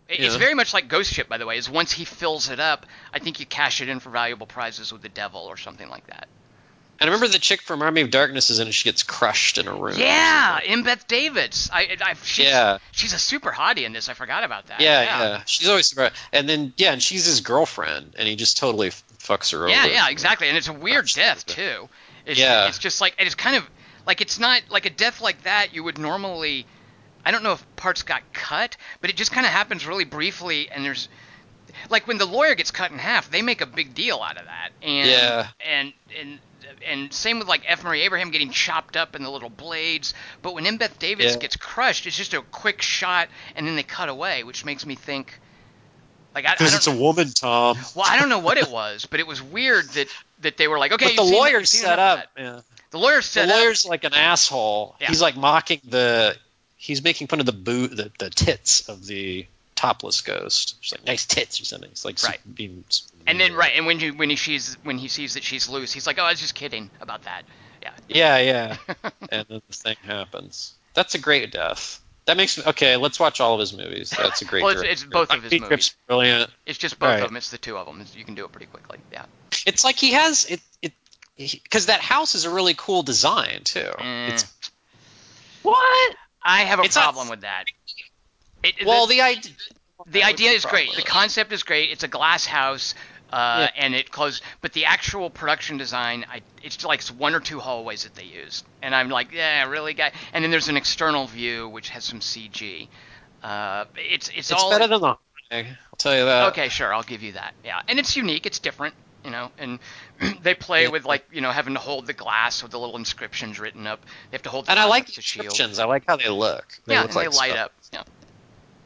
[0.07, 0.37] he- it's yeah.
[0.37, 1.57] very much like Ghost Ship, by the way.
[1.57, 4.93] Is once he fills it up, I think you cash it in for valuable prizes
[4.93, 6.27] with the devil or something like that.
[6.99, 8.73] And I remember the chick from Army of Darkness is in it.
[8.73, 9.95] She gets crushed in a room.
[9.97, 11.69] Yeah, Embeth Davidtz.
[11.73, 12.77] I, I she's, Yeah.
[12.91, 14.09] she's a super hottie in this.
[14.09, 14.79] I forgot about that.
[14.79, 15.41] Yeah, yeah.
[15.45, 16.13] She's always surprised.
[16.31, 19.87] And then yeah, and she's his girlfriend, and he just totally fucks her Yeah, over.
[19.87, 20.47] yeah, yeah, exactly.
[20.49, 21.89] And it's a weird death too.
[22.25, 22.67] It's, Yeah.
[22.67, 23.67] It's just like and it's kind of
[24.05, 26.65] like it's not like a death like that you would normally
[27.25, 30.69] I don't know if parts got cut, but it just kind of happens really briefly,
[30.69, 31.07] and there's
[31.89, 34.45] like when the lawyer gets cut in half, they make a big deal out of
[34.45, 34.69] that.
[34.81, 35.47] And Yeah.
[35.65, 36.39] and and
[36.85, 37.83] and same with like F.
[37.83, 40.13] Murray Abraham getting chopped up in the little blades.
[40.41, 41.37] But when Embeth Davidtz Yeah.
[41.37, 44.95] gets crushed, it's just a quick shot, and then they cut away, which makes me
[44.95, 45.39] think.
[46.35, 47.77] Like I, I Because don't it's a woman, Tom.
[47.95, 50.07] well, I don't know what it was, but it was weird that
[50.39, 52.25] that they were like, okay, but the you've seen- lawyer's you've seen set up.
[52.37, 52.59] Yeah.
[52.93, 53.55] The lawyer's The set up.
[53.57, 54.95] lawyer's like an asshole.
[55.01, 55.07] Yeah.
[55.07, 56.35] He's like mocking the.
[56.77, 60.75] He's making fun of the boot, the, the tits of the topless ghost.
[60.81, 61.89] She's like nice tits or something.
[61.89, 62.39] It's like Right.
[62.53, 62.83] being.
[63.25, 65.91] And then right, and when you when he sees when he sees that she's loose,
[65.91, 67.43] he's like, oh, I was just kidding about that.
[67.81, 67.91] Yeah.
[68.07, 68.77] Yeah, yeah.
[69.31, 70.73] and then the thing happens.
[70.93, 71.99] That's a great death.
[72.25, 72.95] That makes me okay.
[72.97, 74.11] Let's watch all of his movies.
[74.15, 74.61] That's a great.
[74.63, 75.95] Well, it's- it's both of his movies.
[76.07, 76.51] Brilliant.
[76.67, 77.23] It's just both Right.
[77.23, 77.37] of them.
[77.37, 78.05] It's the two of them.
[78.15, 78.99] You can do it pretty quickly.
[79.11, 79.25] Yeah.
[79.65, 80.61] It's like he has it.
[80.81, 80.93] It
[81.37, 83.79] because that house is a really cool design too.
[83.97, 84.29] Mm.
[84.29, 84.45] It's
[85.61, 86.15] what?
[86.43, 87.65] I have a It's not- problem with that.
[88.63, 89.51] It, Well, the, the idea.
[90.07, 90.93] the idea is great.
[90.95, 91.89] The concept is great.
[91.91, 92.95] It's a glass house,
[93.31, 94.41] uh, and it closed.
[94.61, 98.63] But the actual production design, I, it's like one or two hallways that they use,
[98.81, 100.11] and I'm like, yeah, really, guy.
[100.31, 102.87] And then there's an external view which has some CG.
[103.43, 105.07] Uh, it's it's, It's all better than the.
[105.51, 105.65] I'll
[105.97, 106.47] tell you that.
[106.53, 107.53] okay, sure, I'll give you that.
[107.65, 108.45] Yeah, and it's unique.
[108.45, 108.95] It's different,
[109.25, 109.51] you know.
[109.57, 109.79] And
[110.41, 110.89] they play Yeah.
[110.89, 114.05] with like you know having to hold the glass with the little inscriptions written up.
[114.31, 114.65] They have to hold.
[114.65, 115.79] The And I like up the to shield.
[115.79, 116.79] I like how they look.
[116.85, 117.71] They yeah, look and like they light stuff.
[117.93, 118.05] up.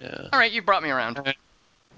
[0.01, 0.07] Yeah.
[0.09, 0.29] Yeah.
[0.31, 1.33] All right, you brought me around.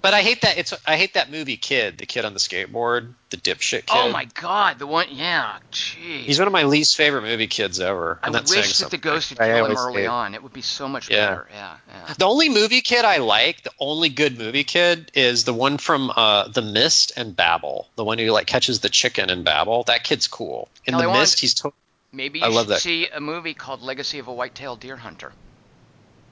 [0.01, 0.57] But I hate that.
[0.57, 3.89] It's I hate that movie kid, the kid on the skateboard, the dipshit kid.
[3.89, 5.07] Oh my god, the one.
[5.11, 6.21] Yeah, jeez.
[6.21, 8.17] He's one of my least favorite movie kids ever.
[8.23, 10.35] I I'm not wish saying that the ghost would I kill him early hate- on.
[10.35, 11.27] It would be so much Yeah.
[11.29, 11.47] better.
[11.51, 12.13] Yeah, yeah.
[12.17, 16.11] The only movie kid I like, the only good movie kid, is the one from
[16.15, 17.89] uh, The Mist and Babel.
[17.95, 19.83] The one who like catches the chicken in Babel.
[19.83, 20.69] That kid's cool.
[20.85, 21.75] In Now, The I want- Mist, he's totally.
[22.11, 22.79] Maybe you I love should that.
[22.81, 25.31] see a movie called Legacy of a White-tailed Deer Hunter.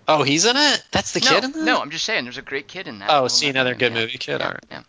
[0.08, 0.84] Oh, he's in it.
[0.92, 1.64] That's the no, kid in that.
[1.64, 3.10] no, I'm just saying, there's a great kid in that.
[3.12, 4.00] Oh, see another good yeah.
[4.00, 4.40] movie kid.
[4.40, 4.66] Yeah, All right.
[4.72, 4.84] yeah.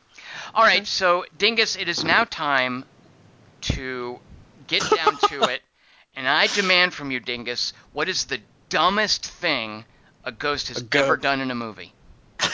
[0.55, 2.85] All right, so Dingus, it is now time
[3.63, 4.19] to
[4.67, 5.63] get down to it,
[6.17, 8.41] and I demand from you, Dingus, what is the
[8.71, 9.85] dumbest thing
[10.25, 11.05] a ghost has A ghost.
[11.05, 11.93] ever done in a movie?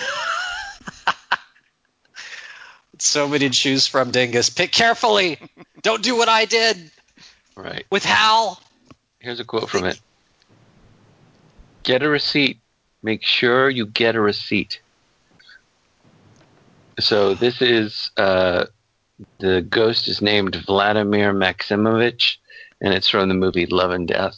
[2.98, 4.50] So many to choose from, Dingus.
[4.50, 5.38] Pick carefully.
[5.82, 6.90] Don't do what I did
[7.56, 7.84] Right.
[7.90, 8.60] with Hal.
[9.18, 10.00] Here's a quote from it.
[11.84, 12.60] Get a receipt.
[13.02, 14.80] Make sure you get a receipt.
[16.98, 18.64] So this is uh,
[19.38, 22.36] the ghost is named Vladimir Maximovich,
[22.80, 24.36] and it's from the movie Love and Death.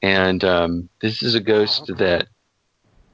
[0.00, 2.28] And um, this is a ghost Oh, that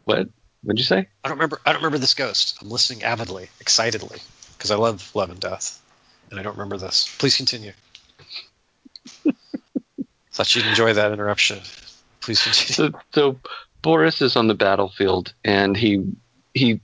[0.04, 0.28] what?
[0.62, 1.08] What'd you say?
[1.24, 1.60] I don't remember.
[1.64, 2.58] I don't remember this ghost.
[2.60, 4.18] I'm listening avidly, excitedly,
[4.56, 5.80] because I love Love and Death,
[6.30, 7.14] and I don't remember this.
[7.18, 7.72] Please continue.
[10.32, 11.60] Thought you'd enjoy that interruption.
[12.26, 12.92] Please continue.
[12.92, 13.40] so, so
[13.82, 16.04] Boris is on the battlefield and he
[16.54, 16.80] he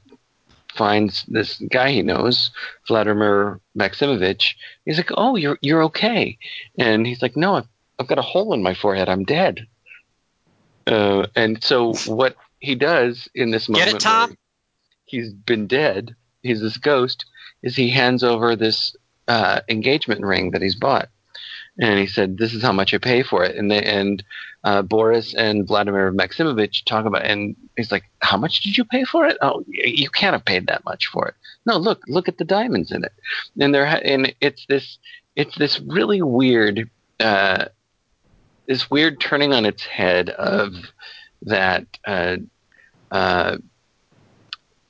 [0.73, 2.53] finds this guy he knows,
[2.87, 4.55] Vladimir Maximovich.
[4.85, 6.39] He's like, "Oh, you're you're okay,"
[6.79, 7.67] and he's like, "No, I've,
[7.99, 9.09] I've got a hole in my forehead.
[9.09, 9.67] I'm dead."
[10.87, 14.29] Uh, and so what he does in this Get it, moment, Tom?
[14.31, 14.37] where
[15.07, 16.15] he's been dead.
[16.45, 17.27] He's this ghost.
[17.65, 18.95] Is he hands over this
[19.27, 21.09] uh, engagement ring that he's bought,
[21.79, 24.23] and he said, "This is how much I pay for it." And they, and
[24.65, 29.05] uh, Boris and Vladimir Maximovich talk about, and he's like, "How much did you pay
[29.05, 29.39] for it?
[29.41, 31.35] Oh, you can't have paid that much for it.
[31.65, 33.13] No, look, look at the diamonds in it."
[33.59, 34.99] And they're and it's this,
[35.37, 36.91] it's this really weird,
[37.21, 37.67] uh,
[38.67, 40.75] this weird turning on its head of
[41.43, 41.87] that.
[42.07, 42.37] Uh,
[43.11, 43.59] uh,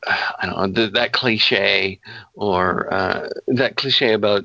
[0.06, 2.00] I don't know that cliche
[2.34, 4.44] or uh, that cliche about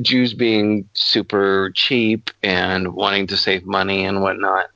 [0.00, 4.66] Jews being super cheap and wanting to save money and whatnot.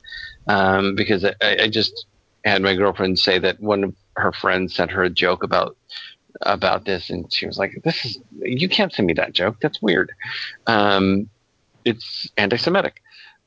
[0.46, 2.06] Um, because I, I just
[2.44, 5.76] had my girlfriend say that one of her friends sent her a joke about
[6.42, 9.56] about this, and she was like, "This is you can't send me that joke.
[9.62, 10.12] That's weird.
[10.66, 11.30] Um,
[11.84, 13.00] it's anti-Semitic."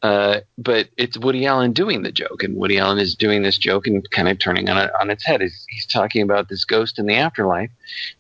[0.04, 3.88] Uh, but it's Woody Allen doing the joke, and Woody Allen is doing this joke
[3.88, 5.42] and kind of turning on it on its head.
[5.42, 7.72] He's, he's talking about this ghost in the afterlife,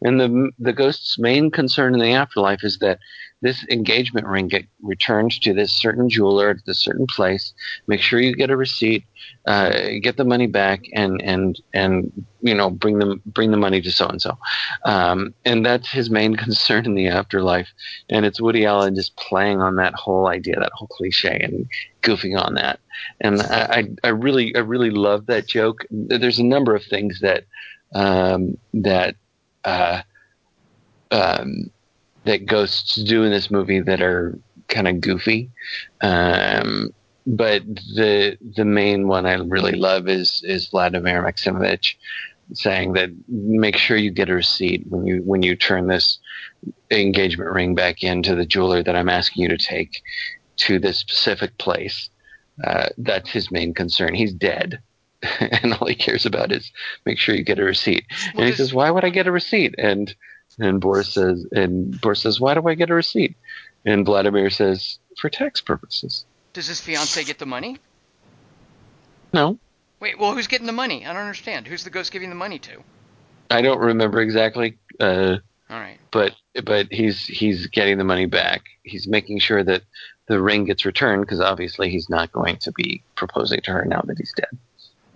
[0.02, 2.99] and the the ghost's main concern in the afterlife is that
[3.41, 7.53] this engagement ring get returned to this certain jeweler at this certain place.
[7.85, 9.03] Make sure you get a receipt,
[9.45, 13.81] uh, get the money back, and and and you know bring them bring the money
[13.81, 14.38] to so and so,
[14.85, 17.69] and that's his main concern in the afterlife.
[18.09, 21.69] And it's Woody Allen just playing on that whole idea, that whole cliche, and
[22.01, 22.80] goofing on that.
[23.22, 25.85] And I I, I really I really love that joke.
[25.91, 27.43] There's a number of things that
[27.93, 29.15] um, that.
[29.64, 30.01] Uh,
[31.11, 31.72] um,
[32.28, 34.38] that ghosts do in this movie that are
[34.68, 35.49] kind of goofy.
[36.02, 36.94] Um,
[37.26, 41.95] but the the main one I really love is is Vladimir Maximovich
[42.54, 46.20] saying that make sure you get a receipt when you when you turn this
[46.91, 50.02] engagement ring back into the jeweler that I'm asking you to take
[50.58, 52.10] to this specific place.
[52.64, 54.14] Uh, that's his main concern.
[54.14, 54.80] He's dead.
[55.40, 56.72] and all he cares about is
[57.06, 58.06] make sure you get a receipt.
[58.34, 60.14] Well, and he says, "Why would I get a receipt?" And
[60.60, 63.36] and Boris says, and Boris says, "Why do I get a receipt?"
[63.86, 67.78] And Vladimir says, "For tax purposes." Does his fiance get the money?
[69.34, 69.60] No,
[70.00, 71.06] Wait, well, who's getting the money?
[71.06, 71.68] I don't understand.
[71.68, 72.84] Who's the ghost giving the money to?
[73.50, 75.38] I don't remember exactly, uh,
[75.70, 75.98] All right.
[76.12, 78.64] but but he's he's getting the money back.
[78.84, 79.84] He's making sure that
[80.28, 84.02] the ring gets returned because obviously he's not going to be proposing to her now
[84.06, 84.58] that he's dead.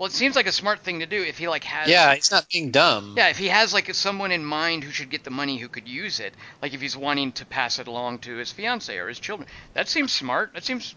[0.01, 1.87] Well, it seems like a smart thing to do if he like has.
[1.87, 3.13] Yeah, he's not being dumb.
[3.15, 5.87] Yeah, if he has like someone in mind who should get the money who could
[5.87, 9.19] use it, like if he's wanting to pass it along to his fiance or his
[9.19, 10.55] children, that seems smart.
[10.55, 10.95] That seems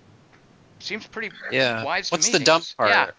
[0.79, 1.85] seems pretty Yeah.
[1.85, 2.09] wise.
[2.09, 2.89] To What's me, the dumb part?
[2.89, 3.11] Yeah.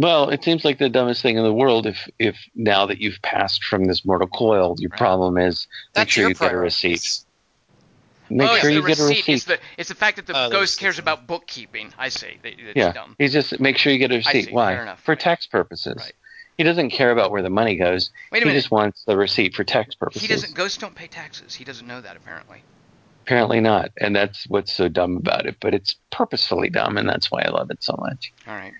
[0.00, 3.22] Well, it seems like the dumbest thing in the world if if now that you've
[3.22, 4.98] passed from this mortal coil, your Right.
[4.98, 6.82] problem is make sure your you get a priorities.
[6.82, 7.25] receipt.
[8.28, 9.16] Make oh, sure it's you the get a receipt.
[9.28, 9.32] receipt.
[9.34, 10.80] It's the it's the fact that the Oh, ghost receipt.
[10.80, 11.92] cares about bookkeeping.
[11.98, 12.38] I see.
[12.42, 13.14] That- yeah, dumb.
[13.18, 14.52] he's just make sure you get a receipt.
[14.52, 14.72] Why?
[14.74, 15.20] fair enough, For right.
[15.20, 15.96] tax purposes.
[15.98, 16.12] Right.
[16.58, 18.10] He doesn't care about where the money goes.
[18.32, 18.58] Wait a he minute.
[18.58, 20.22] just wants the receipt for tax purposes.
[20.22, 20.54] He doesn't.
[20.54, 21.54] Ghosts don't pay taxes.
[21.54, 22.62] He doesn't know that apparently.
[23.24, 25.56] Apparently not, and that's what's so dumb about it.
[25.60, 28.32] But it's purposefully dumb, and that's why I love it so much.
[28.46, 28.72] All right.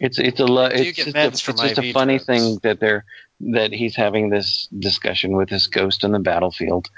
[0.00, 2.24] It's it's a lo- it's just, a, it's just a funny drugs.
[2.26, 3.04] thing that they're
[3.40, 6.88] that he's having this discussion with this ghost on the battlefield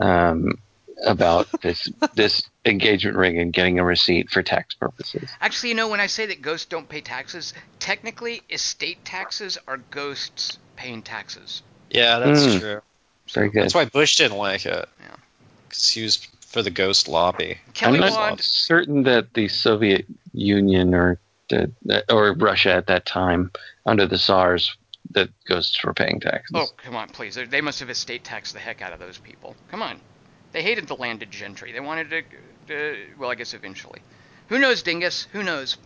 [0.00, 0.58] um,
[1.06, 5.28] about this this engagement ring and getting a receipt for tax purposes.
[5.40, 9.76] Actually, you know, when I say that ghosts don't pay taxes, technically, estate taxes are
[9.90, 11.62] ghosts paying taxes.
[11.90, 12.60] Yeah, that's Mm.
[12.60, 12.80] true.
[13.32, 13.62] Very good.
[13.64, 14.88] That's why Bush didn't like it.
[15.00, 15.16] Yeah.
[15.68, 16.16] Because he was
[16.46, 17.58] for the ghost lobby.
[17.74, 18.40] Kelly I'm not Wand.
[18.40, 21.18] certain that the Soviet Union or
[21.48, 21.70] the
[22.10, 23.50] or Russia at that time
[23.86, 24.76] under the Tsars
[25.12, 26.50] that ghosts were paying taxes.
[26.54, 27.34] Oh, come on, please.
[27.34, 29.56] They- They must have estate taxed the heck out of those people.
[29.70, 30.00] Come on.
[30.52, 31.72] They hated the landed gentry.
[31.72, 32.18] They wanted to.
[32.74, 34.00] Uh, well, I guess eventually.
[34.48, 35.26] Who knows, Dingus?
[35.32, 35.76] Who knows?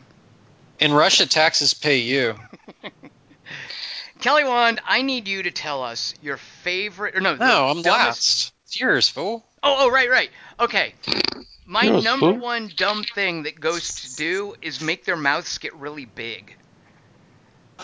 [0.79, 2.35] In Russia, taxes pay you.
[4.21, 7.17] Kelly Wand, I need you to tell us your favorite.
[7.17, 8.53] Or no, No, I'm dumbest- last.
[8.67, 9.45] It's yours, fool.
[9.63, 10.31] Oh, oh, right, right.
[10.61, 10.95] Okay.
[11.67, 12.39] My No, number fool.
[12.41, 16.57] one dumb thing that ghosts do is make their mouths get really big.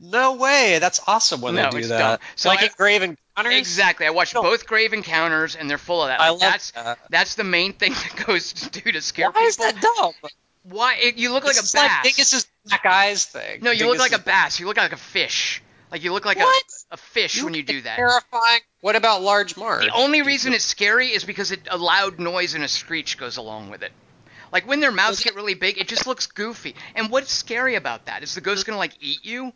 [0.00, 0.78] no way.
[0.80, 1.98] That's awesome when No, they do it's that.
[1.98, 2.28] dumb.
[2.36, 3.02] So like I- in Grave
[3.36, 3.58] Encounters?
[3.58, 4.06] Exactly.
[4.06, 4.42] I watched No.
[4.42, 6.20] both Grave Encounters, and they're full of that.
[6.20, 6.98] I Like, love that's that.
[7.10, 10.12] that's the main thing that ghosts do to scare Why is that dumb?
[10.64, 10.94] Why?
[10.96, 12.02] It, you look like This a is like bass.
[12.16, 13.60] Dingus's black eyes thing.
[13.62, 14.58] no, you look like a bass.
[14.58, 15.62] You look like a fish.
[15.92, 16.44] Like you look like a,
[16.90, 17.96] a fish You when you do that.
[17.96, 18.60] Terrifying.
[18.80, 19.84] What about Large Marge?
[19.84, 23.36] The only reason it's scary is because it, a loud noise and a screech goes
[23.36, 23.92] along with it.
[24.52, 26.74] Like when their mouths get really big, it just looks goofy.
[26.96, 28.22] And what's scary about that?
[28.24, 29.52] Is the ghost gonna like eat you?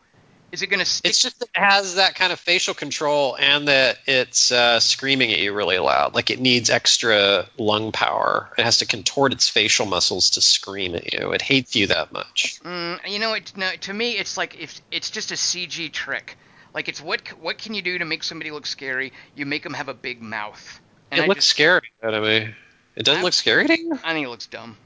[0.52, 1.10] Is it gonna stick?
[1.10, 5.32] It's just that it has that kind of facial control and that it's uh, screaming
[5.32, 6.14] at you really loud.
[6.14, 8.50] Like it needs extra lung power.
[8.58, 11.30] It has to contort its facial muscles to scream at you.
[11.32, 12.60] It hates you that much.
[12.64, 16.36] Mm, you know, it, no, to me, it's like if it's just a CG trick.
[16.74, 19.12] Like it's what what can you do to make somebody look scary?
[19.36, 20.80] You make them have a big mouth.
[21.10, 22.54] And it I looks just- scary to me.
[22.96, 23.98] It doesn't I- look scary to you?
[24.04, 24.76] I think it looks dumb.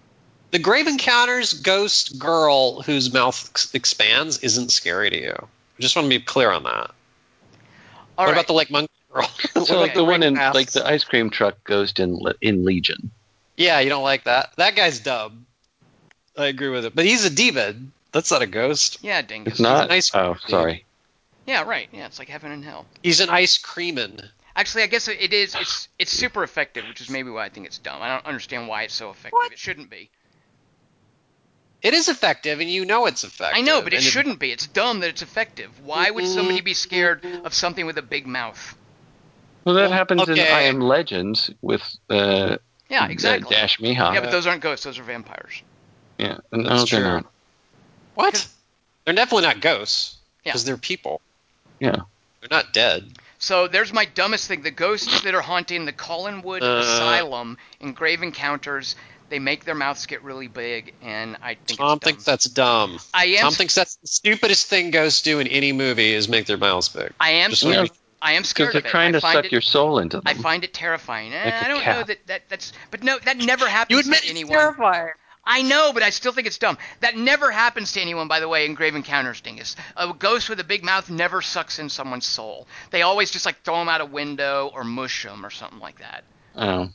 [0.50, 5.48] The Grave Encounters ghost girl whose mouth ex- expands isn't scary to you.
[5.78, 6.90] I just want to be clear on that.
[8.16, 8.32] All what right.
[8.32, 9.28] about the like monkey girl?
[9.54, 12.64] So about like the one in ring like the ice cream truck ghost in in
[12.64, 13.10] Legion.
[13.56, 14.52] Yeah, you don't like that.
[14.56, 15.46] That guy's dumb.
[16.36, 16.94] I agree with it.
[16.94, 17.92] But he's a demon.
[18.12, 18.98] That's not a ghost.
[19.02, 19.54] yeah, dingus.
[19.54, 19.90] It's not.
[19.90, 20.50] ice cream oh, dude.
[20.50, 20.84] sorry.
[21.46, 21.88] Yeah, right.
[21.92, 22.86] Yeah, it's like heaven and hell.
[23.02, 24.28] He's an ice creamin.
[24.56, 25.54] Actually, I guess it is.
[25.54, 28.00] It's it's super effective, which is maybe why I think it's dumb.
[28.00, 29.32] I don't understand why it's so effective.
[29.32, 29.52] What?
[29.52, 30.10] It shouldn't be.
[31.84, 33.58] It is effective, and you know it's effective.
[33.58, 34.50] I know, but it and shouldn't be.
[34.50, 35.70] It's dumb that it's effective.
[35.84, 38.74] Why would somebody be scared of something with a big mouth?
[39.64, 40.38] Well, that Well, happens in.
[40.38, 42.56] I Am Legends with uh,
[42.88, 43.54] Yeah, the exactly.
[43.54, 44.14] Dash Mihok.
[44.14, 44.84] Yeah, but those aren't ghosts.
[44.84, 45.62] Those are vampires.
[46.18, 47.08] Yeah, no, That's they're true.
[47.08, 47.26] not.
[48.14, 48.48] What?
[49.04, 50.16] They're definitely not ghosts.
[50.44, 50.52] Yeah.
[50.52, 51.20] Because they're people.
[51.80, 51.96] Yeah.
[52.40, 53.04] They're not dead.
[53.38, 54.62] So there's my dumbest thing.
[54.62, 56.80] The ghosts that are haunting the Collingwood Uh.
[56.82, 58.96] Asylum in Grave Encounters,
[59.30, 61.98] they make their mouths get really big, and I think Tom it's dumb.
[62.00, 62.98] thinks that's dumb.
[63.12, 63.40] I am.
[63.42, 66.88] Tom thinks that's the stupidest thing ghosts do in any movie is make their mouths
[66.88, 67.12] big.
[67.20, 67.50] I am.
[67.50, 67.74] Just scared.
[67.74, 67.80] Yeah.
[67.82, 67.92] like-
[68.22, 70.16] I am Because scared they're of trying I to find suck it, your soul into
[70.16, 70.22] them.
[70.24, 71.34] I find it terrifying.
[71.34, 71.96] Eh, Like a I don't cat.
[71.98, 72.72] know that, that that's.
[72.90, 75.10] But no, that never happens You admit to it's terrifying.
[75.44, 76.78] I know, but I still think it's dumb.
[77.00, 79.76] That never happens to anyone, by the way, in Grave Encounters, Dingus.
[79.94, 82.66] A ghost with a big mouth never sucks in someone's soul.
[82.92, 85.98] They always just like throw them out a window or mush them or something like
[85.98, 86.24] that.
[86.56, 86.88] oh.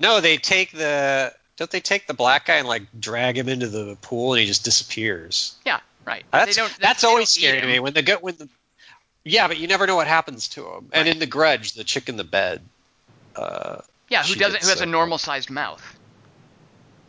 [0.00, 3.66] No, they take the Don't they take the black guy and like drag him into
[3.68, 5.54] the pool and he just disappears?
[5.66, 6.24] Yeah, right.
[6.32, 8.48] That's They don't- they- that's always scary to me when the go when the
[9.24, 10.88] yeah, but you never know what happens to him.
[10.92, 12.62] And in the Grudge, the chick in the bed.
[13.36, 14.62] Uh, Yeah, who doesn't?
[14.62, 15.82] Who has a normal sized mouth?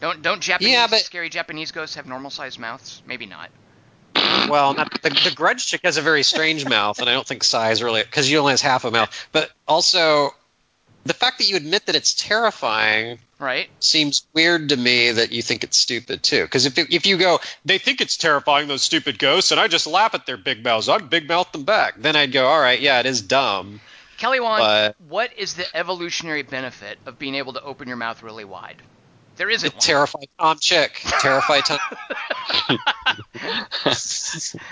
[0.01, 3.01] Don't don't Japanese Yeah, but- scary Japanese ghosts have normal sized mouths?
[3.05, 3.49] Maybe not.
[4.49, 7.43] well, not, the, the Grudge chick has a very strange mouth, and I don't think
[7.43, 9.27] size really because she only has half a mouth.
[9.31, 10.31] But also,
[11.10, 13.68] the fact that you admit that it's terrifying Right?
[13.80, 16.44] seems weird to me that you think it's stupid too.
[16.44, 19.88] Because if if you go, they think it's terrifying those stupid ghosts, and I just
[19.88, 20.88] laugh at their big mouths.
[20.88, 21.95] I'd big mouth them back.
[21.98, 23.81] Then I'd go, all right, yeah, it is dumb.
[24.18, 28.45] Kelly But- what is the evolutionary benefit of being able to open your mouth really
[28.45, 28.77] wide?
[29.38, 29.81] There isn't one.
[29.81, 31.02] Terrify Tom Chick.
[31.22, 31.80] Terrify Tom.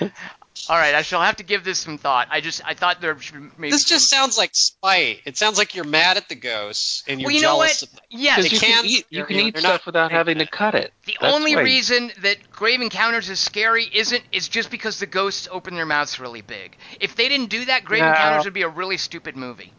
[0.69, 2.27] All right, I shall have to give this some thought.
[2.29, 5.21] I just I thought there should maybe This just some- sounds like spite.
[5.25, 7.81] It sounds like you're mad at the ghosts and you're Well, you know jealous.
[7.81, 7.89] what?
[7.89, 8.01] Of them.
[8.09, 10.75] Yes, They you can- can eat, you can eat stuff without doing having to cut
[10.75, 10.93] it.
[11.05, 15.05] The That's only why- reason that Grave Encounters is scary isn't is just because the
[15.05, 16.75] ghosts open their mouths really big.
[16.99, 18.09] If they didn't do that, Grave No.
[18.09, 19.71] Encounters would be a really stupid movie.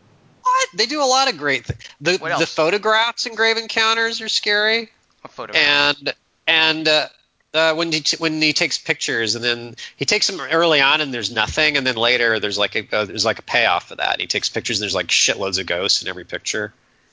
[0.43, 0.69] What?
[0.75, 1.81] They do a lot of great things.
[2.01, 4.91] The What the photographs in Grave Encounters are scary,
[5.25, 5.53] A photo.
[5.53, 6.15] and
[6.47, 7.09] and uh,
[7.55, 11.01] uh, when he t- when he takes pictures and then he takes them early on
[11.01, 13.97] and there's nothing, and then later there's like a uh, there's like a payoff for
[13.97, 14.21] that.
[14.21, 16.73] He takes pictures and there's like shitloads of ghosts in every picture,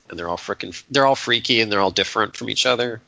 [0.10, 3.02] and they're all freaking they're all freaky and they're all different from each other.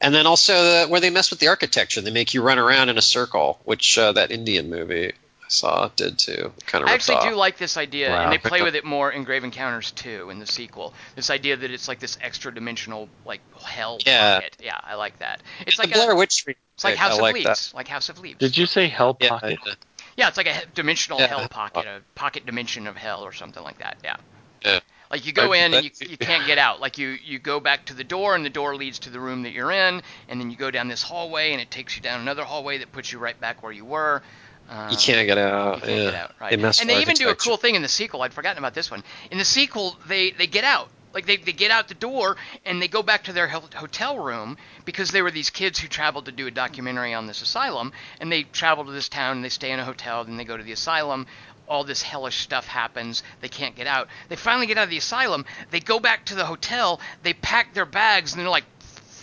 [0.00, 2.90] And then also the, where they mess with the architecture, they make you run around
[2.90, 5.12] in a circle, which uh, that Indian movie
[5.48, 6.52] saw did too.
[6.66, 8.24] Kind of I actually do like this idea, Wow.
[8.24, 10.94] and they play with it more in Grave Encounters 2 in the sequel.
[11.14, 14.36] This idea that it's like this extra dimensional like hell Yeah.
[14.36, 14.56] pocket.
[14.60, 15.42] Yeah, I like that.
[15.66, 16.56] It's like Blair a, Witch Tree.
[16.74, 18.38] it's like House I of like Leaves, like House of Leaves.
[18.38, 19.58] Did you say hell Yeah, pocket?
[19.66, 19.74] I-
[20.16, 21.26] Yeah, it's like a dimensional Yeah.
[21.26, 23.98] hell pocket, a pocket dimension of hell or something like that.
[24.02, 24.16] Yeah.
[24.64, 24.80] Yeah.
[25.10, 26.80] Like you go I- in and you, you can't get out.
[26.80, 29.42] Like you you go back to the door and the door leads to the room
[29.44, 32.20] that you're in, and then you go down this hallway and it takes you down
[32.20, 34.20] another hallway that puts you right back where you were.
[34.68, 35.82] Uh, You can't get out.
[35.82, 36.04] can't yeah.
[36.10, 36.52] get out, right?
[36.52, 38.22] And they even do a cool thing in the sequel.
[38.22, 39.02] I'd forgotten about this one.
[39.30, 40.88] In the sequel, they they get out.
[41.14, 42.36] Like they, they get out the door
[42.66, 46.26] and they go back to their hotel room because they were these kids who traveled
[46.26, 49.48] to do a documentary on this asylum and they travel to this town and they
[49.48, 51.26] stay in a hotel then they go to the asylum
[51.68, 54.98] all this hellish stuff happens they can't get out they finally get out of the
[54.98, 58.64] asylum they go back to the hotel they pack their bags and they're like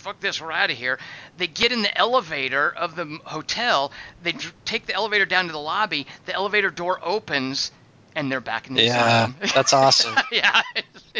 [0.04, 0.98] fuck this, we're out of here.
[1.36, 3.90] They get in the elevator of the hotel.
[4.22, 6.06] They dr- take the elevator down to the lobby.
[6.26, 7.72] The elevator door opens,
[8.14, 9.36] and they're back in the Yeah, asylum.
[9.54, 10.14] that's awesome.
[10.32, 10.62] yeah,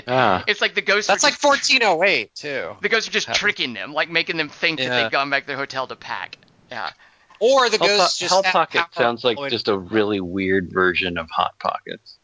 [0.06, 0.44] Ah.
[0.46, 1.08] it's like the ghosts.
[1.08, 2.76] That's like just, 1408 too.
[2.80, 3.40] The ghosts are just Happens.
[3.40, 6.38] tricking them, like making them think that they've gone back to their hotel to pack.
[6.70, 6.90] Yeah.
[7.40, 10.72] Or the Hell, Po- ghosts just Hell Pocket sounds like all just a really weird
[10.72, 12.18] version of Hot Pockets.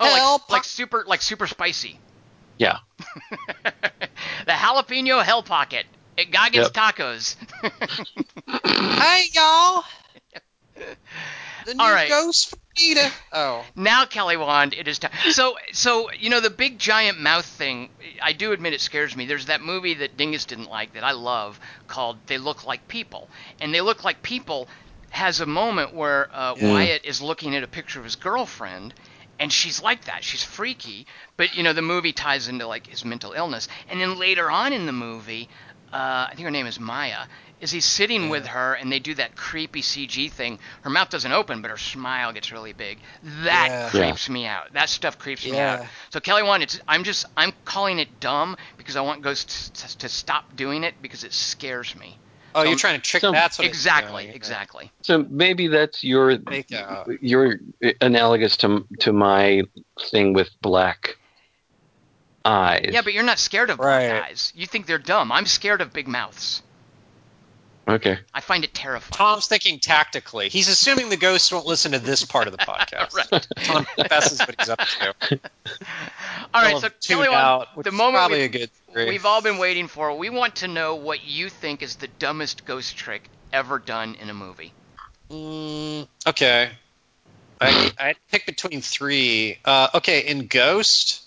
[0.00, 1.98] Oh, like, po- like super, like super spicy.
[2.58, 2.78] Yeah.
[3.64, 5.86] the jalapeno hell pocket.
[6.18, 6.72] It guy gets Yep.
[6.72, 7.36] tacos.
[8.98, 9.84] Hey y'all.
[11.64, 12.08] The new All right.
[12.08, 13.12] ghost Fajita.
[13.32, 13.68] Oh.
[13.76, 15.12] Now, Kelly Wand, it is time.
[15.30, 17.90] So, so you know the big giant mouth thing.
[18.22, 19.26] I do admit it scares me.
[19.26, 23.30] There's that movie that Dingus didn't like that I love called "They Look Like People,"
[23.60, 24.68] and "They Look Like People"
[25.10, 26.58] has a moment where uh, Yeah.
[26.58, 28.94] Wyatt is looking at a picture of his girlfriend,
[29.38, 30.24] and she's like that.
[30.24, 34.18] She's freaky, but you know the movie ties into like his mental illness, and then
[34.18, 35.48] later on in the movie,
[35.92, 37.24] uh, I think her name is Maya.
[37.60, 40.60] Is he's sitting with her and they do that creepy CG thing?
[40.82, 42.98] Her mouth doesn't open, but her smile gets really big.
[43.42, 43.88] That Yeah.
[43.90, 44.72] creeps me out.
[44.74, 45.84] That stuff creeps me out.
[46.10, 49.98] So Kelly Wand, it's I'm just I'm calling it dumb because I want ghosts to,
[49.98, 52.16] to stop doing it because it scares me.
[52.54, 53.22] Oh, So- you're trying to trick.
[53.22, 54.36] so- that's what exactly, doing.
[54.36, 54.92] exactly.
[55.02, 56.38] So maybe that's your
[57.20, 57.56] your
[58.00, 59.62] analogous to to my
[60.12, 61.16] thing with black
[62.48, 62.90] eyes.
[62.90, 64.52] Yeah, but you're not scared of black eyes.
[64.56, 65.30] You think they're dumb.
[65.32, 66.62] I'm scared of big mouths.
[67.88, 68.18] okay.
[68.34, 69.16] I find it terrifying.
[69.16, 70.48] Tom's thinking tactically.
[70.48, 73.14] He's assuming the ghosts won't listen to this part of the podcast.
[73.32, 73.46] Right.
[73.64, 75.14] Tom confesses what he's up to.
[76.54, 79.08] All right, so tuned Kelly out, which the moment probably we- a good theory.
[79.10, 80.16] We've all been waiting for.
[80.16, 84.30] We want to know what you think is the dumbest ghost trick ever done in
[84.30, 84.72] a movie.
[85.30, 86.70] Mm, okay.
[87.60, 89.58] I I pick between three.
[89.64, 91.22] Uh, okay, in Ghost,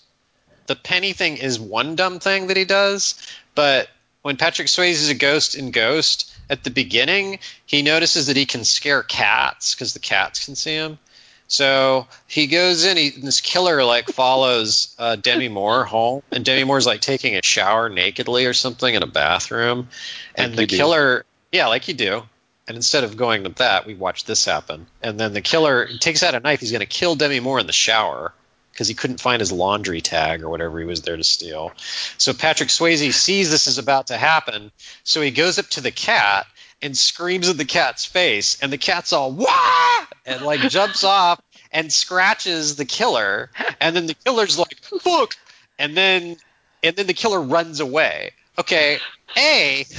[0.72, 3.14] the penny thing is one dumb thing that he does,
[3.54, 3.90] but
[4.22, 8.46] when Patrick Swayze is a ghost in Ghost, at the beginning, he notices that he
[8.46, 10.98] can scare cats because the cats can see him.
[11.46, 12.96] So he goes in.
[12.96, 17.42] He, this killer like follows uh, Demi Moore home, and Demi Moore's like taking a
[17.42, 19.88] shower nakedly or something in a bathroom,
[20.34, 20.76] and Like the you do.
[20.76, 22.22] killer, yeah, like you do.
[22.66, 24.86] And instead of going with that, we watch this happen.
[25.02, 26.60] And then the killer takes out a knife.
[26.60, 28.32] He's going to kill Demi Moore in the shower.
[28.72, 31.72] Because he couldn't find his laundry tag or whatever he was there to steal.
[32.18, 34.72] So Patrick Swayze sees this is about to happen,
[35.04, 36.46] so he goes up to the cat
[36.80, 41.40] and screams in the cat's face, and the cat's all wah and like jumps off
[41.70, 43.50] and scratches the killer,
[43.80, 45.36] and then the killer's like fuck,
[45.78, 46.36] and then
[46.82, 48.32] and then the killer runs away.
[48.58, 48.98] Okay,
[49.36, 49.84] a.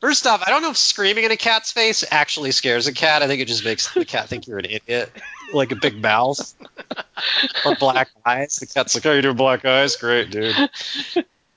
[0.00, 3.22] First off, I don't know if screaming in a cat's face actually scares a cat.
[3.22, 5.10] I think it just makes the cat think you're an idiot,
[5.52, 6.54] like a big mouth
[7.64, 8.56] or black eyes.
[8.56, 9.96] The cat's like, "Oh, you doing black eyes?
[9.96, 10.54] Great, dude."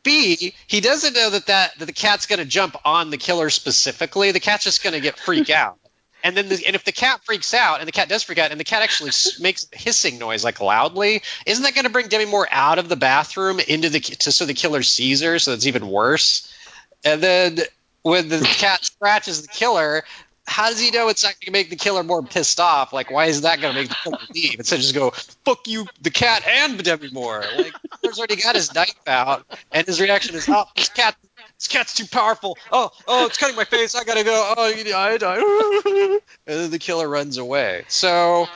[0.04, 3.50] B, he doesn't know that that, that the cat's going to jump on the killer
[3.50, 4.32] specifically.
[4.32, 5.78] The cat's just going to get freak out.
[6.24, 8.52] And then, the, and if the cat freaks out, and the cat does freak out,
[8.52, 9.12] and the cat actually
[9.42, 12.88] makes a hissing noise like loudly, isn't that going to bring Demi Moore out of
[12.88, 16.50] the bathroom into the to, so the killer sees her, so it's even worse?
[17.04, 17.60] And then
[18.04, 20.06] when the cat scratches the killer,
[20.46, 22.92] how does he know it's not going to make the killer more pissed off?
[22.94, 25.12] Like, why is that going to make the killer leave instead of just go
[25.46, 27.44] "fuck you, the cat and Demi Moore"?
[27.58, 31.16] Like, the killer's already got his knife out, and his reaction is, "Oh, this cat,
[31.58, 32.58] this cat's too powerful.
[32.72, 33.96] Oh, oh, it's cutting my face.
[33.96, 34.54] I gotta go.
[34.58, 35.40] Oh, you I die."
[36.46, 37.86] And then the killer runs away.
[37.88, 38.48] So.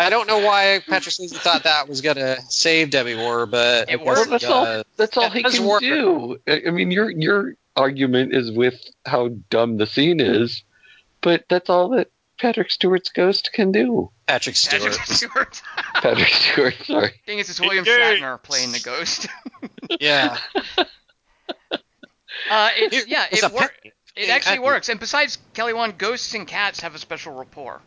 [0.00, 3.96] I don't know why Patrick Swayze thought that was gonna save Demi Moore, but It
[3.98, 4.26] guess worked.
[4.28, 4.82] it that's all.
[4.96, 5.80] That's all he can work.
[5.80, 6.38] do.
[6.46, 10.62] I I mean, your your argument is with how dumb the scene is,
[11.20, 14.10] but that's all that Patrick Stewart's ghost can do.
[14.26, 14.82] Patrick Stewart.
[14.92, 15.62] Patrick Stewart.
[15.94, 17.10] Patrick Stewart, sorry.
[17.26, 18.20] Thing is, it's William Engage.
[18.20, 19.26] Shatner playing the ghost.
[20.00, 20.36] Yeah.
[22.50, 23.72] Uh, it, yeah, It's it a works.
[23.82, 24.88] pet- It actually pet- works.
[24.88, 27.80] And besides Kelly Wand, ghosts and cats have a special rapport.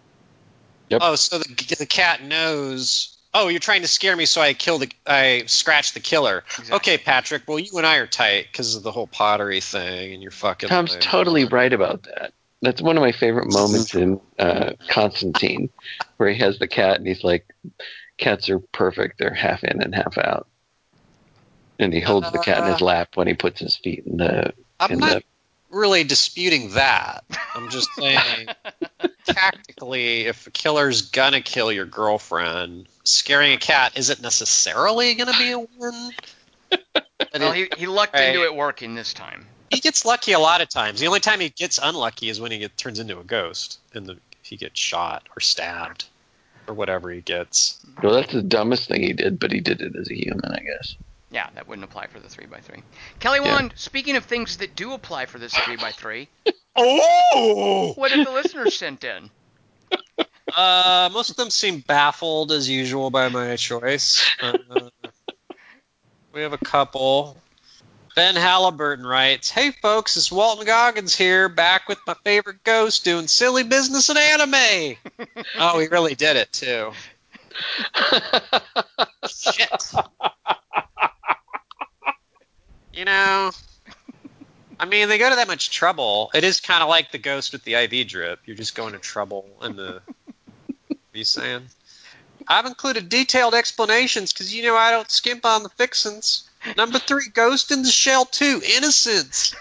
[0.89, 1.01] Yep.
[1.03, 3.17] Oh, so the, the cat knows.
[3.33, 4.91] Oh, you're trying to scare me, so I kill the.
[5.07, 6.43] I scratch the killer.
[6.49, 6.75] Exactly.
[6.75, 7.43] Okay, Patrick.
[7.47, 10.67] Well, you and I are tight because of the whole pottery thing, and you're fucking.
[10.67, 12.33] Tom's totally right about that.
[12.61, 15.69] That's one of my favorite moments in uh, Constantine,
[16.17, 17.45] where he has the cat and he's like,
[18.17, 19.17] "Cats are perfect.
[19.17, 20.47] They're half in and half out."
[21.79, 24.53] And he holds the cat in his lap when he puts his feet in the.
[24.79, 25.23] I'm in not
[25.71, 27.23] really disputing that.
[27.55, 28.49] I'm just saying,
[29.25, 35.51] tactically, if a killer's gonna kill your girlfriend, scaring a cat isn't necessarily gonna be
[35.51, 36.11] a win.
[37.33, 38.27] Well, he, he lucked Right.
[38.27, 39.47] into it working this time.
[39.71, 40.99] He gets lucky a lot of times.
[40.99, 44.05] The only time he gets unlucky is when he get, turns into a ghost and
[44.05, 46.05] the, he gets shot or stabbed
[46.67, 47.79] or whatever he gets.
[48.03, 50.59] Well, that's the dumbest thing he did, but he did it as a human, I
[50.59, 50.95] guess.
[51.31, 52.83] Yeah, that wouldn't apply for the 3x3.
[53.19, 53.53] Kelly Yeah.
[53.53, 56.27] Wand, speaking of things that do apply for this 3x3,
[56.75, 57.93] Oh!
[57.95, 59.29] what have the listeners sent in?
[60.53, 64.29] Uh, most of them seem baffled as usual by my choice.
[64.41, 64.89] Uh,
[66.33, 67.37] we have a couple.
[68.15, 73.27] Ben Halliburton writes, "Hey folks, it's Walton Goggins here, back with my favorite ghost doing
[73.27, 74.97] silly business in anime."
[75.59, 76.91] oh, he really did it too.
[79.27, 79.93] Shit.
[82.93, 83.51] you know,
[84.79, 86.31] I mean, they go to that much trouble.
[86.33, 88.39] It is kind of like the ghost with the IV drip.
[88.45, 90.01] You're just going to trouble in the.
[90.87, 91.67] What are you saying?
[92.47, 96.49] I've included detailed explanations because you know I don't skimp on the fixins.
[96.77, 99.53] Number three, Ghost in the Shell 2, Innocence.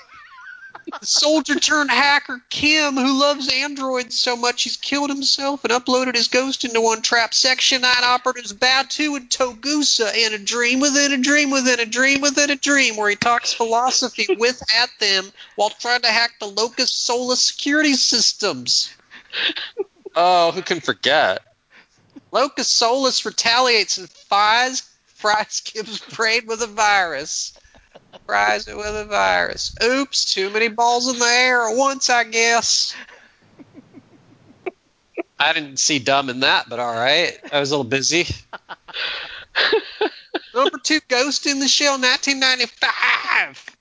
[0.98, 6.14] The soldier turned hacker Kim, who loves androids so much he's killed himself and uploaded
[6.14, 7.32] his ghost into one trap.
[7.32, 12.20] Section 9 operatives Batou and Togusa in a dream within a dream within a dream
[12.20, 16.46] within a dream, where he talks philosophy with at them while trying to hack the
[16.46, 18.90] Locus Solus security systems.
[20.16, 21.40] Oh, who can forget?
[22.32, 24.82] Locus Solus retaliates and fries,
[25.20, 27.52] fries Kim's brain with a virus.
[28.26, 29.74] Fries it with a virus.
[29.82, 32.94] Oops, too many balls in the air at once, I guess.
[35.38, 37.38] I didn't see dumb in that, but all right.
[37.52, 38.26] I was a little busy.
[40.54, 43.76] Number two, Ghost in the Shell, 1995.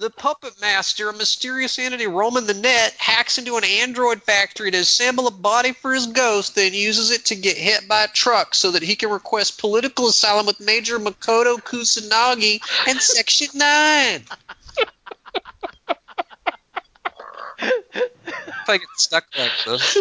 [0.00, 4.78] The Puppet Master, a mysterious entity roaming the net, hacks into an android factory to
[4.78, 8.54] assemble a body for his ghost, then uses it to get hit by a truck
[8.54, 14.24] so that he can request political asylum with Major Makoto Kusanagi and Section 9.
[17.58, 19.98] if I get stuck like this.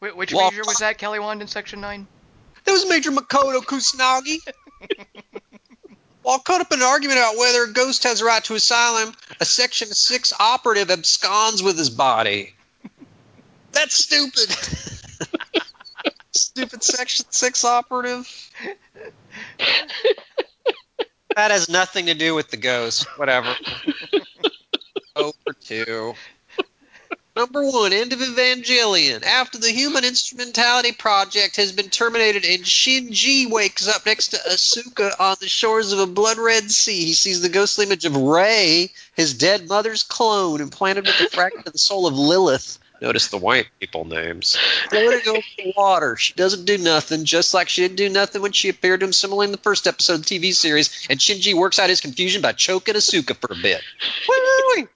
[0.00, 2.04] Wh- Which Well, major was that, Kelly Wand, in Section 9?
[2.64, 4.38] That was Major Makoto Kusanagi.
[6.22, 9.14] While caught up in an argument about whether a ghost has a right to asylum,
[9.40, 12.54] a Section 6 operative absconds with his body.
[13.72, 14.50] That's stupid.
[16.32, 18.50] stupid Section 6 operative.
[21.34, 23.06] that has nothing to do with the ghost.
[23.18, 23.54] Whatever.
[25.16, 26.14] Over two.
[27.34, 29.22] Number one, end of Evangelion.
[29.22, 35.18] After the Human Instrumentality Project has been terminated and Shinji wakes up next to Asuka
[35.18, 38.90] on the shores of a blood red sea, he sees the ghostly image of Rei,
[39.14, 42.78] his dead mother's clone, implanted with the fragment of the soul of Lilith.
[43.00, 44.58] Notice the white people names.
[44.90, 46.16] Floating over the water.
[46.16, 49.12] She doesn't do nothing, just like she didn't do nothing when she appeared to him
[49.14, 52.42] similarly in the first episode of the TV series, and Shinji works out his confusion
[52.42, 53.80] by choking Asuka for a bit.
[54.28, 54.88] Woo!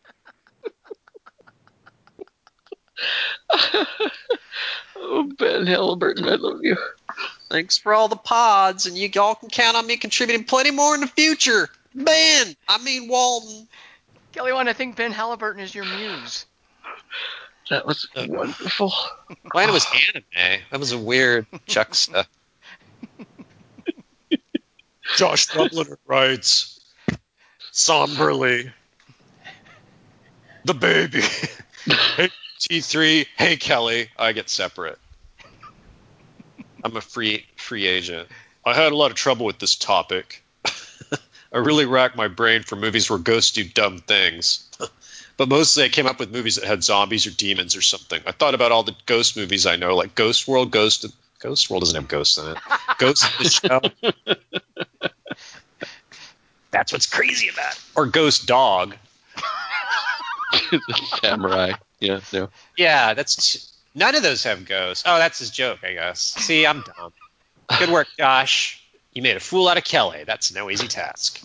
[4.98, 6.76] Oh, Ben Halliburton, I love you.
[7.50, 10.94] Thanks for all the pods, and you all can count on me contributing plenty more
[10.94, 11.68] in the future.
[11.94, 13.68] Ben, I mean Walton.
[14.32, 16.46] Kelly Wand, I think Ben Halliburton is your muse.
[17.70, 18.92] That was wonderful.
[19.54, 20.62] Mine was anime.
[20.70, 22.26] That was a weird juxta.
[25.16, 26.80] Josh Dublin writes
[27.72, 28.72] somberly,
[30.64, 31.22] "The baby."
[32.68, 33.26] hey, T3.
[33.36, 34.08] Hey, Kelly.
[34.18, 34.98] I get separate.
[36.84, 38.28] I'm a free free agent.
[38.64, 40.42] I had a lot of trouble with this topic.
[41.52, 44.68] I really racked my brain for movies where ghosts do dumb things.
[45.36, 48.20] but mostly I came up with movies that had zombies or demons or something.
[48.26, 51.06] I thought about all the ghost movies I know, like Ghost World, Ghost.
[51.38, 52.58] Ghost World doesn't have ghosts in it.
[52.98, 53.82] Ghost in the Shell.
[56.70, 57.80] That's what's crazy about it.
[57.94, 58.96] Or Ghost Dog.
[61.20, 61.72] Samurai.
[62.00, 62.50] Yeah, no.
[62.76, 65.04] Yeah, that's none of those have ghosts.
[65.06, 66.20] Oh, that's his joke, I guess.
[66.20, 67.12] See, I'm dumb.
[67.78, 68.82] Good work, Josh.
[69.12, 70.24] You made a fool out of Kelly.
[70.26, 71.40] That's no easy task.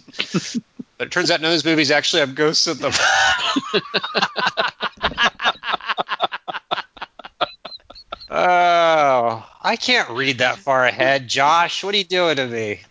[0.97, 2.91] But it turns out none of those movies actually have ghosts in them.
[8.29, 11.83] oh, I can't read that far ahead, Josh.
[11.83, 12.81] What are you doing to me?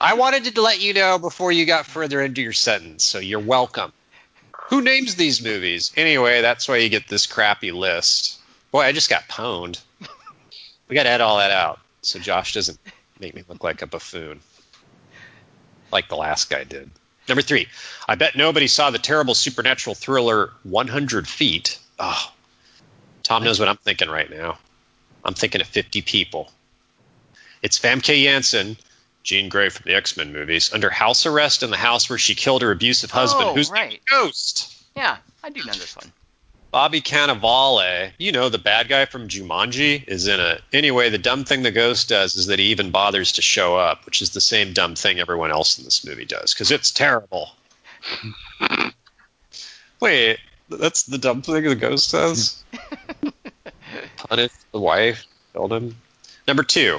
[0.00, 3.38] I wanted to let you know before you got further into your sentence, so you're
[3.40, 3.92] welcome.
[4.68, 5.92] Who names these movies?
[5.96, 8.38] Anyway, that's why you get this crappy list.
[8.70, 9.80] Boy, I just got pwned.
[10.88, 12.78] We got to edit all that out so Josh doesn't
[13.20, 14.40] make me look like a buffoon,
[15.92, 16.90] like the last guy did.
[17.28, 17.66] Number three,
[18.08, 21.78] I bet nobody saw the terrible supernatural thriller 100 Feet.
[21.98, 22.32] Oh,
[23.22, 24.58] Tom knows what I'm thinking right now.
[25.24, 26.50] I'm thinking of 50 people.
[27.60, 28.78] It's Famke Janssen,
[29.28, 32.34] Jean Grey from the X Men movies, under house arrest in the house where she
[32.34, 33.90] killed her abusive husband, Oh, who's right.
[33.90, 34.74] the ghost.
[34.96, 36.10] Yeah, I do know this one.
[36.70, 40.62] Bobby Cannavale, you know, the bad guy from Jumanji, is in it.
[40.72, 44.04] Anyway, the dumb thing the ghost does is that he even bothers to show up,
[44.06, 47.50] which is the same dumb thing everyone else in this movie does, because it's terrible.
[50.00, 50.38] Wait,
[50.68, 52.62] that's the dumb thing the ghost does?
[54.16, 55.96] Punish the wife, killed him.
[56.46, 56.98] Number two,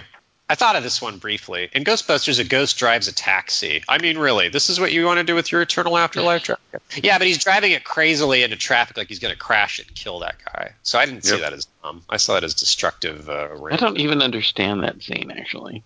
[0.49, 1.69] I thought of this one briefly.
[1.73, 3.83] In Ghostbusters, a ghost drives a taxi.
[3.87, 6.81] I mean, really, this is what you want to do with your eternal afterlife traffic?
[7.03, 9.95] Yeah, but he's driving it crazily into traffic like he's going to crash it and
[9.95, 10.73] kill that guy.
[10.81, 12.01] So I didn't see that as dumb.
[12.09, 13.29] I saw that as destructive.
[13.29, 15.83] Uh, I don't even understand that scene actually.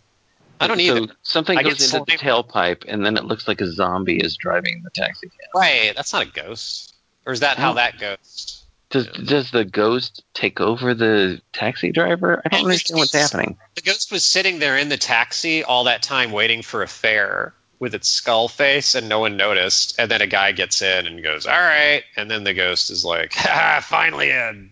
[0.62, 1.14] I don't So either.
[1.24, 4.82] something I goes into the tailpipe, and then it looks like a zombie is driving
[4.84, 5.50] the taxi cab.
[5.54, 6.96] Right, that's not a ghost.
[7.26, 8.63] Or is that how that ghost?
[8.94, 12.44] Does does the ghost take over the taxi driver?
[12.46, 13.58] I don't understand what's happening.
[13.74, 17.56] The ghost was sitting there in the taxi all that time waiting for a fare
[17.80, 19.96] with its skull face and no one noticed.
[19.98, 22.04] And then a guy gets in and goes, All right.
[22.16, 24.70] And then the ghost is like, Ha, finally in.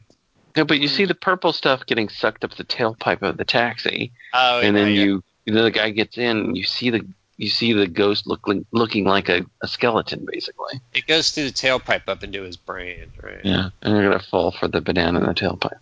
[0.56, 4.12] No, but you see the purple stuff getting sucked up the tailpipe of the taxi,
[4.36, 5.04] Oh, and then yeah, yeah.
[5.04, 7.08] you then the guy gets in, and you see the
[7.42, 10.80] you see the ghost looking looking like a, a skeleton basically.
[10.94, 13.42] It goes through the tailpipe up into his brain, right?
[13.44, 15.80] Yeah, and you're gonna fall for the banana in the tailpipe.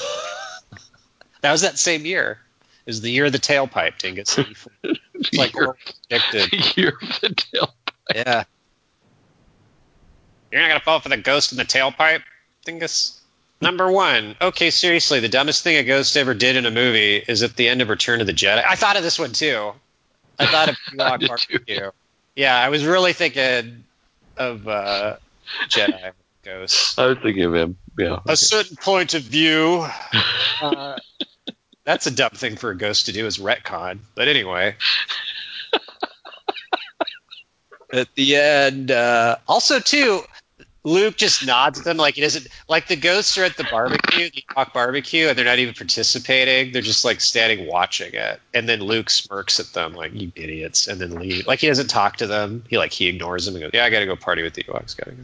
[1.42, 2.40] That was that same year.
[2.86, 4.36] It was the year of the tailpipe, Dingus.
[5.14, 5.76] It's like Year-
[6.08, 6.76] predicted.
[6.76, 7.70] year of the tailpipe.
[8.12, 8.44] Yeah.
[10.50, 12.22] You're not gonna fall for the ghost in the tailpipe,
[12.64, 13.20] Dingus.
[13.60, 14.34] Number one.
[14.40, 17.68] Okay, seriously, the dumbest thing a ghost ever did in a movie is at the
[17.68, 18.62] end of Return of the Jedi.
[18.66, 19.72] I thought of this one too.
[20.38, 21.28] I thought of Ewok.
[21.28, 21.90] Barbecue.
[22.34, 23.84] Yeah, I was really thinking
[24.36, 25.16] of uh,
[25.68, 26.12] Jedi
[26.44, 26.98] ghosts.
[26.98, 27.76] I was thinking of him.
[27.98, 28.18] Yeah.
[28.26, 29.86] A certain point of view.
[30.60, 30.96] Uh,
[31.84, 34.00] that's a dumb thing for a ghost to do is retcon.
[34.14, 34.76] But anyway.
[37.92, 40.22] At the end, uh, also too,
[40.86, 44.30] Luke just nods at them like he doesn't like the ghosts are at the barbecue,
[44.30, 46.72] the Ewok barbecue, and they're not even participating.
[46.72, 50.86] They're just like standing watching it, and then Luke smirks at them like you idiots,
[50.86, 51.44] and then leave.
[51.44, 52.62] Like he doesn't talk to them.
[52.68, 54.62] He like he ignores them and goes, "Yeah, I got to go party with the
[54.62, 54.96] Ewoks.
[54.96, 55.22] Got to go."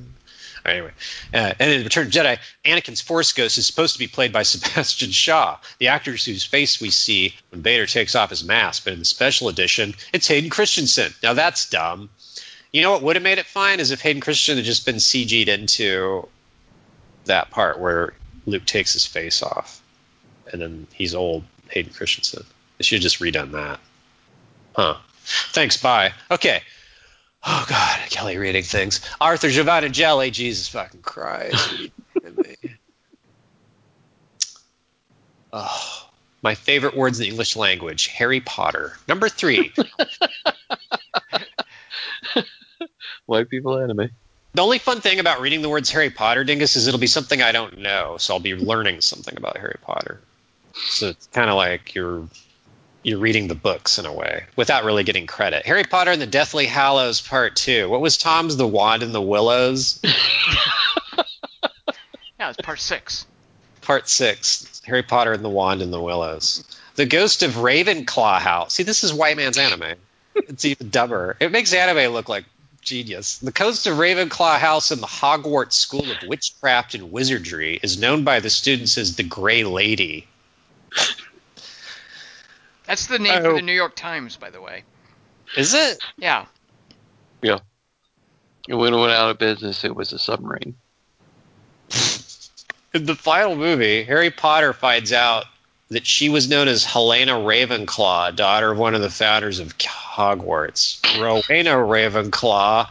[0.64, 0.90] Anyway,
[1.32, 4.42] uh, and in Return of Jedi, Anakin's Force Ghost is supposed to be played by
[4.42, 8.82] Sebastian Shaw, the actor whose face we see when Vader takes off his mask.
[8.82, 11.14] But in the special edition, it's Hayden Christensen.
[11.22, 12.10] Now that's dumb.
[12.72, 14.96] You know what would have made it fine is if Hayden Christensen had just been
[14.96, 16.26] CG'd into
[17.26, 18.14] that part where
[18.46, 19.82] Luke takes his face off,
[20.50, 22.44] and then he's old Hayden Christensen.
[22.78, 23.78] They should have just redone that.
[24.74, 24.96] Huh.
[25.52, 25.76] Thanks.
[25.76, 26.12] Bye.
[26.30, 26.62] Okay.
[27.44, 29.00] Oh God, Kelly reading things.
[29.20, 30.30] Arthur Giovanna Jelly.
[30.30, 31.72] Jesus fucking Christ.
[31.72, 32.56] Are you kidding me?
[35.52, 36.08] Oh,
[36.40, 38.96] my favorite words in the English language: Harry Potter.
[39.06, 39.72] Number three.
[43.26, 44.10] White people anime.
[44.54, 47.40] The only fun thing about reading the words Harry Potter, Dingus, is it'll be something
[47.40, 50.20] I don't know, so I'll be learning something about Harry Potter.
[50.74, 52.28] So it's kind of like you're
[53.02, 55.66] you're reading the books in a way without really getting credit.
[55.66, 57.88] Harry Potter and the Deathly Hallows Part Two.
[57.88, 60.00] What was Tom's The Wand and the Willows?
[62.42, 63.24] Yeah, it's part six.
[63.82, 64.82] Part Six.
[64.84, 66.64] Harry Potter and the Wand and the Willows.
[66.96, 68.74] The Ghost of Ravenclaw House.
[68.74, 69.94] See, this is white man's anime.
[70.34, 71.36] It's even dumber.
[71.38, 72.44] It makes anime look like
[72.82, 73.38] genius.
[73.38, 78.24] The Ghost of Ravenclaw House in the Hogwarts School of Witchcraft and Wizardry is known
[78.24, 80.26] by the students as the Grey Lady.
[82.86, 83.54] That's the name for Oh.
[83.56, 84.84] the New York Times, by the way.
[85.56, 85.98] Is it?
[86.18, 86.46] Yeah.
[87.40, 87.58] Yeah.
[88.68, 90.74] And when it went out of business, it was a submarine.
[92.94, 95.46] In the final movie, Harry Potter finds out
[95.92, 101.00] that she was known as Helena Ravenclaw, daughter of one of the founders of Hogwarts.
[101.20, 102.88] Rowena Ravenclaw.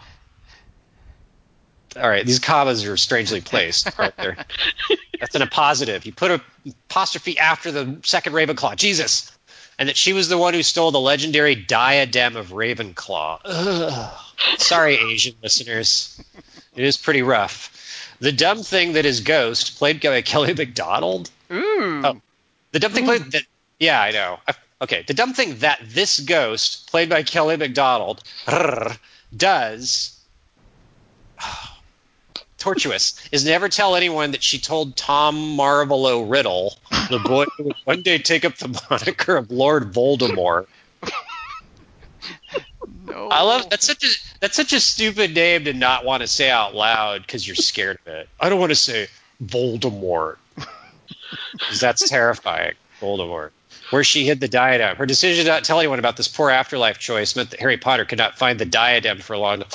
[1.98, 3.98] All right, these commas are strangely placed.
[3.98, 4.38] Right there.
[5.20, 6.06] That's in a positive.
[6.06, 6.42] You put a
[6.90, 8.76] apostrophe after the second Ravenclaw.
[8.76, 9.32] Jesus.
[9.78, 13.40] And that she was the one who stole the legendary diadem of Ravenclaw.
[13.46, 14.20] Ugh.
[14.58, 16.24] Sorry, Asian listeners.
[16.76, 18.16] It is pretty rough.
[18.20, 21.30] The dumb thing that is Ghost, played by Kelly Macdonald.
[21.52, 21.80] Ooh.
[21.82, 22.06] Hmm.
[22.06, 22.22] Oh.
[22.72, 23.30] The dumb thing played hmm.
[23.30, 23.44] that.
[23.80, 24.40] Yeah, I know.
[24.82, 28.24] Okay, the dumb thing that this Ghost, played by Kelly Macdonald,
[29.36, 30.18] does.
[32.58, 36.76] Tortuous is never tell anyone that she told Tom Marvolo Riddle,
[37.10, 40.68] the boy who would one day take up the moniker of Lord Voldemort.
[43.08, 43.30] no.
[43.30, 44.10] I love that's such a
[44.42, 47.98] that's such a stupid name to not want to say out loud because you're scared
[48.06, 48.30] of it.
[48.40, 49.08] I don't want to say
[49.44, 50.38] Voldemort
[51.54, 52.74] because that's terrifying.
[53.00, 53.52] Voldemort.
[53.90, 54.96] Where she hid the diadem.
[54.96, 58.06] Her decision to not tell anyone about this poor afterlife choice meant that Harry Potter
[58.06, 59.64] could not find the diadem for a long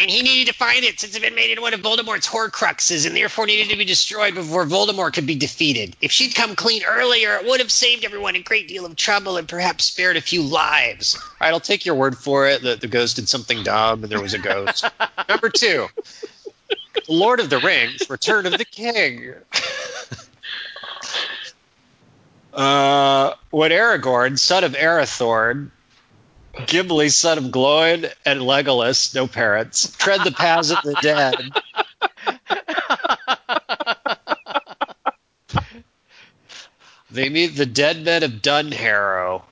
[0.00, 2.28] And he needed to find it since it had been made into one of Voldemort's
[2.28, 5.96] Horcruxes and therefore needed to be destroyed before Voldemort could be defeated.
[6.00, 9.38] If she'd come clean earlier, it would have saved everyone a great deal of trouble
[9.38, 11.16] and perhaps spared a few lives.
[11.16, 14.12] All right, I'll take your word for it that the ghost did something dumb and
[14.12, 14.84] there was a ghost.
[15.28, 16.37] Number two, The
[17.08, 19.32] Lord of the Rings, Return of the King.
[22.52, 25.70] uh, when Aragorn, son of Arathorn,
[26.66, 31.54] Gimli, son of Gloin, and Legolas, no parents, tread the paths of the dead.
[37.10, 39.42] They meet the dead men of Dunharrow.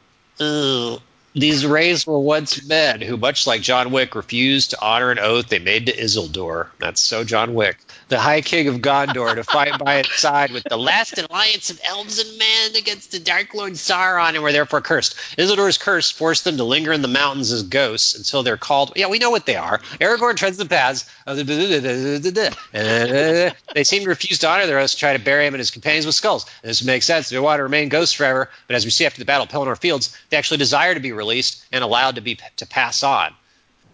[0.40, 1.00] Ugh.
[1.36, 5.50] These rays were once men who, much like John Wick, refused to honor an oath
[5.50, 6.68] they made to Isildur.
[6.78, 7.76] That's so John Wick.
[8.08, 11.80] The High King of Gondor to fight by its side with the last alliance of
[11.82, 15.16] elves and men against the Dark Lord Sauron and were therefore cursed.
[15.36, 18.92] Isildur's curse forced them to linger in the mountains as ghosts until they're called.
[18.94, 19.78] Yeah, we know what they are.
[20.00, 21.44] Aragorn treads the paths of the.
[23.74, 25.72] They seem to refuse to honor their oaths to try to bury him and his
[25.72, 26.46] companions with skulls.
[26.62, 27.28] And this makes sense.
[27.28, 29.78] They want to remain ghosts forever, but as we see after the Battle of Pelennor
[29.78, 33.34] Fields, they actually desire to be released and allowed to be to pass on.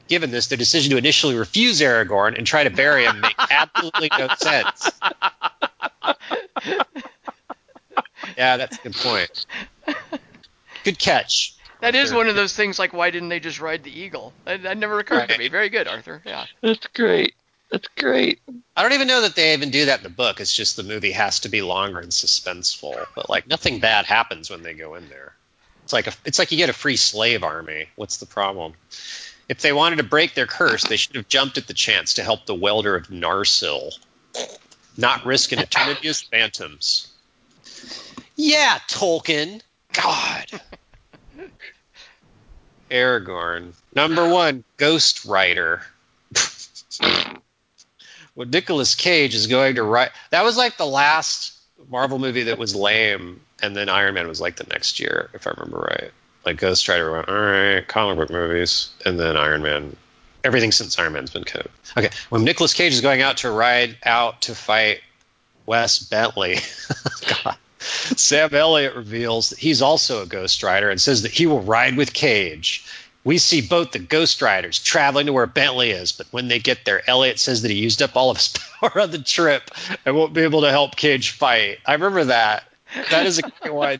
[0.08, 4.10] Given this, their decision to initially refuse Aragorn and try to bury him make absolutely
[4.18, 4.90] no sense.
[8.36, 9.46] yeah, that's a good point.
[10.84, 11.54] Good catch.
[11.80, 12.18] that is Sure.
[12.18, 14.32] one of those things like, why didn't they just ride the eagle?
[14.44, 15.48] That, that never occurred to me.
[15.48, 16.22] Very good, Arthur.
[16.24, 16.46] Yeah.
[16.60, 17.34] That's great.
[17.70, 18.40] That's great.
[18.76, 20.40] I don't even know that they even do that in the book.
[20.40, 23.06] It's just the movie has to be longer and suspenseful.
[23.14, 25.32] But like nothing bad happens when they go in there.
[25.84, 27.86] It's like a, it's like you get a free slave army.
[27.96, 28.74] What's the problem?
[29.52, 32.22] If they wanted to break their curse, they should have jumped at the chance to
[32.22, 33.92] help the welder of Narsil,
[34.96, 37.12] not risk an eternity of phantoms.
[38.34, 39.60] Yeah, Tolkien.
[39.92, 40.46] God.
[42.90, 43.74] Aragorn.
[43.94, 45.82] Number one, Ghost Rider.
[48.34, 50.12] What Nicolas Cage is going to write.
[50.30, 51.52] That was like the last
[51.90, 55.46] Marvel movie that was lame, and then Iron Man was like the next year, if
[55.46, 56.10] I remember right.
[56.44, 59.96] Like Ghost Rider went, all right, comic book movies, and then Iron Man.
[60.44, 62.10] Everything since Iron Man's been kind of okay.
[62.28, 65.00] When Nicolas Cage is going out to ride out to fight
[65.66, 66.56] Wes Bentley,
[67.44, 71.60] God, Sam Elliott reveals that he's also a Ghost Rider and says that he will
[71.60, 72.84] ride with Cage.
[73.24, 76.84] We see both the Ghost Riders traveling to where Bentley is, but when they get
[76.84, 78.48] there, Elliot says that he used up all of his
[78.80, 79.70] power on the trip
[80.04, 81.78] and won't be able to help Cage fight.
[81.86, 82.64] I remember that.
[83.10, 83.98] That is a great one.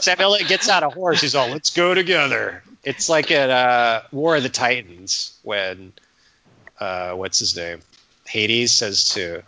[0.00, 1.20] Sam Elliott gets out a horse.
[1.20, 5.92] He's all, "Let's go together." It's like at uh, War of the Titans when
[6.80, 7.80] uh, what's his name?
[8.26, 9.42] Hades says to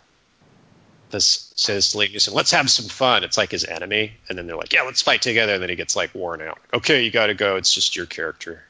[1.11, 4.55] this says to Neeson, "Let's have some fun." It's like his enemy, and then they're
[4.55, 6.59] like, "Yeah, let's fight together." And then he gets like worn out.
[6.73, 7.57] Okay, you got to go.
[7.57, 8.63] It's just your character.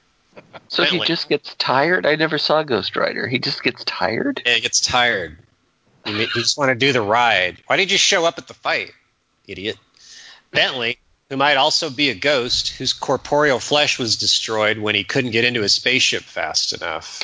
[0.67, 2.05] So he just gets tired.
[2.05, 3.27] I never saw Ghost Rider.
[3.27, 4.41] He just gets tired.
[4.45, 5.37] Yeah, he gets tired.
[6.05, 7.57] Ma- you just want to do the ride.
[7.67, 8.91] Why did you show up at the fight,
[9.47, 9.77] idiot?
[10.51, 10.97] Bentley,
[11.29, 15.45] who might also be a ghost, whose corporeal flesh was destroyed when he couldn't get
[15.45, 17.21] into his spaceship fast enough.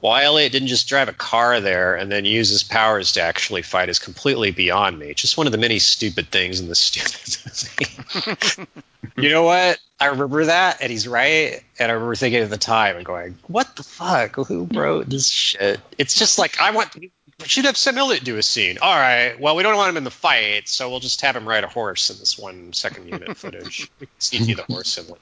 [0.00, 3.62] Why Elliot didn't just drive a car there and then use his powers to actually
[3.62, 5.12] fight is completely beyond me.
[5.14, 8.68] Just one of the many stupid things in this stupid
[9.16, 9.78] you know what?
[10.00, 11.62] I remember that, and he's right.
[11.78, 14.36] And I remember thinking at the time and going, "What the fuck?
[14.36, 16.94] Who wrote this shit?" It's just like I want.
[17.40, 18.78] We should have Sam Elliott do a scene.
[18.82, 19.38] All right.
[19.38, 21.68] Well, we don't want him in the fight, so we'll just have him ride a
[21.68, 23.88] horse in this one second unit footage.
[24.00, 25.20] we can see the horse inlet.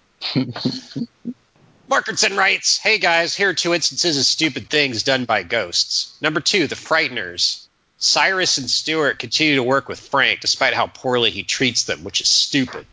[1.91, 6.17] Markinson writes, Hey guys, here are two instances of stupid things done by ghosts.
[6.23, 7.63] Number two, the Frighteners.
[7.99, 12.21] Cyrus and Stewart continue to work with Frank despite how poorly he treats them, which
[12.21, 12.87] is stupid.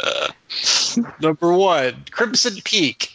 [0.00, 0.28] Uh,
[1.20, 3.12] number one, Crimson Peak.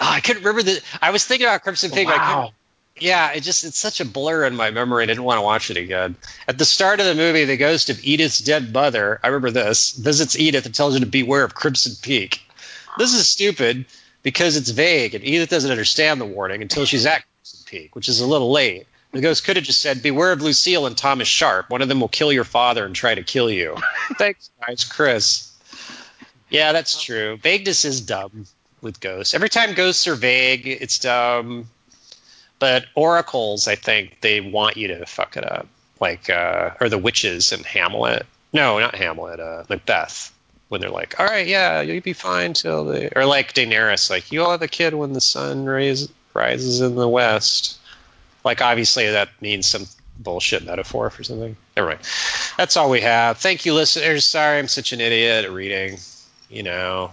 [0.00, 0.80] Oh, I couldn't remember the.
[1.02, 2.06] I was thinking about Crimson Peak.
[2.06, 2.54] but I couldn't,
[3.00, 5.02] yeah, it just it's such a blur in my memory.
[5.02, 6.16] I didn't want to watch it again.
[6.46, 9.92] At the start of the movie, the ghost of Edith's dead mother, I remember this,
[9.92, 12.42] visits Edith and tells her to beware of Crimson Peak.
[12.98, 13.86] This is stupid
[14.22, 18.08] because it's vague and Edith doesn't understand the warning until she's at Crimson Peak, which
[18.08, 18.86] is a little late.
[19.12, 21.68] The ghost could have just said, "Beware of Lucille and Thomas Sharpe.
[21.68, 23.76] One of them will kill your father and try to kill you."
[24.18, 25.50] Thanks, guys, Chris.
[26.48, 27.36] Yeah, that's true.
[27.38, 28.46] Vagueness is dumb
[28.80, 29.34] with ghosts.
[29.34, 31.68] Every time ghosts are vague, it's dumb.
[32.60, 35.66] But oracles, I think they want you to fuck it up,
[35.98, 38.26] like uh, or the witches in Hamlet.
[38.52, 39.40] No, not Hamlet.
[39.40, 40.32] Uh, Macbeth.
[40.68, 44.30] When they're like, "All right, yeah, you'll be fine till the," or like Daenerys, like,
[44.30, 47.76] "You'll have a kid when the sun rises in the west."
[48.44, 51.56] Like, obviously, that means some bullshit metaphor for something.
[51.76, 52.00] Never mind.
[52.56, 53.38] That's all we have.
[53.38, 54.24] Thank you, listeners.
[54.24, 55.98] Sorry, I'm such an idiot at reading.
[56.48, 57.10] You know,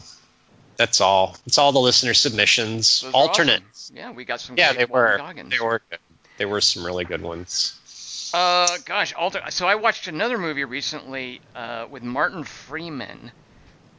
[0.77, 1.35] that's all.
[1.45, 3.01] It's all the listener submissions.
[3.01, 3.61] Those Alternate.
[3.71, 3.95] awesome.
[3.95, 4.57] Yeah, we got some.
[4.57, 5.19] Yeah, they were.
[5.49, 5.81] They were.
[5.89, 5.99] Good.
[6.37, 8.31] There were some really good ones.
[8.33, 9.41] Uh, gosh, alter.
[9.49, 13.31] So I watched another movie recently uh, with Martin Freeman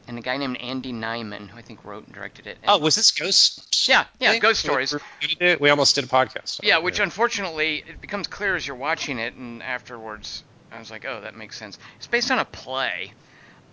[0.07, 2.57] and a guy named Andy Nyman, who I think wrote and directed it.
[2.63, 3.87] And- Oh, was this Ghost?
[3.89, 4.39] yeah, yeah, thing?
[4.39, 4.95] Ghost Stories.
[5.39, 6.61] We, we almost did a podcast.
[6.63, 11.05] Yeah, which unfortunately it becomes clear as you're watching it, and afterwards I was like,
[11.05, 11.77] oh, that makes sense.
[11.97, 13.11] It's based on a play,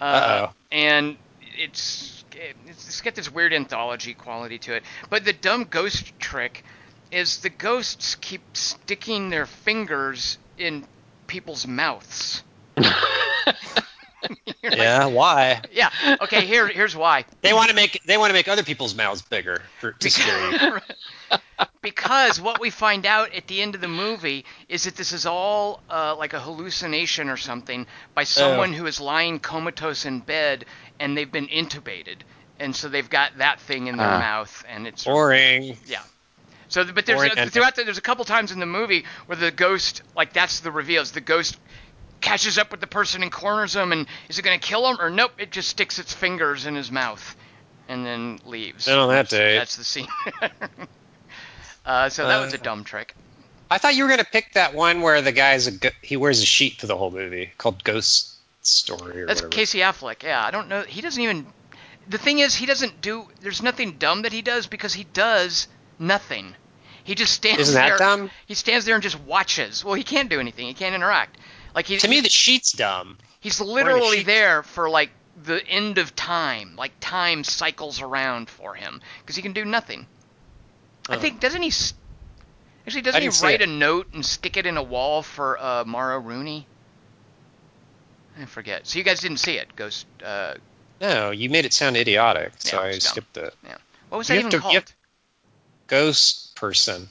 [0.00, 0.52] uh, Uh-oh.
[0.72, 1.16] and
[1.56, 2.15] it's
[2.66, 4.82] it's, it's got this weird anthology quality to it.
[5.10, 6.64] But the dumb ghost trick
[7.10, 10.84] is the ghosts keep sticking their fingers in
[11.26, 12.42] people's mouths.
[14.62, 15.06] Like, Yeah.
[15.06, 15.60] Why?
[15.70, 15.90] yeah.
[16.22, 16.44] Okay.
[16.46, 17.24] Here, here's why.
[17.42, 20.50] They want to make they want to make other people's mouths bigger for, to scare
[20.50, 20.58] you.
[21.82, 25.24] because what we find out at the end of the movie is that this is
[25.26, 30.64] all uh, like a hallucination or something by someone who is lying comatose in bed
[30.98, 32.16] and they've been intubated,
[32.58, 34.18] and so they've got that thing in their Ah.
[34.18, 35.76] mouth, and it's Boring.
[35.86, 36.02] yeah.
[36.68, 39.50] So, but there's Boring throughout the, there's a couple times in the movie where the
[39.52, 41.58] ghost, like that's the reveal, is The ghost
[42.20, 44.96] catches up with the person and corners him, and is it going to kill him
[45.00, 45.32] or nope?
[45.38, 47.36] It just sticks its fingers in his mouth,
[47.88, 48.86] and then leaves.
[48.86, 50.08] Then on that day- that's the scene.
[51.86, 53.14] uh, so that was a Uh, dumb trick.
[53.70, 56.40] I thought you were gonna pick that one where the guy's a go- he wears
[56.42, 58.28] a sheet for the whole movie called Ghost
[58.62, 59.48] Story or That's whatever.
[59.48, 60.22] Casey Affleck.
[60.22, 60.82] Yeah, I don't know.
[60.82, 61.46] He doesn't even.
[62.08, 63.28] The thing is, he doesn't do.
[63.40, 65.66] There's nothing dumb that he does because he does
[65.98, 66.54] nothing.
[67.02, 67.98] He just stands Isn't that there.
[67.98, 68.30] dumb?
[68.46, 69.84] He stands there and just watches.
[69.84, 70.66] Well, he can't do anything.
[70.66, 71.36] He can't interact.
[71.74, 73.18] Like he, To me, the sheet's dumb.
[73.40, 74.26] he's literally sheet.
[74.26, 75.10] there for like
[75.44, 76.74] the end of time.
[76.76, 80.06] Like time cycles around for him because he can do nothing.
[81.08, 81.20] I Oh.
[81.20, 81.72] think doesn't he?
[82.86, 86.18] Actually, doesn't he write a note and stick it in a wall for uh, Mara
[86.18, 86.66] Rooney?
[88.40, 88.86] I forget.
[88.86, 90.06] So you guys didn't see it, Ghost.
[90.24, 90.54] Uh,
[91.00, 93.00] No, you made it sound idiotic, so Yeah, I dumb.
[93.00, 93.54] skipped it.
[93.64, 93.76] Yeah.
[94.08, 94.74] what was You that even to- called?
[94.74, 94.92] have to-
[95.88, 97.08] Ghost person.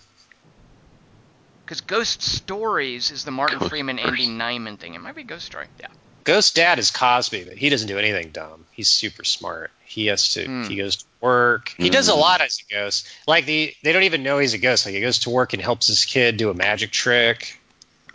[1.66, 4.94] Because Ghost Stories is the Martin Ghost Freeman, Andy Nyman thing.
[4.94, 5.68] It might be Ghost Story.
[5.80, 5.88] Yeah.
[6.24, 8.66] Ghost dad is Cosby, but he doesn't do anything dumb.
[8.72, 9.72] He's super smart.
[9.84, 10.46] He has to.
[10.46, 10.64] Hmm.
[10.64, 11.74] He goes to work.
[11.78, 12.20] He does a Hmm.
[12.20, 13.08] lot as a ghost.
[13.28, 14.86] Like the they don't even know he's a ghost.
[14.86, 17.60] Like he goes to work and helps his kid do a magic trick.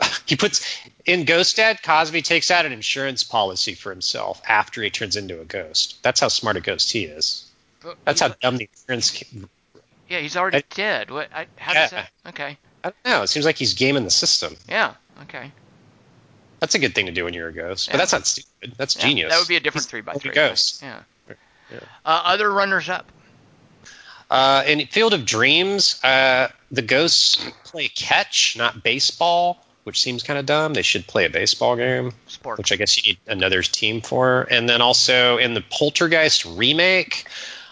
[0.27, 0.65] he puts
[1.05, 5.41] In Ghost Dad, Cosby takes out an insurance policy for himself after he turns into
[5.41, 6.03] a ghost.
[6.03, 7.45] That's how smart a ghost he is.
[7.83, 9.11] But That's he- how dumb the insurance.
[9.11, 9.47] ca-
[10.09, 11.11] Yeah, he's already I- dead.
[11.11, 11.29] What?
[11.35, 12.11] I, how does that?
[12.29, 12.57] Okay.
[12.85, 13.23] I don't know.
[13.23, 14.57] It seems like he's gaming the system.
[14.69, 14.95] Yeah.
[15.23, 15.53] Okay.
[16.61, 17.89] That's a good thing to do when you're a ghost.
[17.89, 17.93] Yeah.
[17.95, 18.75] But that's not stupid.
[18.77, 19.31] That's Yeah, genius.
[19.33, 20.33] That would be a different He's three by three.
[20.33, 20.81] Ghost.
[20.83, 21.01] Yeah.
[21.73, 21.79] Yeah.
[22.05, 23.07] Uh, other runners up.
[24.31, 30.39] Uh, in Field of Dreams, uh, the ghosts play catch, not baseball, which seems kind
[30.39, 30.73] of dumb.
[30.73, 32.59] They should play a baseball game, Sport.
[32.59, 34.47] which I guess you need another team for.
[34.51, 37.27] And then also in the Poltergeist remake,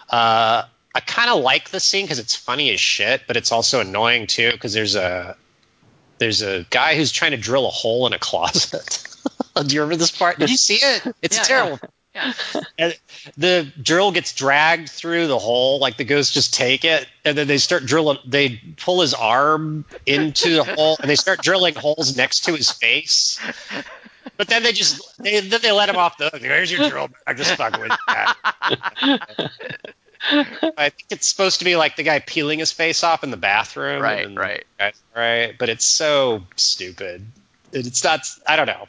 [0.09, 0.63] uh,
[0.93, 4.27] I kind of like the scene because it's funny as shit, but it's also annoying
[4.27, 5.37] too because there's a
[6.17, 9.05] there's a guy who's trying to drill a hole in a closet.
[9.65, 10.39] Do you remember this part?
[10.39, 11.15] Did you see it?
[11.21, 11.79] It's Yeah, terrible.
[11.81, 11.89] yeah.
[12.77, 12.97] And
[13.37, 17.47] the drill gets dragged through the hole, like the ghosts just take it, and then
[17.47, 18.17] they start drilling.
[18.25, 22.71] They pull his arm into the hole, and they start drilling holes next to his
[22.71, 23.39] face.
[24.37, 26.41] But then they just they, then they let him off the hook.
[26.41, 27.09] There's your drill.
[27.27, 28.37] I'm just fucking with that.
[30.77, 33.37] I think it's supposed to be like the guy peeling his face off in the
[33.37, 34.01] bathroom.
[34.01, 34.63] Right, and- right.
[35.15, 35.55] right.
[35.57, 37.25] But it's so stupid.
[37.73, 38.21] It's not.
[38.47, 38.87] I don't know.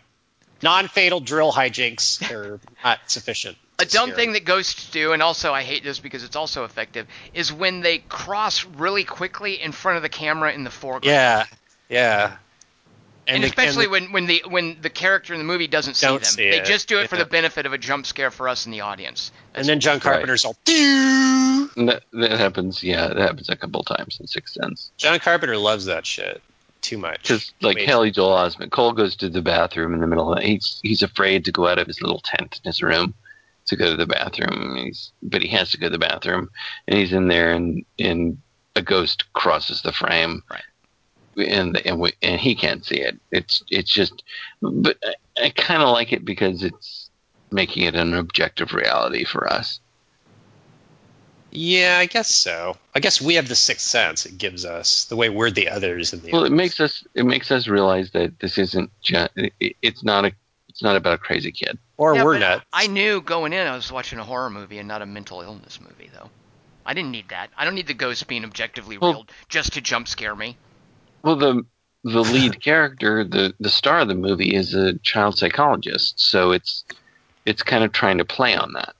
[0.62, 3.56] Non-fatal drill hijinks are not sufficient.
[3.78, 6.64] A dumb scare thing that ghosts do, and also I hate this because it's also
[6.64, 11.04] effective, is when they cross really quickly in front of the camera in the foreground.
[11.06, 11.44] Yeah,
[11.88, 12.36] yeah.
[13.26, 16.06] And, the- especially the- when, when the when the character in the movie doesn't see
[16.06, 18.48] them, see they it, just do it for the benefit of a jump scare for
[18.48, 19.30] us in the audience.
[19.54, 20.56] and then John Carpenter's all.
[20.64, 22.82] "Doo." And that, that happens.
[22.82, 24.90] Yeah, that happens a couple times in Sixth Sense.
[24.98, 26.42] John Carpenter loves that shit
[26.82, 27.22] too much.
[27.22, 27.78] Because like.
[27.78, 31.02] Haley Joel Osment, Cole goes to the bathroom in the middle of the He's he's
[31.02, 33.14] afraid to go out of his little tent in his room
[33.66, 34.76] to go to the bathroom.
[34.76, 36.50] He's but he has to go to the bathroom,
[36.86, 38.38] and he's in there, and and
[38.76, 40.62] a ghost crosses the frame, Right.
[41.36, 43.18] And and we, and he can't see it.
[43.30, 44.22] It's it's just,
[44.60, 47.08] but I, I kind of like it because it's
[47.52, 49.80] making it an objective reality for us.
[51.52, 52.76] Yeah, I guess so.
[52.94, 54.26] I guess we have the sixth sense.
[54.26, 56.32] It gives us the way we're the others in the.
[56.32, 60.32] Well, it makes us it makes us realize that this isn't just it's not a
[60.68, 61.78] it's not about a crazy kid.
[61.96, 62.64] or Yeah, we're but nuts.
[62.72, 65.80] I knew going in I was watching a horror movie and not a mental illness
[65.80, 66.30] movie, though.
[66.86, 67.50] I didn't need that.
[67.56, 70.56] I don't need the ghost being objectively Well- real just to jump scare me.
[71.22, 71.66] Well, the
[72.04, 76.84] the lead character, the the star of the movie, is a child psychologist, so it's
[77.44, 78.94] it's kind of trying to play on that.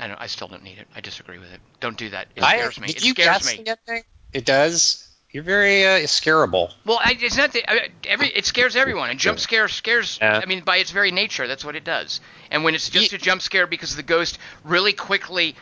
[0.00, 0.20] I don't.
[0.20, 0.88] I still don't need it.
[0.94, 1.60] I disagree with it.
[1.80, 2.28] Don't do that.
[2.36, 2.86] It I- scares me.
[2.88, 3.58] did It scares
[3.88, 4.02] me.
[4.32, 5.08] It does.
[5.30, 6.72] You're very uh, scareable.
[6.86, 8.28] Well, I, it's not that I, every.
[8.28, 9.10] It scares everyone.
[9.10, 10.18] And jump scare scares.
[10.22, 10.40] Yeah.
[10.40, 12.20] I mean, by its very nature, that's what it does.
[12.52, 15.56] And when it's just a jump scare because the ghost really quickly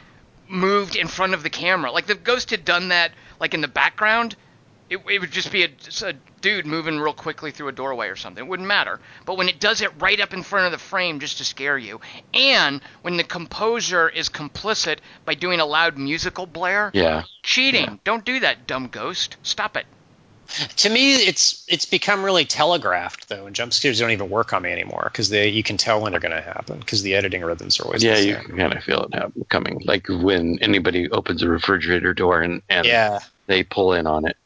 [0.47, 3.69] moved in front of the camera, like the ghost had done that, like in the
[3.69, 4.37] background,
[4.93, 8.09] it, it would just be a, just a dude moving real quickly through a doorway
[8.09, 8.45] or something.
[8.45, 9.01] It wouldn't matter.
[9.25, 11.79] But when it does it right up in front of the frame just to scare
[11.79, 12.01] you,
[12.35, 18.01] and when the composer is complicit by doing a loud musical blare, Yeah, cheating.
[18.05, 19.37] Don't do that, dumb ghost.
[19.43, 19.87] Stop it.
[20.79, 24.63] To me, it's it's become really telegraphed though, and jump scares don't even work on
[24.63, 27.41] me anymore because they you can tell when they're going to happen because the editing
[27.43, 28.45] rhythms are always yeah, the you same.
[28.45, 29.81] can kind of feel it happen, coming.
[29.87, 33.21] Like when anybody opens a refrigerator door and and yeah.
[33.47, 34.37] they pull in on it,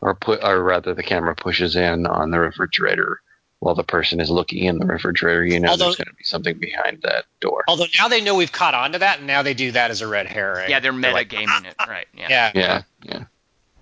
[0.00, 3.20] or put, or rather, the camera pushes in on the refrigerator
[3.60, 5.44] while the person is looking in the refrigerator.
[5.44, 7.64] You know, Although- there's going to be something behind that door.
[7.68, 10.00] Although now they know we've caught on to that, and now they do that as
[10.00, 10.70] a red herring.
[10.70, 12.06] Yeah, they're meta like, gaming it, right?
[12.14, 12.28] Yeah.
[12.28, 12.50] Yeah.
[12.54, 13.24] Yeah, yeah,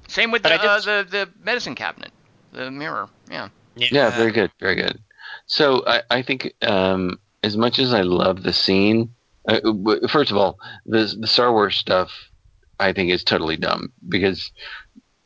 [0.08, 2.10] Same with the, I uh, the the medicine cabinet,
[2.52, 3.08] the mirror.
[3.30, 3.48] Yeah.
[3.76, 4.10] yeah.
[4.16, 4.98] Very good, very good.
[5.46, 9.14] So I, I think um, as much as I love the scene,
[9.48, 9.60] uh,
[10.08, 12.12] first of all, the the Star Wars stuff
[12.80, 14.50] I think is totally dumb because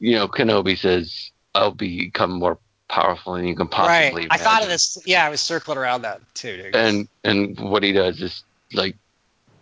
[0.03, 2.59] you know Kenobi says oh, I'll become more
[2.89, 4.23] powerful than you can possibly.
[4.23, 4.29] Right.
[4.31, 4.99] I thought of this.
[5.07, 6.57] Yeah, I was circling around that too.
[6.57, 6.77] Dude.
[6.77, 8.43] and and what he does is
[8.73, 8.97] like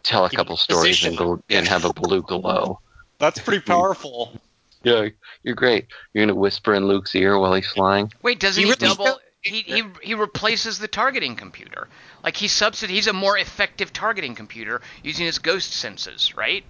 [0.02, 2.80] tell a couple you stories and go and have a blue glow.
[3.18, 4.32] That's pretty powerful.
[4.82, 5.08] Yeah,
[5.42, 5.86] you're great.
[6.14, 8.10] You're gonna whisper in Luke's ear while he's flying.
[8.22, 9.04] Wait, doesn't He he, really double?
[9.04, 11.88] don't- He, he he replaces the targeting computer.
[12.24, 12.94] Like he substitute.
[12.94, 16.64] He's a more effective targeting computer using his ghost senses, right?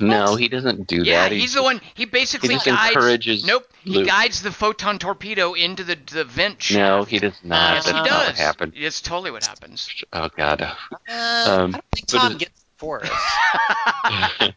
[0.00, 1.32] No, he doesn't do Yeah, that.
[1.32, 1.80] he's the one.
[1.94, 2.94] He basically he just guides.
[2.94, 3.64] encourages nope.
[3.82, 4.06] He Luke.
[4.08, 6.78] guides the photon torpedo into the the vent shaft.
[6.78, 7.74] No, he does not.
[7.74, 8.26] Yes, That's he not does.
[8.28, 8.72] what happened.
[8.76, 9.88] It's totally what happens.
[10.12, 10.60] Oh God.
[10.62, 10.74] Uh,
[11.08, 13.10] Um, I don't think Tom it- gets for it.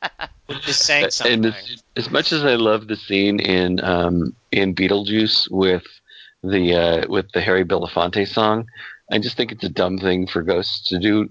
[0.50, 1.46] We're just saying something.
[1.46, 5.84] and as, as much as I love the scene in um, in Beetlejuice with
[6.44, 8.68] the uh, with the Harry Belafonte song,
[9.12, 11.30] I just think it's a dumb thing for ghosts to do.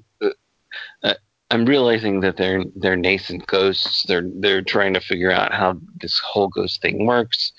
[1.50, 4.04] I'm realizing that they're they're nascent ghosts.
[4.04, 7.52] They're they're trying to figure out how this whole ghost thing works,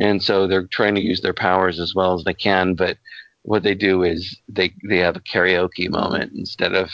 [0.00, 2.74] and so they're trying to use their powers as well as they can.
[2.74, 2.98] But
[3.42, 6.90] what they do is they they have a karaoke moment instead of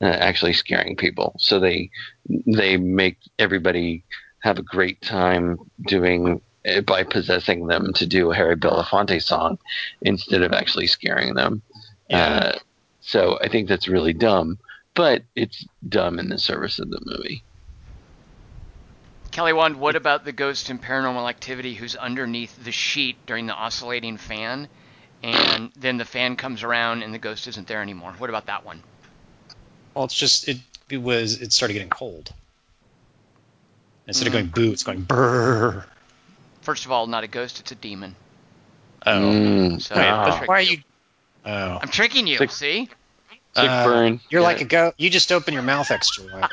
[0.00, 1.34] uh, actually scaring people.
[1.38, 1.90] So they
[2.46, 4.04] they make everybody
[4.40, 9.58] have a great time doing it by possessing them to do a Harry Belafonte song
[10.02, 11.62] instead of actually scaring them.
[12.08, 12.52] Yeah.
[12.54, 12.58] Uh,
[13.00, 14.58] so I think that's really dumb,
[14.94, 17.42] but it's dumb in the service of the movie.
[19.30, 23.54] Kelly Wand, what about the ghost in Paranormal Activity who's underneath the sheet during the
[23.54, 24.68] oscillating fan,
[25.22, 28.12] and then the fan comes around and the ghost isn't there anymore?
[28.18, 28.82] What about that one?
[29.94, 30.58] Well, it's just it,
[30.88, 32.32] it was it started getting cold.
[34.06, 34.36] Instead of Mm.
[34.36, 35.84] going boo, it's going brrr.
[36.62, 38.16] First of all, not a ghost; it's a demon.
[39.06, 40.78] Oh, Mm, So Wait, ah, I'm, why are you?
[41.44, 42.38] Oh, I'm tricking you.
[42.38, 42.88] Six- See?
[43.54, 44.20] Sick Uh, burn.
[44.30, 44.46] you're Yeah.
[44.46, 44.92] like a go.
[44.96, 46.48] You just open your mouth extra wide.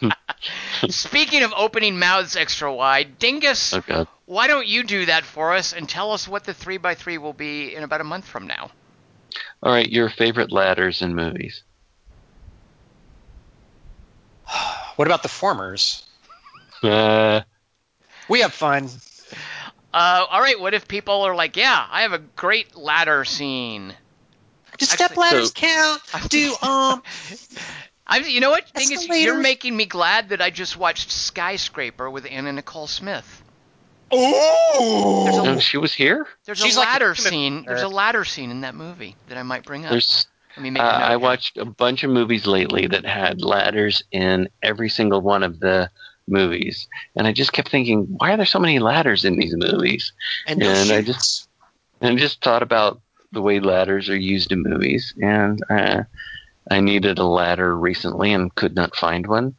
[0.88, 4.08] Speaking of opening mouths extra wide, Dingus, Oh, God.
[4.24, 7.18] why don't you do that for us and tell us what the three by three
[7.18, 8.70] will be in about a month from now?
[9.62, 11.62] All right, your favorite ladders in movies.
[14.96, 16.04] what about the formers?
[16.82, 17.42] Uh,
[18.28, 18.88] We have fun.
[19.92, 20.58] Uh, all right.
[20.58, 23.94] What if people are like, "Yeah, I have a great ladder scene."
[24.80, 26.30] Do Actually- step ladders So- count?
[26.30, 27.02] Do um?
[28.06, 32.26] I'm, you know what, Dingus, you're making me glad that I just watched Skyscraper with
[32.28, 33.44] Anna Nicole Smith.
[34.10, 36.26] Oh, no, she was here.
[36.44, 37.64] There's She's a like a ladder human scene.
[37.66, 39.92] There's a ladder scene in that movie that I might bring up.
[39.92, 40.26] There's.
[40.56, 44.48] Let me make Uh, I watched a bunch of movies lately that had ladders in
[44.64, 45.88] every single one of the
[46.26, 50.12] movies, and I just kept thinking, why are there so many ladders in these movies?
[50.48, 51.48] and no and I just-
[52.00, 53.00] And I just thought about
[53.32, 56.02] the way ladders are used in movies, and uh,
[56.70, 59.54] I needed a ladder recently and could not find one.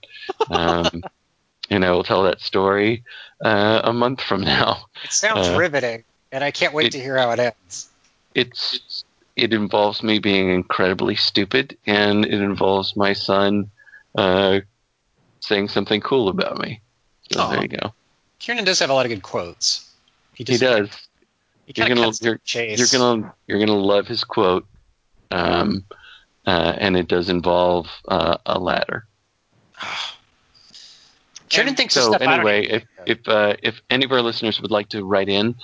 [0.49, 1.03] Um,
[1.69, 3.03] and I will tell that story
[3.43, 4.85] uh, a month from now.
[5.03, 7.89] It sounds uh, riveting, and I can't wait it- to hear how it ends.
[8.33, 9.03] It's
[9.35, 13.71] it involves me being incredibly stupid, and it involves my son
[14.17, 14.59] uh,
[15.41, 16.81] saying something cool about me.
[17.31, 17.49] So Aw.
[17.49, 17.93] there you go.
[18.39, 19.89] Kieran does have a lot of good quotes.
[20.33, 20.89] He just, does.
[21.75, 22.77] He You're gonna- you're- chase.
[22.79, 24.65] You're gonna you're gonna love his quote,
[25.31, 25.85] um,
[26.45, 29.05] uh, and it does involve uh, a ladder.
[31.49, 34.21] Kieran thinks of So stuff I don't anyway, if if uh, if any of our
[34.21, 35.55] listeners would like to write in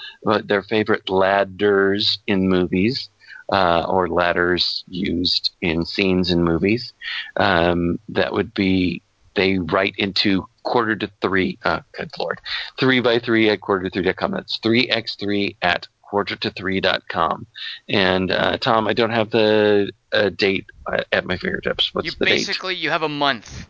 [0.43, 3.09] their favorite ladders in movies
[3.53, 6.91] uh, or ladders used in scenes in movies,
[7.38, 9.01] um, that would be
[9.35, 11.57] they write into quarter to three.
[11.63, 12.41] Uh, good lord,
[12.77, 14.31] three by three at quarter to three dot com.
[14.31, 17.45] That's three x three at quarter to three dot com.
[17.89, 21.93] And uh, Tom, I don't have the uh, date uh, at my fingertips.
[21.93, 22.31] What's you the date?
[22.31, 23.67] basically you have a month.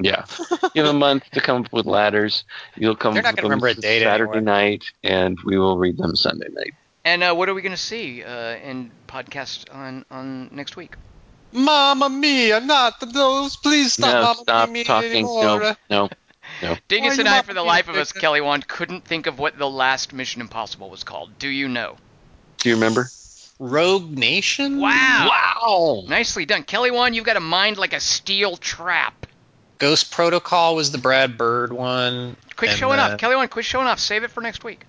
[0.00, 0.24] Yeah,
[0.74, 2.44] you have a month to come up with ladders.
[2.76, 3.14] You'll come.
[3.14, 4.44] They're not up gonna with them remember a date Saturday anyway.
[4.44, 6.74] night, and we will read them Sunday night.
[7.04, 10.96] And uh, what are we going to see uh, in podcast on on next week?
[11.52, 13.56] Mamma mia, not the those.
[13.56, 15.10] Please stop, no, Mamma stop mia talking.
[15.10, 15.44] anymore.
[15.44, 16.10] No, no.
[16.88, 18.12] Dingus Why and I, for the life of us.
[18.12, 21.38] Kelly Wand, couldn't think of what the last Mission Impossible was called.
[21.38, 21.96] Do you know?
[22.58, 23.08] Do you remember?
[23.58, 24.80] Rogue Nation.
[24.80, 25.28] Wow.
[25.28, 26.04] Wow.
[26.08, 27.14] Nicely done, Kelly Wand.
[27.14, 29.26] You've got a mind like a steel trap.
[29.78, 32.36] Ghost Protocol was the Brad Bird one.
[32.56, 33.50] Quit showing then- off, Kelly Wand.
[33.50, 33.98] Quit showing off.
[33.98, 34.84] Save it for next week.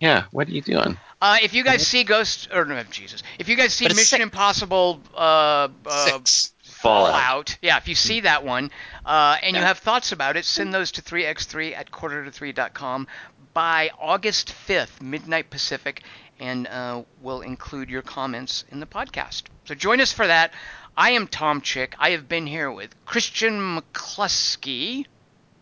[0.00, 0.24] Yeah.
[0.32, 0.96] What are you doing?
[1.20, 4.22] Uh, if you guys see Ghost, or no, Jesus, if you guys see Mission six.
[4.22, 6.52] Impossible uh, uh, Six.
[6.84, 7.12] Fallout.
[7.14, 8.70] Fallout, yeah, if you see that one,
[9.06, 13.06] uh, and you have thoughts about it, send those to 3x3 at quarter to 3.com
[13.54, 16.02] by August 5th, midnight Pacific,
[16.38, 19.44] and uh, we'll include your comments in the podcast.
[19.64, 20.52] So join us for that.
[20.96, 21.94] I am Tom Chick.
[21.98, 25.06] I have been here with Christian McCluskey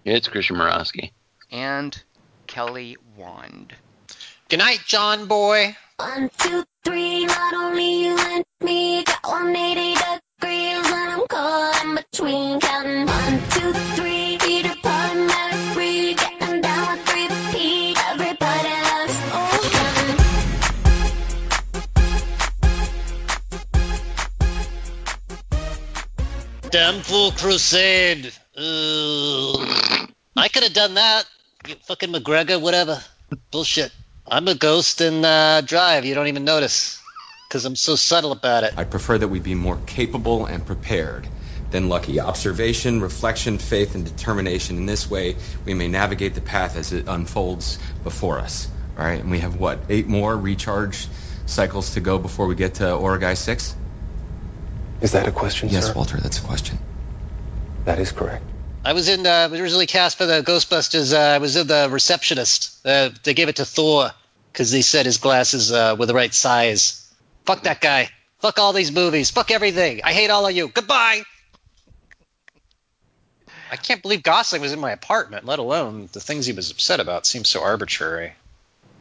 [0.05, 1.13] It's Christian Morosky.
[1.51, 2.03] and
[2.47, 3.75] Kelly Wand.
[4.49, 5.77] Good night, John Boy.
[5.99, 9.95] One, two, three, not only you and me got 180
[10.41, 10.91] degrees
[11.35, 17.95] and in between counting one, two, three, Peter Pan, Mary, free, getting down with three.
[18.11, 19.33] Everybody loves
[27.43, 28.33] crusade.
[30.37, 31.25] I could have done that.
[31.69, 33.03] You fucking McGregor, whatever.
[33.51, 33.93] Bullshit.
[34.27, 36.05] I'm a ghost in uh, Drive.
[36.05, 37.02] You don't even notice.
[37.53, 38.73] Because I'm so subtle about it.
[38.79, 41.29] I prefer that we be more capable and prepared
[41.69, 42.19] than lucky.
[42.19, 44.79] Observation, reflection, faith, and determination.
[44.79, 48.69] In this way, we may navigate the path as it unfolds before us.
[48.97, 49.85] All right, and we have what?
[49.91, 51.11] Eight more recharge
[51.45, 53.77] cycles to go before we get to Oragai 6?
[55.03, 55.75] Is that a question, sir?
[55.75, 55.93] Yes, sir?
[55.95, 56.79] Walter, that's a question.
[57.85, 58.51] That is correct.
[58.83, 61.13] I was in, uh, was originally cast for the Ghostbusters.
[61.13, 62.81] Uh, I was the receptionist.
[62.87, 64.11] Uh, they gave it to Thor
[64.55, 67.02] because they said his glasses uh, were the right size.
[67.45, 68.09] Fuck that guy.
[68.39, 69.31] Fuck all these movies.
[69.31, 70.01] Fuck everything.
[70.05, 70.69] I hate all of you.
[70.69, 71.23] Goodbye.
[73.71, 77.01] I can't believe Gosling was in my apartment, let alone the things he was upset
[77.01, 77.25] about.
[77.25, 78.35] Seems so arbitrary.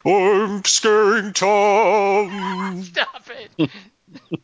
[0.06, 2.84] I'm scaring Tom.
[2.84, 3.70] Stop it.